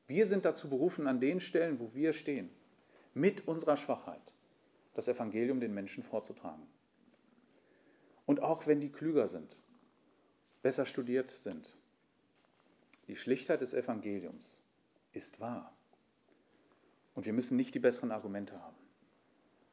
Wir 0.07 0.27
sind 0.27 0.45
dazu 0.45 0.69
berufen, 0.69 1.07
an 1.07 1.21
den 1.21 1.41
Stellen, 1.41 1.81
wo 1.81 1.95
wir 1.95 2.13
stehen, 2.13 2.51
mit 3.15 3.49
unserer 3.49 3.77
Schwachheit 3.77 4.35
das 4.95 5.09
Evangelium 5.09 5.61
den 5.61 5.75
Menschen 5.75 6.03
vorzutragen. 6.03 6.67
Und 8.27 8.41
auch 8.41 8.67
wenn 8.67 8.81
die 8.81 8.91
klüger 8.91 9.29
sind, 9.29 9.57
besser 10.63 10.87
studiert 10.87 11.31
sind, 11.31 11.75
die 13.09 13.17
Schlichtheit 13.17 13.61
des 13.61 13.75
Evangeliums 13.75 14.63
ist 15.13 15.41
wahr. 15.41 15.74
Und 17.15 17.27
wir 17.27 17.33
müssen 17.33 17.57
nicht 17.57 17.75
die 17.75 17.79
besseren 17.81 18.11
Argumente 18.11 18.61
haben. 18.61 18.77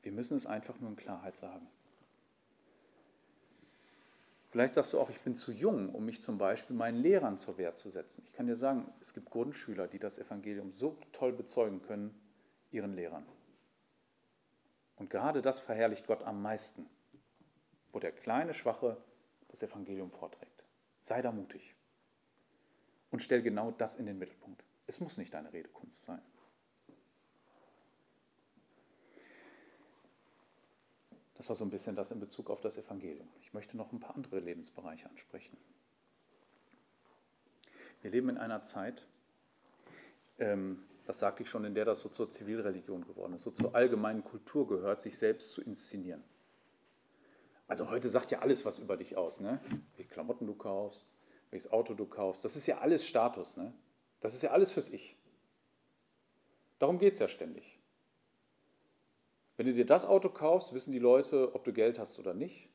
Wir 0.03 0.11
müssen 0.11 0.37
es 0.37 0.45
einfach 0.45 0.79
nur 0.79 0.89
in 0.89 0.95
Klarheit 0.95 1.35
sagen. 1.35 1.67
Vielleicht 4.49 4.73
sagst 4.73 4.93
du 4.93 4.99
auch, 4.99 5.09
ich 5.09 5.21
bin 5.21 5.35
zu 5.35 5.51
jung, 5.51 5.93
um 5.95 6.05
mich 6.05 6.21
zum 6.21 6.37
Beispiel 6.37 6.75
meinen 6.75 6.97
Lehrern 6.97 7.37
zur 7.37 7.57
Wehr 7.57 7.73
zu 7.75 7.89
setzen. 7.89 8.23
Ich 8.25 8.33
kann 8.33 8.47
dir 8.47 8.57
sagen, 8.57 8.91
es 8.99 9.13
gibt 9.13 9.29
Grundschüler, 9.29 9.87
die 9.87 9.97
das 9.97 10.19
Evangelium 10.19 10.71
so 10.71 10.97
toll 11.13 11.31
bezeugen 11.31 11.81
können, 11.81 12.13
ihren 12.69 12.93
Lehrern. 12.93 13.25
Und 14.97 15.09
gerade 15.09 15.41
das 15.41 15.59
verherrlicht 15.59 16.05
Gott 16.05 16.23
am 16.23 16.41
meisten, 16.41 16.85
wo 17.93 17.99
der 17.99 18.11
kleine 18.11 18.53
Schwache 18.53 18.97
das 19.47 19.63
Evangelium 19.63 20.11
vorträgt. 20.11 20.65
Sei 20.99 21.21
da 21.21 21.31
mutig 21.31 21.75
und 23.09 23.21
stell 23.21 23.41
genau 23.41 23.71
das 23.71 23.95
in 23.95 24.05
den 24.05 24.17
Mittelpunkt. 24.17 24.63
Es 24.87 24.99
muss 24.99 25.17
nicht 25.17 25.33
deine 25.33 25.53
Redekunst 25.53 26.03
sein. 26.03 26.21
Das 31.41 31.49
war 31.49 31.55
so 31.55 31.65
ein 31.65 31.71
bisschen 31.71 31.95
das 31.95 32.11
in 32.11 32.19
Bezug 32.19 32.51
auf 32.51 32.61
das 32.61 32.77
Evangelium. 32.77 33.27
Ich 33.41 33.51
möchte 33.51 33.75
noch 33.75 33.91
ein 33.91 33.99
paar 33.99 34.13
andere 34.13 34.39
Lebensbereiche 34.39 35.09
ansprechen. 35.09 35.57
Wir 38.03 38.11
leben 38.11 38.29
in 38.29 38.37
einer 38.37 38.61
Zeit, 38.61 39.07
ähm, 40.37 40.83
das 41.03 41.17
sagte 41.17 41.41
ich 41.41 41.49
schon, 41.49 41.65
in 41.65 41.73
der 41.73 41.83
das 41.83 42.01
so 42.01 42.09
zur 42.09 42.29
Zivilreligion 42.29 43.07
geworden 43.07 43.33
ist, 43.33 43.41
so 43.41 43.49
zur 43.49 43.73
allgemeinen 43.73 44.23
Kultur 44.23 44.67
gehört, 44.67 45.01
sich 45.01 45.17
selbst 45.17 45.51
zu 45.53 45.63
inszenieren. 45.63 46.23
Also 47.67 47.89
heute 47.89 48.07
sagt 48.09 48.29
ja 48.29 48.37
alles 48.37 48.63
was 48.63 48.77
über 48.77 48.95
dich 48.95 49.17
aus, 49.17 49.39
ne? 49.39 49.59
welche 49.95 50.11
Klamotten 50.11 50.45
du 50.45 50.53
kaufst, 50.53 51.15
welches 51.49 51.71
Auto 51.71 51.95
du 51.95 52.05
kaufst. 52.05 52.45
Das 52.45 52.55
ist 52.55 52.67
ja 52.67 52.77
alles 52.77 53.03
Status. 53.03 53.57
Ne? 53.57 53.73
Das 54.19 54.35
ist 54.35 54.43
ja 54.43 54.51
alles 54.51 54.69
fürs 54.69 54.89
Ich. 54.89 55.17
Darum 56.77 56.99
geht 56.99 57.13
es 57.13 57.19
ja 57.19 57.27
ständig. 57.27 57.80
Wenn 59.61 59.67
du 59.67 59.73
dir 59.73 59.85
das 59.85 60.05
Auto 60.05 60.27
kaufst, 60.29 60.73
wissen 60.73 60.91
die 60.91 60.97
Leute, 60.97 61.53
ob 61.53 61.63
du 61.63 61.71
Geld 61.71 61.99
hast 61.99 62.17
oder 62.17 62.33
nicht, 62.33 62.67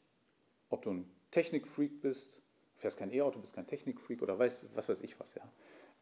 ob 0.70 0.82
du 0.82 0.92
ein 0.92 1.10
Technikfreak 1.32 2.00
bist, 2.00 2.44
fährst 2.76 2.96
kein 2.96 3.12
E-Auto, 3.12 3.40
bist 3.40 3.56
kein 3.56 3.66
Technikfreak 3.66 4.22
oder 4.22 4.38
weiß, 4.38 4.68
was 4.72 4.88
weiß 4.88 5.00
ich 5.00 5.18
was. 5.18 5.34
Ja. 5.34 5.42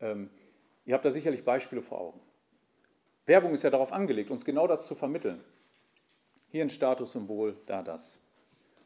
Ähm, 0.01 0.29
ihr 0.85 0.93
habt 0.93 1.07
da 1.07 1.11
sicherlich 1.11 1.43
Beispiele 1.43 1.81
vor 1.81 2.03
Augen. 2.03 2.21
Werbung 3.25 3.55
ist 3.55 3.63
ja 3.63 3.71
darauf 3.71 3.95
angelegt, 3.95 4.31
uns 4.31 4.45
genau 4.45 4.67
das 4.67 4.85
zu 4.85 4.95
vermitteln. 4.95 5.43
Hier 6.49 6.63
ein 6.63 6.69
Statussymbol, 6.69 7.57
da 7.65 7.83
das. 7.83 8.19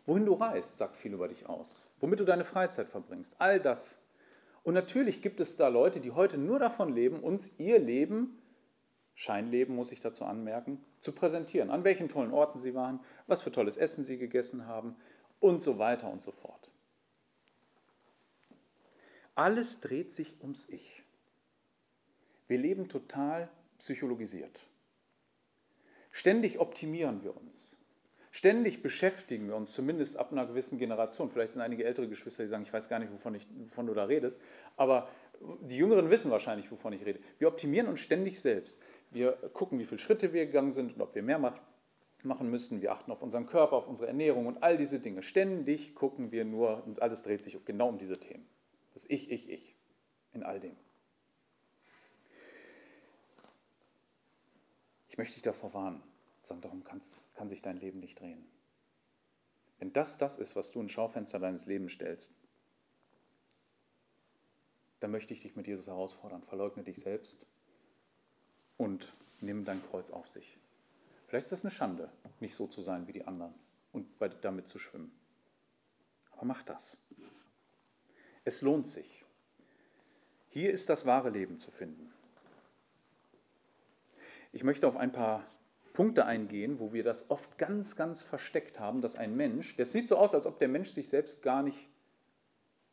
Wohin 0.06 0.24
du 0.24 0.34
reist, 0.34 0.76
sagt 0.76 0.94
viel 0.94 1.14
über 1.14 1.26
dich 1.26 1.48
aus. 1.48 1.84
Womit 1.98 2.20
du 2.20 2.24
deine 2.24 2.44
Freizeit 2.44 2.88
verbringst, 2.88 3.34
all 3.40 3.58
das. 3.58 3.98
Und 4.62 4.74
natürlich 4.74 5.20
gibt 5.20 5.40
es 5.40 5.56
da 5.56 5.66
Leute, 5.66 5.98
die 5.98 6.12
heute 6.12 6.38
nur 6.38 6.60
davon 6.60 6.94
leben, 6.94 7.18
uns 7.18 7.50
ihr 7.58 7.80
Leben 7.80 8.40
Scheinleben, 9.18 9.74
muss 9.74 9.90
ich 9.90 9.98
dazu 9.98 10.24
anmerken, 10.24 10.80
zu 11.00 11.10
präsentieren. 11.10 11.70
An 11.70 11.82
welchen 11.82 12.08
tollen 12.08 12.30
Orten 12.30 12.60
sie 12.60 12.76
waren, 12.76 13.00
was 13.26 13.42
für 13.42 13.50
tolles 13.50 13.76
Essen 13.76 14.04
sie 14.04 14.16
gegessen 14.16 14.68
haben 14.68 14.94
und 15.40 15.60
so 15.60 15.80
weiter 15.80 16.08
und 16.08 16.22
so 16.22 16.30
fort. 16.30 16.70
Alles 19.34 19.80
dreht 19.80 20.12
sich 20.12 20.40
ums 20.40 20.68
Ich. 20.68 21.02
Wir 22.46 22.58
leben 22.58 22.88
total 22.88 23.48
psychologisiert. 23.78 24.62
Ständig 26.12 26.60
optimieren 26.60 27.24
wir 27.24 27.36
uns. 27.36 27.76
Ständig 28.30 28.82
beschäftigen 28.82 29.48
wir 29.48 29.56
uns, 29.56 29.72
zumindest 29.72 30.16
ab 30.16 30.30
einer 30.30 30.46
gewissen 30.46 30.78
Generation. 30.78 31.28
Vielleicht 31.28 31.52
sind 31.52 31.62
einige 31.62 31.84
ältere 31.84 32.08
Geschwister, 32.08 32.44
die 32.44 32.48
sagen, 32.48 32.62
ich 32.62 32.72
weiß 32.72 32.88
gar 32.88 33.00
nicht, 33.00 33.12
wovon, 33.12 33.34
ich, 33.34 33.48
wovon 33.66 33.88
du 33.88 33.94
da 33.94 34.04
redest, 34.04 34.40
aber 34.76 35.08
die 35.62 35.76
Jüngeren 35.76 36.10
wissen 36.10 36.30
wahrscheinlich, 36.30 36.70
wovon 36.70 36.92
ich 36.92 37.04
rede. 37.04 37.20
Wir 37.38 37.48
optimieren 37.48 37.88
uns 37.88 38.00
ständig 38.00 38.40
selbst. 38.40 38.80
Wir 39.10 39.32
gucken, 39.52 39.78
wie 39.78 39.86
viele 39.86 39.98
Schritte 39.98 40.32
wir 40.32 40.46
gegangen 40.46 40.72
sind 40.72 40.94
und 40.94 41.00
ob 41.00 41.14
wir 41.14 41.22
mehr 41.22 41.38
machen 42.22 42.50
müssen. 42.50 42.82
Wir 42.82 42.92
achten 42.92 43.10
auf 43.10 43.22
unseren 43.22 43.46
Körper, 43.46 43.76
auf 43.76 43.88
unsere 43.88 44.08
Ernährung 44.08 44.46
und 44.46 44.62
all 44.62 44.76
diese 44.76 45.00
Dinge. 45.00 45.22
Ständig 45.22 45.94
gucken 45.94 46.30
wir 46.30 46.44
nur 46.44 46.84
und 46.84 47.00
alles 47.00 47.22
dreht 47.22 47.42
sich 47.42 47.56
genau 47.64 47.88
um 47.88 47.98
diese 47.98 48.18
Themen. 48.18 48.46
Das 48.92 49.06
Ich, 49.06 49.30
Ich, 49.30 49.48
Ich 49.50 49.74
in 50.32 50.42
all 50.42 50.60
dem. 50.60 50.76
Ich 55.08 55.16
möchte 55.16 55.34
dich 55.34 55.42
davor 55.42 55.72
warnen. 55.74 56.02
Sagen, 56.42 56.60
darum 56.60 56.84
kann 56.84 57.00
sich 57.00 57.62
dein 57.62 57.76
Leben 57.76 58.00
nicht 58.00 58.20
drehen. 58.20 58.46
Wenn 59.78 59.92
das 59.92 60.18
das 60.18 60.38
ist, 60.38 60.56
was 60.56 60.70
du 60.72 60.80
ins 60.80 60.92
Schaufenster 60.92 61.38
deines 61.38 61.66
Lebens 61.66 61.92
stellst, 61.92 62.32
dann 65.00 65.10
möchte 65.10 65.32
ich 65.32 65.40
dich 65.40 65.56
mit 65.56 65.66
Jesus 65.66 65.86
herausfordern. 65.86 66.42
Verleugne 66.42 66.82
dich 66.82 66.98
selbst 66.98 67.46
und 68.78 69.12
nimm 69.42 69.66
dein 69.66 69.82
Kreuz 69.90 70.08
auf 70.08 70.26
sich. 70.28 70.56
Vielleicht 71.26 71.44
ist 71.44 71.52
das 71.52 71.64
eine 71.64 71.70
Schande, 71.70 72.10
nicht 72.40 72.54
so 72.54 72.66
zu 72.66 72.80
sein 72.80 73.06
wie 73.06 73.12
die 73.12 73.26
anderen 73.26 73.52
und 73.92 74.06
damit 74.40 74.66
zu 74.66 74.78
schwimmen. 74.78 75.12
Aber 76.32 76.46
mach 76.46 76.62
das. 76.62 76.96
Es 78.44 78.62
lohnt 78.62 78.86
sich. 78.86 79.24
Hier 80.48 80.72
ist 80.72 80.88
das 80.88 81.04
wahre 81.04 81.28
Leben 81.28 81.58
zu 81.58 81.70
finden. 81.70 82.10
Ich 84.52 84.64
möchte 84.64 84.88
auf 84.88 84.96
ein 84.96 85.12
paar 85.12 85.44
Punkte 85.92 86.24
eingehen, 86.24 86.78
wo 86.78 86.92
wir 86.92 87.02
das 87.02 87.28
oft 87.28 87.58
ganz, 87.58 87.96
ganz 87.96 88.22
versteckt 88.22 88.80
haben, 88.80 89.02
dass 89.02 89.16
ein 89.16 89.36
Mensch, 89.36 89.76
das 89.76 89.92
sieht 89.92 90.08
so 90.08 90.16
aus, 90.16 90.32
als 90.32 90.46
ob 90.46 90.58
der 90.58 90.68
Mensch 90.68 90.90
sich 90.90 91.08
selbst 91.08 91.42
gar 91.42 91.62
nicht, 91.62 91.88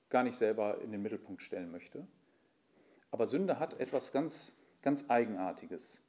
gar 0.09 0.23
nicht 0.23 0.35
selber 0.35 0.81
in 0.81 0.91
den 0.91 1.01
Mittelpunkt 1.01 1.43
stellen 1.43 1.71
möchte. 1.71 2.05
Aber 3.11 3.27
Sünde 3.27 3.59
hat 3.59 3.79
etwas 3.79 4.11
ganz, 4.11 4.53
ganz 4.85 5.09
Eigenartiges. 5.09 6.01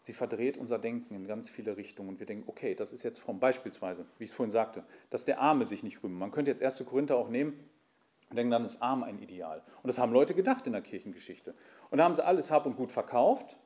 Sie 0.00 0.12
verdreht 0.12 0.56
unser 0.56 0.78
Denken 0.78 1.14
in 1.14 1.26
ganz 1.26 1.48
viele 1.48 1.76
Richtungen 1.76 2.10
und 2.10 2.20
wir 2.20 2.26
denken, 2.26 2.48
okay, 2.48 2.74
das 2.74 2.92
ist 2.92 3.02
jetzt 3.02 3.18
fromm. 3.18 3.40
Beispielsweise, 3.40 4.06
wie 4.18 4.24
ich 4.24 4.30
es 4.30 4.36
vorhin 4.36 4.50
sagte, 4.50 4.84
dass 5.10 5.24
der 5.24 5.40
Arme 5.40 5.66
sich 5.66 5.82
nicht 5.82 6.02
rühmen. 6.02 6.18
Man 6.18 6.30
könnte 6.30 6.50
jetzt 6.50 6.62
1. 6.62 6.84
Korinther 6.86 7.16
auch 7.16 7.28
nehmen 7.28 7.68
und 8.30 8.36
denken, 8.36 8.52
dann 8.52 8.64
ist 8.64 8.80
arm 8.80 9.02
ein 9.02 9.18
Ideal. 9.18 9.62
Und 9.82 9.88
das 9.88 9.98
haben 9.98 10.12
Leute 10.12 10.34
gedacht 10.34 10.66
in 10.66 10.72
der 10.72 10.82
Kirchengeschichte. 10.82 11.54
Und 11.90 11.98
da 11.98 12.04
haben 12.04 12.14
sie 12.14 12.24
alles 12.24 12.50
Hab 12.50 12.64
und 12.66 12.76
Gut 12.76 12.92
verkauft, 12.92 13.58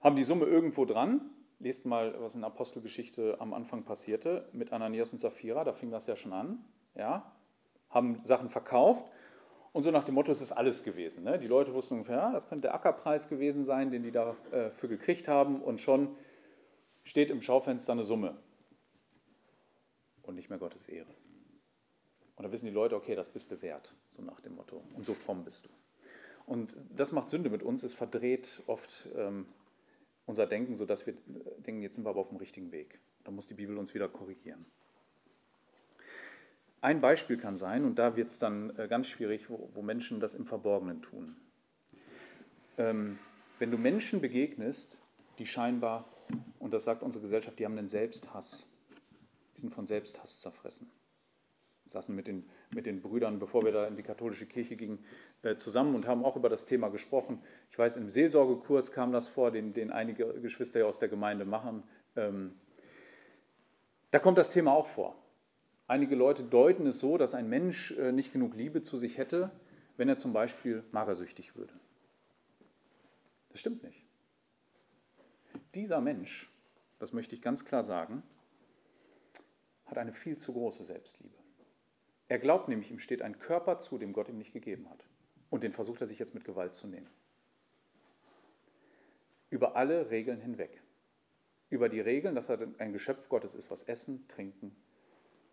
haben 0.00 0.16
die 0.16 0.24
Summe 0.24 0.46
irgendwo 0.46 0.84
dran. 0.84 1.30
Lest 1.60 1.84
mal, 1.86 2.20
was 2.20 2.34
in 2.34 2.40
der 2.40 2.48
Apostelgeschichte 2.48 3.36
am 3.38 3.52
Anfang 3.52 3.84
passierte 3.84 4.48
mit 4.52 4.72
Ananias 4.72 5.12
und 5.12 5.20
Sapphira, 5.20 5.62
da 5.62 5.74
fing 5.74 5.90
das 5.90 6.06
ja 6.06 6.16
schon 6.16 6.32
an. 6.32 6.64
Ja, 6.96 7.30
haben 7.90 8.20
Sachen 8.22 8.48
verkauft 8.48 9.10
und 9.72 9.82
so 9.82 9.90
nach 9.90 10.04
dem 10.04 10.16
Motto, 10.16 10.32
es 10.32 10.40
ist 10.40 10.52
alles 10.52 10.82
gewesen. 10.82 11.24
Ne? 11.24 11.38
Die 11.38 11.46
Leute 11.46 11.72
wussten 11.72 11.94
ungefähr, 11.94 12.16
ja, 12.16 12.32
das 12.32 12.48
könnte 12.48 12.62
der 12.62 12.74
Ackerpreis 12.74 13.28
gewesen 13.28 13.64
sein, 13.64 13.90
den 13.90 14.02
die 14.02 14.10
dafür 14.10 14.72
äh, 14.82 14.86
gekriegt 14.88 15.28
haben. 15.28 15.62
Und 15.62 15.80
schon 15.80 16.16
steht 17.04 17.30
im 17.30 17.40
Schaufenster 17.40 17.92
eine 17.92 18.04
Summe. 18.04 18.36
Und 20.22 20.34
nicht 20.34 20.50
mehr 20.50 20.58
Gottes 20.58 20.88
Ehre. 20.88 21.14
Und 22.36 22.44
da 22.44 22.52
wissen 22.52 22.66
die 22.66 22.72
Leute, 22.72 22.96
okay, 22.96 23.14
das 23.14 23.28
bist 23.28 23.52
du 23.52 23.62
wert, 23.62 23.94
so 24.10 24.22
nach 24.22 24.40
dem 24.40 24.56
Motto. 24.56 24.82
Und 24.96 25.04
so 25.06 25.14
fromm 25.14 25.44
bist 25.44 25.66
du. 25.66 25.68
Und 26.46 26.76
das 26.90 27.12
macht 27.12 27.28
Sünde 27.28 27.50
mit 27.50 27.62
uns. 27.62 27.82
Es 27.82 27.92
verdreht 27.92 28.62
oft 28.66 29.08
ähm, 29.16 29.46
unser 30.26 30.46
Denken, 30.46 30.74
sodass 30.74 31.06
wir 31.06 31.14
denken, 31.58 31.82
jetzt 31.82 31.94
sind 31.94 32.04
wir 32.04 32.10
aber 32.10 32.20
auf 32.20 32.28
dem 32.28 32.38
richtigen 32.38 32.72
Weg. 32.72 32.98
Da 33.24 33.30
muss 33.30 33.46
die 33.46 33.54
Bibel 33.54 33.76
uns 33.78 33.94
wieder 33.94 34.08
korrigieren. 34.08 34.64
Ein 36.82 37.02
Beispiel 37.02 37.36
kann 37.36 37.56
sein, 37.56 37.84
und 37.84 37.98
da 37.98 38.16
wird 38.16 38.28
es 38.28 38.38
dann 38.38 38.76
äh, 38.78 38.88
ganz 38.88 39.06
schwierig, 39.08 39.50
wo, 39.50 39.82
Menschen 39.82 40.18
das 40.18 40.32
im 40.32 40.46
Verborgenen 40.46 41.02
tun. 41.02 41.36
Ähm, 42.78 43.18
wenn 43.58 43.70
du 43.70 43.76
Menschen 43.76 44.22
begegnest, 44.22 45.02
die 45.38 45.46
scheinbar, 45.46 46.06
und 46.58 46.72
das 46.72 46.84
sagt 46.84 47.02
unsere 47.02 47.20
Gesellschaft, 47.20 47.58
die 47.58 47.66
haben 47.66 47.76
einen 47.76 47.88
Selbsthass, 47.88 48.66
die 49.54 49.60
sind 49.60 49.74
von 49.74 49.84
Selbsthass 49.84 50.40
zerfressen. 50.40 50.90
Wir 51.84 51.90
saßen 51.92 52.14
mit 52.14 52.26
den, 52.26 52.48
mit 52.70 52.86
den 52.86 53.02
Brüdern, 53.02 53.38
bevor 53.38 53.62
wir 53.62 53.72
da 53.72 53.86
in 53.86 53.96
die 53.96 54.02
katholische 54.02 54.46
Kirche 54.46 54.76
gingen, 54.76 55.04
äh, 55.42 55.56
zusammen 55.56 55.94
und 55.94 56.06
haben 56.06 56.24
auch 56.24 56.36
über 56.36 56.48
das 56.48 56.64
Thema 56.64 56.88
gesprochen. 56.88 57.42
Ich 57.70 57.78
weiß, 57.78 57.98
im 57.98 58.08
Seelsorgekurs 58.08 58.92
kam 58.92 59.12
das 59.12 59.28
vor, 59.28 59.50
den, 59.50 59.74
den 59.74 59.90
einige 59.90 60.40
Geschwister 60.40 60.86
aus 60.86 60.98
der 60.98 61.10
Gemeinde 61.10 61.44
machen. 61.44 61.82
Ähm, 62.16 62.54
da 64.10 64.18
kommt 64.18 64.38
das 64.38 64.50
Thema 64.50 64.72
auch 64.72 64.86
vor. 64.86 65.14
Einige 65.90 66.14
Leute 66.14 66.44
deuten 66.44 66.86
es 66.86 67.00
so, 67.00 67.18
dass 67.18 67.34
ein 67.34 67.48
Mensch 67.48 67.90
äh, 67.98 68.12
nicht 68.12 68.32
genug 68.32 68.54
Liebe 68.54 68.80
zu 68.80 68.96
sich 68.96 69.18
hätte, 69.18 69.50
wenn 69.96 70.08
er 70.08 70.16
zum 70.16 70.32
Beispiel 70.32 70.84
magersüchtig 70.92 71.56
würde. 71.56 71.74
Das 73.48 73.58
stimmt 73.58 73.82
nicht. 73.82 74.06
Dieser 75.74 76.00
Mensch, 76.00 76.48
das 77.00 77.12
möchte 77.12 77.34
ich 77.34 77.42
ganz 77.42 77.64
klar 77.64 77.82
sagen, 77.82 78.22
hat 79.84 79.98
eine 79.98 80.12
viel 80.12 80.36
zu 80.36 80.52
große 80.52 80.84
Selbstliebe. 80.84 81.34
Er 82.28 82.38
glaubt 82.38 82.68
nämlich, 82.68 82.92
ihm 82.92 83.00
steht 83.00 83.20
ein 83.20 83.40
Körper 83.40 83.80
zu, 83.80 83.98
dem 83.98 84.12
Gott 84.12 84.28
ihm 84.28 84.38
nicht 84.38 84.52
gegeben 84.52 84.88
hat. 84.90 85.04
Und 85.50 85.64
den 85.64 85.72
versucht 85.72 86.00
er 86.02 86.06
sich 86.06 86.20
jetzt 86.20 86.34
mit 86.34 86.44
Gewalt 86.44 86.76
zu 86.76 86.86
nehmen. 86.86 87.10
Über 89.50 89.74
alle 89.74 90.10
Regeln 90.10 90.40
hinweg. 90.40 90.80
Über 91.68 91.88
die 91.88 91.98
Regeln, 91.98 92.36
dass 92.36 92.48
er 92.48 92.60
ein 92.78 92.92
Geschöpf 92.92 93.28
Gottes 93.28 93.56
ist, 93.56 93.72
was 93.72 93.82
essen, 93.82 94.28
trinken, 94.28 94.76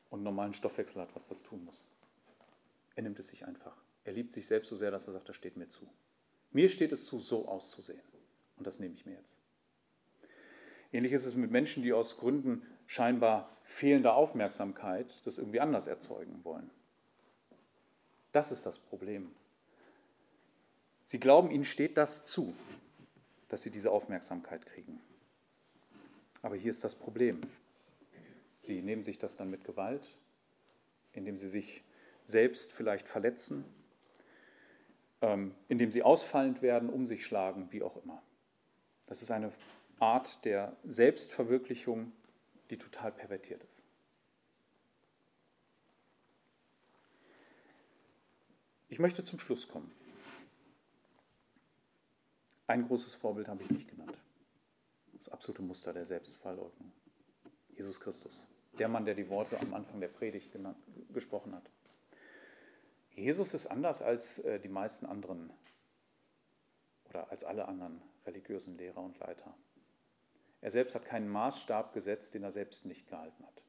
und 0.09 0.23
normalen 0.23 0.53
Stoffwechsel 0.53 1.01
hat, 1.01 1.15
was 1.15 1.27
das 1.27 1.43
tun 1.43 1.63
muss. 1.65 1.87
Er 2.95 3.03
nimmt 3.03 3.19
es 3.19 3.27
sich 3.27 3.45
einfach. 3.45 3.75
Er 4.03 4.13
liebt 4.13 4.31
sich 4.31 4.47
selbst 4.47 4.69
so 4.69 4.75
sehr, 4.75 4.91
dass 4.91 5.07
er 5.07 5.13
sagt, 5.13 5.29
das 5.29 5.35
steht 5.35 5.57
mir 5.57 5.67
zu. 5.67 5.87
Mir 6.51 6.69
steht 6.69 6.91
es 6.91 7.05
zu, 7.05 7.19
so 7.19 7.47
auszusehen. 7.47 8.01
Und 8.57 8.65
das 8.65 8.79
nehme 8.79 8.95
ich 8.95 9.05
mir 9.05 9.13
jetzt. 9.13 9.39
Ähnlich 10.91 11.11
ist 11.11 11.25
es 11.25 11.35
mit 11.35 11.51
Menschen, 11.51 11.83
die 11.83 11.93
aus 11.93 12.17
Gründen 12.17 12.65
scheinbar 12.87 13.55
fehlender 13.63 14.15
Aufmerksamkeit 14.15 15.25
das 15.25 15.37
irgendwie 15.37 15.59
anders 15.59 15.87
erzeugen 15.87 16.43
wollen. 16.43 16.69
Das 18.31 18.51
ist 18.51 18.65
das 18.65 18.79
Problem. 18.79 19.31
Sie 21.05 21.19
glauben, 21.19 21.51
ihnen 21.51 21.65
steht 21.65 21.97
das 21.97 22.25
zu, 22.25 22.53
dass 23.49 23.61
sie 23.61 23.71
diese 23.71 23.91
Aufmerksamkeit 23.91 24.65
kriegen. 24.65 25.01
Aber 26.41 26.55
hier 26.55 26.69
ist 26.69 26.83
das 26.83 26.95
Problem. 26.95 27.41
Sie 28.59 28.81
nehmen 28.81 29.03
sich 29.03 29.17
das 29.17 29.37
dann 29.37 29.49
mit 29.49 29.63
Gewalt, 29.63 30.17
indem 31.13 31.37
sie 31.37 31.47
sich 31.47 31.83
selbst 32.25 32.73
vielleicht 32.73 33.07
verletzen, 33.07 33.65
ähm, 35.21 35.55
indem 35.67 35.91
sie 35.91 36.03
ausfallend 36.03 36.61
werden, 36.61 36.89
um 36.89 37.05
sich 37.05 37.25
schlagen, 37.25 37.71
wie 37.71 37.81
auch 37.81 37.95
immer. 38.03 38.21
Das 39.07 39.21
ist 39.21 39.31
eine 39.31 39.51
Art 39.99 40.43
der 40.45 40.75
Selbstverwirklichung, 40.83 42.11
die 42.69 42.77
total 42.77 43.11
pervertiert 43.11 43.63
ist. 43.63 43.83
Ich 48.89 48.99
möchte 48.99 49.23
zum 49.23 49.39
Schluss 49.39 49.67
kommen. 49.67 49.91
Ein 52.67 52.85
großes 52.85 53.15
Vorbild 53.15 53.47
habe 53.47 53.63
ich 53.63 53.69
nicht 53.69 53.89
genannt. 53.89 54.17
Das 55.13 55.29
absolute 55.29 55.61
Muster 55.61 55.93
der 55.93 56.05
Selbstverleugnung. 56.05 56.91
Jesus 57.77 57.99
Christus 57.99 58.45
der 58.77 58.87
Mann, 58.87 59.05
der 59.05 59.15
die 59.15 59.29
Worte 59.29 59.59
am 59.59 59.73
Anfang 59.73 59.99
der 59.99 60.07
Predigt 60.07 60.51
genannt, 60.51 60.77
gesprochen 61.13 61.55
hat. 61.55 61.69
Jesus 63.11 63.53
ist 63.53 63.67
anders 63.67 64.01
als 64.01 64.39
äh, 64.39 64.59
die 64.59 64.69
meisten 64.69 65.05
anderen 65.05 65.51
oder 67.09 67.31
als 67.31 67.43
alle 67.43 67.67
anderen 67.67 68.01
religiösen 68.25 68.77
Lehrer 68.77 69.01
und 69.01 69.17
Leiter. 69.19 69.55
Er 70.61 70.71
selbst 70.71 70.95
hat 70.95 71.05
keinen 71.05 71.29
Maßstab 71.29 71.93
gesetzt, 71.93 72.33
den 72.33 72.43
er 72.43 72.51
selbst 72.51 72.85
nicht 72.85 73.07
gehalten 73.07 73.45
hat. 73.45 73.63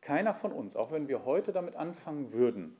Keiner 0.00 0.34
von 0.34 0.52
uns, 0.52 0.76
auch 0.76 0.92
wenn 0.92 1.08
wir 1.08 1.24
heute 1.24 1.52
damit 1.52 1.76
anfangen 1.76 2.32
würden, 2.32 2.76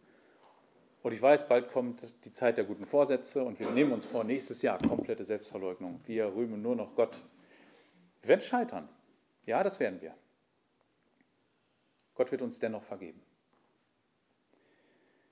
und 1.02 1.12
ich 1.12 1.20
weiß, 1.20 1.48
bald 1.48 1.68
kommt 1.72 2.24
die 2.24 2.30
Zeit 2.30 2.58
der 2.58 2.64
guten 2.64 2.86
Vorsätze 2.86 3.42
und 3.42 3.58
wir 3.58 3.68
nehmen 3.72 3.90
uns 3.90 4.04
vor, 4.04 4.22
nächstes 4.22 4.62
Jahr 4.62 4.78
komplette 4.78 5.24
Selbstverleugnung. 5.24 6.00
Wir 6.04 6.32
rühmen 6.32 6.62
nur 6.62 6.76
noch 6.76 6.94
Gott. 6.94 7.20
Wir 8.20 8.28
werden 8.28 8.40
scheitern. 8.40 8.88
Ja, 9.44 9.62
das 9.62 9.80
werden 9.80 10.00
wir. 10.00 10.14
Gott 12.14 12.30
wird 12.30 12.42
uns 12.42 12.58
dennoch 12.58 12.82
vergeben. 12.82 13.22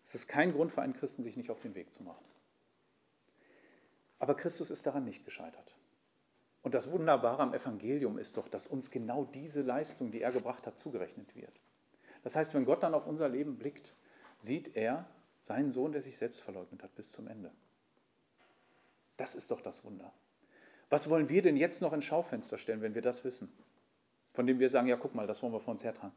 Es 0.04 0.14
ist 0.14 0.26
kein 0.26 0.52
Grund 0.52 0.72
für 0.72 0.82
einen 0.82 0.94
Christen, 0.94 1.22
sich 1.22 1.36
nicht 1.36 1.50
auf 1.50 1.60
den 1.60 1.74
Weg 1.74 1.92
zu 1.92 2.02
machen. 2.02 2.24
Aber 4.18 4.34
Christus 4.34 4.70
ist 4.70 4.86
daran 4.86 5.04
nicht 5.04 5.24
gescheitert. 5.24 5.76
Und 6.62 6.74
das 6.74 6.90
Wunderbare 6.90 7.42
am 7.42 7.54
Evangelium 7.54 8.18
ist 8.18 8.36
doch, 8.36 8.48
dass 8.48 8.66
uns 8.66 8.90
genau 8.90 9.24
diese 9.24 9.62
Leistung, 9.62 10.10
die 10.10 10.20
er 10.20 10.32
gebracht 10.32 10.66
hat, 10.66 10.78
zugerechnet 10.78 11.34
wird. 11.34 11.60
Das 12.22 12.36
heißt, 12.36 12.52
wenn 12.54 12.66
Gott 12.66 12.82
dann 12.82 12.94
auf 12.94 13.06
unser 13.06 13.28
Leben 13.28 13.56
blickt, 13.56 13.94
sieht 14.38 14.76
er 14.76 15.06
seinen 15.42 15.70
Sohn, 15.70 15.92
der 15.92 16.02
sich 16.02 16.18
selbst 16.18 16.42
verleugnet 16.42 16.82
hat, 16.82 16.94
bis 16.94 17.10
zum 17.10 17.28
Ende. 17.28 17.50
Das 19.16 19.34
ist 19.34 19.50
doch 19.50 19.60
das 19.62 19.84
Wunder. 19.84 20.12
Was 20.90 21.08
wollen 21.08 21.28
wir 21.28 21.40
denn 21.40 21.56
jetzt 21.56 21.80
noch 21.80 21.92
ins 21.92 22.04
Schaufenster 22.04 22.58
stellen, 22.58 22.82
wenn 22.82 22.94
wir 22.94 23.02
das 23.02 23.24
wissen? 23.24 23.50
Von 24.40 24.46
dem 24.46 24.58
wir 24.58 24.70
sagen, 24.70 24.86
ja, 24.86 24.96
guck 24.96 25.14
mal, 25.14 25.26
das 25.26 25.42
wollen 25.42 25.52
wir 25.52 25.60
vor 25.60 25.72
uns 25.72 25.84
hertragen. 25.84 26.14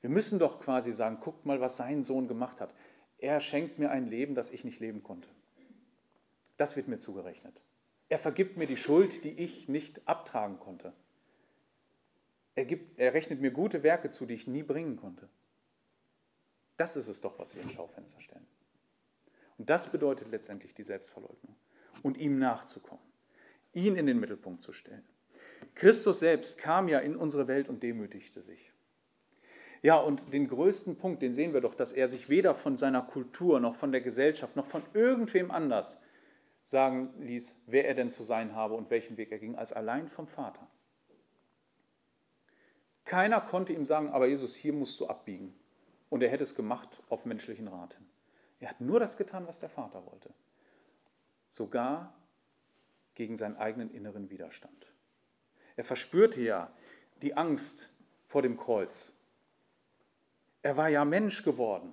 Wir 0.00 0.08
müssen 0.08 0.38
doch 0.38 0.60
quasi 0.60 0.92
sagen, 0.92 1.18
guck 1.20 1.44
mal, 1.44 1.60
was 1.60 1.76
sein 1.76 2.04
Sohn 2.04 2.26
gemacht 2.26 2.58
hat. 2.58 2.72
Er 3.18 3.38
schenkt 3.38 3.78
mir 3.78 3.90
ein 3.90 4.06
Leben, 4.06 4.34
das 4.34 4.48
ich 4.48 4.64
nicht 4.64 4.80
leben 4.80 5.02
konnte. 5.02 5.28
Das 6.56 6.74
wird 6.74 6.88
mir 6.88 6.96
zugerechnet. 6.96 7.60
Er 8.08 8.18
vergibt 8.18 8.56
mir 8.56 8.66
die 8.66 8.78
Schuld, 8.78 9.24
die 9.24 9.32
ich 9.32 9.68
nicht 9.68 10.08
abtragen 10.08 10.58
konnte. 10.58 10.94
Er, 12.54 12.64
gibt, 12.64 12.98
er 12.98 13.12
rechnet 13.12 13.42
mir 13.42 13.50
gute 13.50 13.82
Werke 13.82 14.10
zu, 14.10 14.24
die 14.24 14.32
ich 14.32 14.46
nie 14.46 14.62
bringen 14.62 14.96
konnte. 14.96 15.28
Das 16.78 16.96
ist 16.96 17.08
es 17.08 17.20
doch, 17.20 17.38
was 17.38 17.54
wir 17.54 17.60
ins 17.60 17.72
Schaufenster 17.72 18.22
stellen. 18.22 18.46
Und 19.58 19.68
das 19.68 19.92
bedeutet 19.92 20.30
letztendlich 20.30 20.72
die 20.72 20.82
Selbstverleugnung 20.82 21.54
und 22.02 22.16
ihm 22.16 22.38
nachzukommen, 22.38 23.04
ihn 23.74 23.96
in 23.96 24.06
den 24.06 24.18
Mittelpunkt 24.18 24.62
zu 24.62 24.72
stellen. 24.72 25.06
Christus 25.76 26.18
selbst 26.18 26.58
kam 26.58 26.88
ja 26.88 26.98
in 26.98 27.16
unsere 27.16 27.46
Welt 27.46 27.68
und 27.68 27.82
demütigte 27.82 28.42
sich. 28.42 28.72
Ja, 29.82 29.98
und 29.98 30.32
den 30.32 30.48
größten 30.48 30.96
Punkt, 30.96 31.22
den 31.22 31.32
sehen 31.32 31.52
wir 31.52 31.60
doch, 31.60 31.74
dass 31.74 31.92
er 31.92 32.08
sich 32.08 32.28
weder 32.28 32.54
von 32.54 32.76
seiner 32.76 33.02
Kultur 33.02 33.60
noch 33.60 33.76
von 33.76 33.92
der 33.92 34.00
Gesellschaft 34.00 34.56
noch 34.56 34.66
von 34.66 34.82
irgendwem 34.94 35.50
anders 35.50 35.98
sagen 36.64 37.14
ließ, 37.20 37.62
wer 37.66 37.86
er 37.86 37.94
denn 37.94 38.10
zu 38.10 38.24
sein 38.24 38.54
habe 38.54 38.74
und 38.74 38.90
welchen 38.90 39.16
Weg 39.18 39.30
er 39.30 39.38
ging, 39.38 39.54
als 39.54 39.72
allein 39.72 40.08
vom 40.08 40.26
Vater. 40.26 40.66
Keiner 43.04 43.40
konnte 43.40 43.72
ihm 43.72 43.86
sagen, 43.86 44.08
aber 44.08 44.26
Jesus, 44.26 44.56
hier 44.56 44.72
musst 44.72 44.98
du 44.98 45.06
abbiegen. 45.06 45.54
Und 46.08 46.22
er 46.22 46.30
hätte 46.30 46.42
es 46.42 46.54
gemacht 46.54 47.02
auf 47.08 47.24
menschlichen 47.24 47.68
Rat 47.68 47.94
hin. 47.94 48.06
Er 48.58 48.70
hat 48.70 48.80
nur 48.80 48.98
das 48.98 49.16
getan, 49.16 49.46
was 49.46 49.60
der 49.60 49.68
Vater 49.68 50.04
wollte. 50.06 50.32
Sogar 51.48 52.14
gegen 53.14 53.36
seinen 53.36 53.56
eigenen 53.56 53.92
inneren 53.92 54.30
Widerstand. 54.30 54.95
Er 55.76 55.84
verspürte 55.84 56.40
ja 56.40 56.70
die 57.22 57.36
Angst 57.36 57.88
vor 58.26 58.42
dem 58.42 58.56
Kreuz. 58.56 59.12
Er 60.62 60.76
war 60.76 60.88
ja 60.88 61.04
Mensch 61.04 61.42
geworden. 61.42 61.92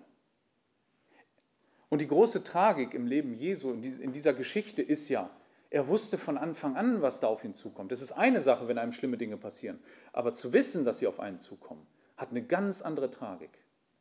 Und 1.89 1.99
die 1.99 2.07
große 2.07 2.43
Tragik 2.43 2.93
im 2.93 3.05
Leben 3.05 3.35
Jesu, 3.35 3.71
in 3.71 4.11
dieser 4.11 4.33
Geschichte 4.33 4.81
ist 4.81 5.09
ja, 5.09 5.29
er 5.69 5.87
wusste 5.87 6.17
von 6.17 6.37
Anfang 6.37 6.75
an, 6.75 7.01
was 7.01 7.19
da 7.19 7.27
auf 7.27 7.43
ihn 7.43 7.53
zukommt. 7.53 7.91
Es 7.91 8.01
ist 8.01 8.11
eine 8.11 8.41
Sache, 8.41 8.67
wenn 8.67 8.77
einem 8.77 8.91
schlimme 8.91 9.17
Dinge 9.17 9.37
passieren. 9.37 9.79
Aber 10.11 10.33
zu 10.33 10.53
wissen, 10.53 10.85
dass 10.85 10.99
sie 10.99 11.07
auf 11.07 11.19
einen 11.19 11.39
zukommen, 11.39 11.85
hat 12.15 12.29
eine 12.29 12.43
ganz 12.43 12.81
andere 12.81 13.11
Tragik. 13.11 13.51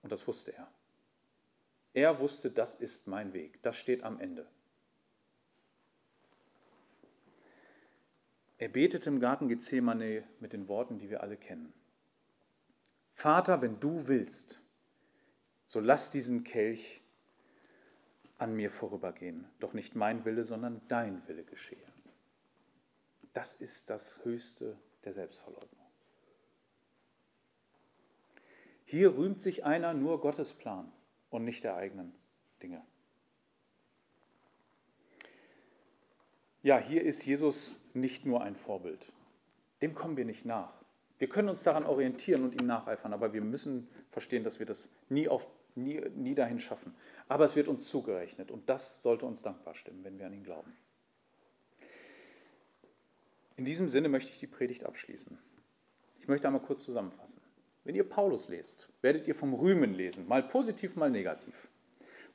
Und 0.02 0.12
das 0.12 0.26
wusste 0.26 0.54
er. 0.54 0.68
Er 1.94 2.20
wusste, 2.20 2.50
das 2.50 2.74
ist 2.74 3.06
mein 3.08 3.32
Weg, 3.32 3.62
das 3.62 3.76
steht 3.76 4.02
am 4.04 4.20
Ende. 4.20 4.46
Er 8.62 8.68
betete 8.68 9.10
im 9.10 9.18
Garten 9.18 9.48
Gethsemane 9.48 10.22
mit 10.38 10.52
den 10.52 10.68
Worten, 10.68 10.96
die 10.96 11.10
wir 11.10 11.20
alle 11.24 11.36
kennen. 11.36 11.72
Vater, 13.12 13.60
wenn 13.60 13.80
du 13.80 14.06
willst, 14.06 14.60
so 15.64 15.80
lass 15.80 16.10
diesen 16.10 16.44
Kelch 16.44 17.02
an 18.38 18.54
mir 18.54 18.70
vorübergehen, 18.70 19.48
doch 19.58 19.72
nicht 19.72 19.96
mein 19.96 20.24
Wille, 20.24 20.44
sondern 20.44 20.80
dein 20.86 21.26
Wille 21.26 21.42
geschehe. 21.42 21.92
Das 23.32 23.56
ist 23.56 23.90
das 23.90 24.24
Höchste 24.24 24.78
der 25.04 25.12
Selbstverleugnung. 25.12 25.84
Hier 28.84 29.16
rühmt 29.16 29.42
sich 29.42 29.64
einer 29.64 29.92
nur 29.92 30.20
Gottes 30.20 30.52
Plan 30.52 30.92
und 31.30 31.42
nicht 31.42 31.64
der 31.64 31.74
eigenen 31.74 32.14
Dinge. 32.62 32.86
Ja, 36.62 36.78
hier 36.78 37.02
ist 37.02 37.26
Jesus 37.26 37.74
nicht 37.94 38.24
nur 38.24 38.42
ein 38.42 38.54
Vorbild. 38.54 39.12
Dem 39.80 39.94
kommen 39.94 40.16
wir 40.16 40.24
nicht 40.24 40.44
nach. 40.44 40.72
Wir 41.18 41.28
können 41.28 41.48
uns 41.48 41.62
daran 41.62 41.84
orientieren 41.84 42.42
und 42.42 42.60
ihm 42.60 42.66
nacheifern, 42.66 43.12
aber 43.12 43.32
wir 43.32 43.42
müssen 43.42 43.88
verstehen, 44.10 44.44
dass 44.44 44.58
wir 44.58 44.66
das 44.66 44.90
nie, 45.08 45.28
auf, 45.28 45.46
nie, 45.74 46.00
nie 46.14 46.34
dahin 46.34 46.58
schaffen. 46.58 46.94
Aber 47.28 47.44
es 47.44 47.54
wird 47.54 47.68
uns 47.68 47.88
zugerechnet 47.88 48.50
und 48.50 48.68
das 48.68 49.02
sollte 49.02 49.26
uns 49.26 49.42
dankbar 49.42 49.74
stimmen, 49.74 50.02
wenn 50.04 50.18
wir 50.18 50.26
an 50.26 50.32
ihn 50.32 50.44
glauben. 50.44 50.72
In 53.56 53.64
diesem 53.64 53.88
Sinne 53.88 54.08
möchte 54.08 54.32
ich 54.32 54.40
die 54.40 54.46
Predigt 54.46 54.84
abschließen. 54.84 55.38
Ich 56.18 56.28
möchte 56.28 56.48
einmal 56.48 56.62
kurz 56.62 56.84
zusammenfassen. 56.84 57.40
Wenn 57.84 57.94
ihr 57.94 58.08
Paulus 58.08 58.48
lest, 58.48 58.88
werdet 59.00 59.26
ihr 59.26 59.34
vom 59.34 59.54
Rühmen 59.54 59.94
lesen, 59.94 60.26
mal 60.26 60.42
positiv, 60.42 60.96
mal 60.96 61.10
negativ. 61.10 61.68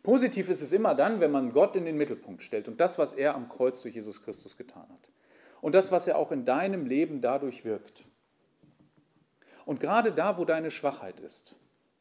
Positiv 0.03 0.49
ist 0.49 0.61
es 0.61 0.71
immer 0.71 0.93
dann, 0.95 1.19
wenn 1.19 1.31
man 1.31 1.51
Gott 1.51 1.75
in 1.75 1.85
den 1.85 1.97
Mittelpunkt 1.97 2.43
stellt 2.43 2.67
und 2.67 2.79
das, 2.79 2.97
was 2.97 3.13
er 3.13 3.35
am 3.35 3.49
Kreuz 3.49 3.81
durch 3.81 3.95
Jesus 3.95 4.21
Christus 4.21 4.55
getan 4.55 4.87
hat 4.89 5.09
und 5.61 5.73
das, 5.73 5.91
was 5.91 6.07
er 6.07 6.17
auch 6.17 6.31
in 6.31 6.45
deinem 6.45 6.85
Leben 6.85 7.21
dadurch 7.21 7.65
wirkt. 7.65 8.05
Und 9.65 9.79
gerade 9.79 10.13
da, 10.13 10.37
wo 10.37 10.45
deine 10.45 10.71
Schwachheit 10.71 11.19
ist, 11.19 11.55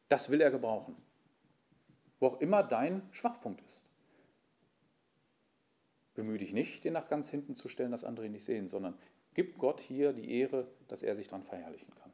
das 0.09 0.29
will 0.29 0.41
er 0.41 0.51
gebrauchen. 0.51 0.95
Wo 2.19 2.27
auch 2.27 2.39
immer 2.39 2.63
dein 2.63 3.01
Schwachpunkt 3.11 3.61
ist. 3.61 3.87
Bemühe 6.13 6.37
dich 6.37 6.53
nicht, 6.53 6.83
den 6.83 6.93
nach 6.93 7.09
ganz 7.09 7.29
hinten 7.29 7.55
zu 7.55 7.69
stellen, 7.69 7.91
dass 7.91 8.03
andere 8.03 8.25
ihn 8.25 8.31
nicht 8.31 8.45
sehen, 8.45 8.69
sondern 8.69 8.97
gib 9.33 9.57
Gott 9.57 9.81
hier 9.81 10.13
die 10.13 10.31
Ehre, 10.39 10.67
dass 10.87 11.03
er 11.03 11.13
sich 11.13 11.27
daran 11.27 11.43
verherrlichen 11.43 11.93
kann. 11.93 12.11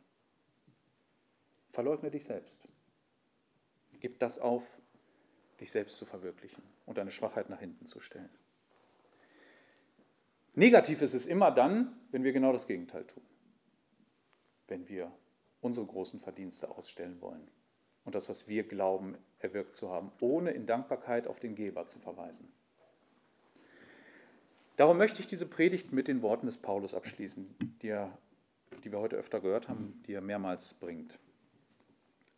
Verleugne 1.72 2.12
dich 2.12 2.26
selbst. 2.26 2.68
Gib 4.00 4.20
das 4.20 4.40
auf, 4.40 4.64
dich 5.60 5.72
selbst 5.72 5.98
zu 5.98 6.06
verwirklichen 6.06 6.62
und 6.86 6.98
deine 6.98 7.12
Schwachheit 7.12 7.50
nach 7.50 7.60
hinten 7.60 7.86
zu 7.86 8.00
stellen. 8.00 8.30
Negativ 10.56 11.02
ist 11.02 11.14
es 11.14 11.26
immer 11.26 11.52
dann, 11.52 11.96
wenn 12.12 12.24
wir 12.24 12.32
genau 12.32 12.52
das 12.52 12.68
Gegenteil 12.68 13.06
tun. 13.06 13.24
Wenn 14.68 14.88
wir 14.88 15.12
unsere 15.62 15.86
großen 15.86 16.20
Verdienste 16.20 16.70
ausstellen 16.70 17.22
wollen 17.22 17.48
und 18.04 18.16
das, 18.16 18.30
was 18.30 18.48
wir 18.48 18.64
glauben, 18.64 19.18
erwirkt 19.40 19.76
zu 19.76 19.90
haben, 19.90 20.12
ohne 20.20 20.52
in 20.52 20.66
Dankbarkeit 20.66 21.28
auf 21.28 21.40
den 21.40 21.56
Geber 21.56 21.88
zu 21.88 22.00
verweisen. 22.00 22.52
Darum 24.76 24.98
möchte 24.98 25.20
ich 25.20 25.28
diese 25.28 25.46
Predigt 25.46 25.92
mit 25.92 26.08
den 26.08 26.22
Worten 26.22 26.48
des 26.48 26.58
Paulus 26.58 26.94
abschließen, 26.94 27.56
die, 27.82 27.90
er, 27.90 28.18
die 28.84 28.92
wir 28.92 29.00
heute 29.00 29.16
öfter 29.16 29.40
gehört 29.40 29.70
haben, 29.70 30.02
die 30.08 30.14
er 30.14 30.22
mehrmals 30.22 30.74
bringt. 30.74 31.18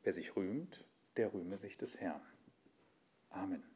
Wer 0.04 0.14
sich 0.14 0.36
rühmt, 0.36 0.86
der 1.18 1.34
rühme 1.34 1.58
sich 1.58 1.78
des 1.78 2.00
Herrn. 2.00 2.22
Amen. 3.30 3.75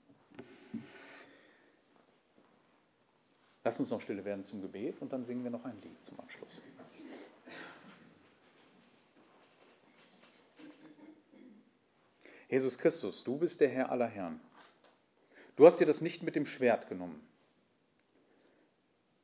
Lass 3.70 3.80
uns 3.80 3.91
noch 3.91 4.01
stille 4.01 4.26
werden 4.26 4.43
zum 4.43 4.63
Gebet 4.63 4.99
und 4.99 5.13
dann 5.13 5.24
singen 5.24 5.43
wir 5.43 5.51
noch 5.51 5.63
ein 5.63 5.80
Lied 5.84 6.03
zum 6.03 6.20
Abschluss. 6.20 6.63
Jesus 12.47 12.80
Christus, 12.80 13.24
du 13.24 13.38
bist 13.38 13.61
der 13.61 13.70
Herr 13.70 13.91
aller 13.91 14.07
Herren. 14.07 14.41
Du 15.55 15.67
hast 15.67 15.78
dir 15.78 15.86
das 15.86 16.01
nicht 16.01 16.24
mit 16.24 16.36
dem 16.36 16.47
Schwert 16.47 16.89
genommen. 16.89 17.22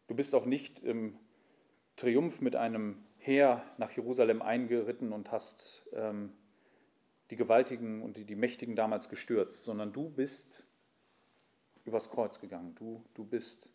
Du 0.06 0.14
bist 0.14 0.36
auch 0.36 0.46
nicht 0.46 0.78
im 0.78 1.18
Triumph 1.96 2.40
mit 2.40 2.56
einem 2.56 3.04
Heer 3.18 3.64
nach 3.80 3.90
Jerusalem 3.94 4.44
eingeritten 4.44 5.12
und 5.12 5.32
hast 5.32 5.82
ähm, 5.94 6.32
die 7.32 7.36
Gewaltigen 7.36 8.04
und 8.04 8.18
die, 8.18 8.26
die 8.26 8.36
Mächtigen 8.36 8.76
damals 8.76 9.10
gestürzt, 9.10 9.64
sondern 9.64 9.92
du 9.92 10.08
bist 10.08 10.68
übers 11.84 12.12
Kreuz 12.12 12.40
gegangen. 12.40 12.76
Du, 12.76 13.04
du 13.16 13.26
bist 13.26 13.75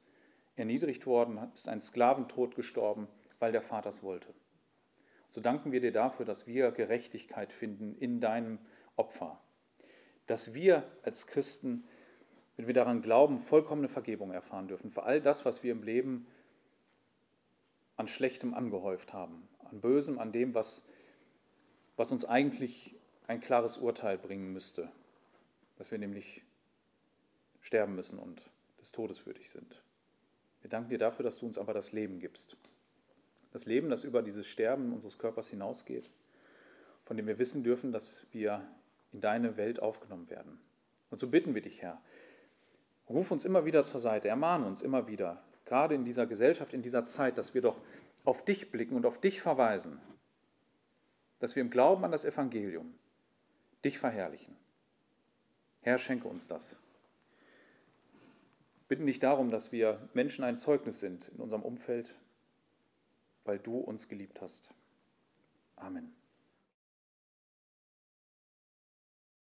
erniedrigt 0.60 1.06
worden, 1.06 1.40
bist 1.52 1.68
einen 1.68 1.80
Sklaventod 1.80 2.54
gestorben, 2.54 3.08
weil 3.38 3.52
der 3.52 3.62
Vater 3.62 3.88
es 3.88 4.02
wollte. 4.02 4.32
So 5.30 5.40
danken 5.40 5.72
wir 5.72 5.80
dir 5.80 5.92
dafür, 5.92 6.26
dass 6.26 6.46
wir 6.46 6.70
Gerechtigkeit 6.72 7.52
finden 7.52 7.94
in 7.94 8.20
deinem 8.20 8.58
Opfer. 8.96 9.40
Dass 10.26 10.54
wir 10.54 10.84
als 11.02 11.26
Christen, 11.26 11.84
wenn 12.56 12.66
wir 12.66 12.74
daran 12.74 13.00
glauben, 13.00 13.38
vollkommene 13.38 13.88
Vergebung 13.88 14.32
erfahren 14.32 14.68
dürfen 14.68 14.90
für 14.90 15.04
all 15.04 15.20
das, 15.20 15.44
was 15.44 15.62
wir 15.62 15.72
im 15.72 15.82
Leben 15.82 16.26
an 17.96 18.08
Schlechtem 18.08 18.54
angehäuft 18.54 19.12
haben, 19.12 19.48
an 19.70 19.80
Bösem, 19.80 20.18
an 20.18 20.32
dem, 20.32 20.54
was, 20.54 20.84
was 21.96 22.12
uns 22.12 22.24
eigentlich 22.24 22.96
ein 23.26 23.40
klares 23.40 23.78
Urteil 23.78 24.18
bringen 24.18 24.52
müsste, 24.52 24.90
dass 25.76 25.90
wir 25.90 25.98
nämlich 25.98 26.42
sterben 27.60 27.94
müssen 27.94 28.18
und 28.18 28.50
des 28.80 28.90
Todes 28.92 29.26
würdig 29.26 29.50
sind. 29.50 29.82
Wir 30.60 30.70
danken 30.70 30.90
dir 30.90 30.98
dafür, 30.98 31.24
dass 31.24 31.38
du 31.38 31.46
uns 31.46 31.58
aber 31.58 31.72
das 31.74 31.92
Leben 31.92 32.20
gibst. 32.20 32.56
Das 33.52 33.66
Leben, 33.66 33.90
das 33.90 34.04
über 34.04 34.22
dieses 34.22 34.46
Sterben 34.46 34.92
unseres 34.92 35.18
Körpers 35.18 35.48
hinausgeht, 35.48 36.10
von 37.04 37.16
dem 37.16 37.26
wir 37.26 37.38
wissen 37.38 37.64
dürfen, 37.64 37.92
dass 37.92 38.26
wir 38.32 38.66
in 39.12 39.20
deine 39.20 39.56
Welt 39.56 39.80
aufgenommen 39.80 40.30
werden. 40.30 40.60
Und 41.10 41.18
so 41.18 41.28
bitten 41.28 41.54
wir 41.54 41.62
dich, 41.62 41.82
Herr, 41.82 42.00
ruf 43.08 43.30
uns 43.30 43.44
immer 43.44 43.64
wieder 43.64 43.84
zur 43.84 44.00
Seite, 44.00 44.28
ermahne 44.28 44.66
uns 44.66 44.82
immer 44.82 45.08
wieder, 45.08 45.42
gerade 45.64 45.94
in 45.94 46.04
dieser 46.04 46.26
Gesellschaft, 46.26 46.72
in 46.72 46.82
dieser 46.82 47.06
Zeit, 47.06 47.38
dass 47.38 47.54
wir 47.54 47.62
doch 47.62 47.80
auf 48.24 48.44
dich 48.44 48.70
blicken 48.70 48.94
und 48.94 49.06
auf 49.06 49.20
dich 49.20 49.40
verweisen, 49.40 50.00
dass 51.40 51.56
wir 51.56 51.62
im 51.62 51.70
Glauben 51.70 52.04
an 52.04 52.12
das 52.12 52.24
Evangelium 52.24 52.94
dich 53.84 53.98
verherrlichen. 53.98 54.56
Herr, 55.80 55.98
schenke 55.98 56.28
uns 56.28 56.46
das. 56.46 56.76
Bitten 58.90 59.06
dich 59.06 59.20
darum, 59.20 59.52
dass 59.52 59.70
wir 59.70 60.08
Menschen 60.14 60.42
ein 60.42 60.58
Zeugnis 60.58 60.98
sind 60.98 61.28
in 61.28 61.36
unserem 61.38 61.62
Umfeld, 61.62 62.16
weil 63.44 63.60
du 63.60 63.78
uns 63.78 64.08
geliebt 64.08 64.40
hast. 64.40 64.74
Amen. 65.76 66.12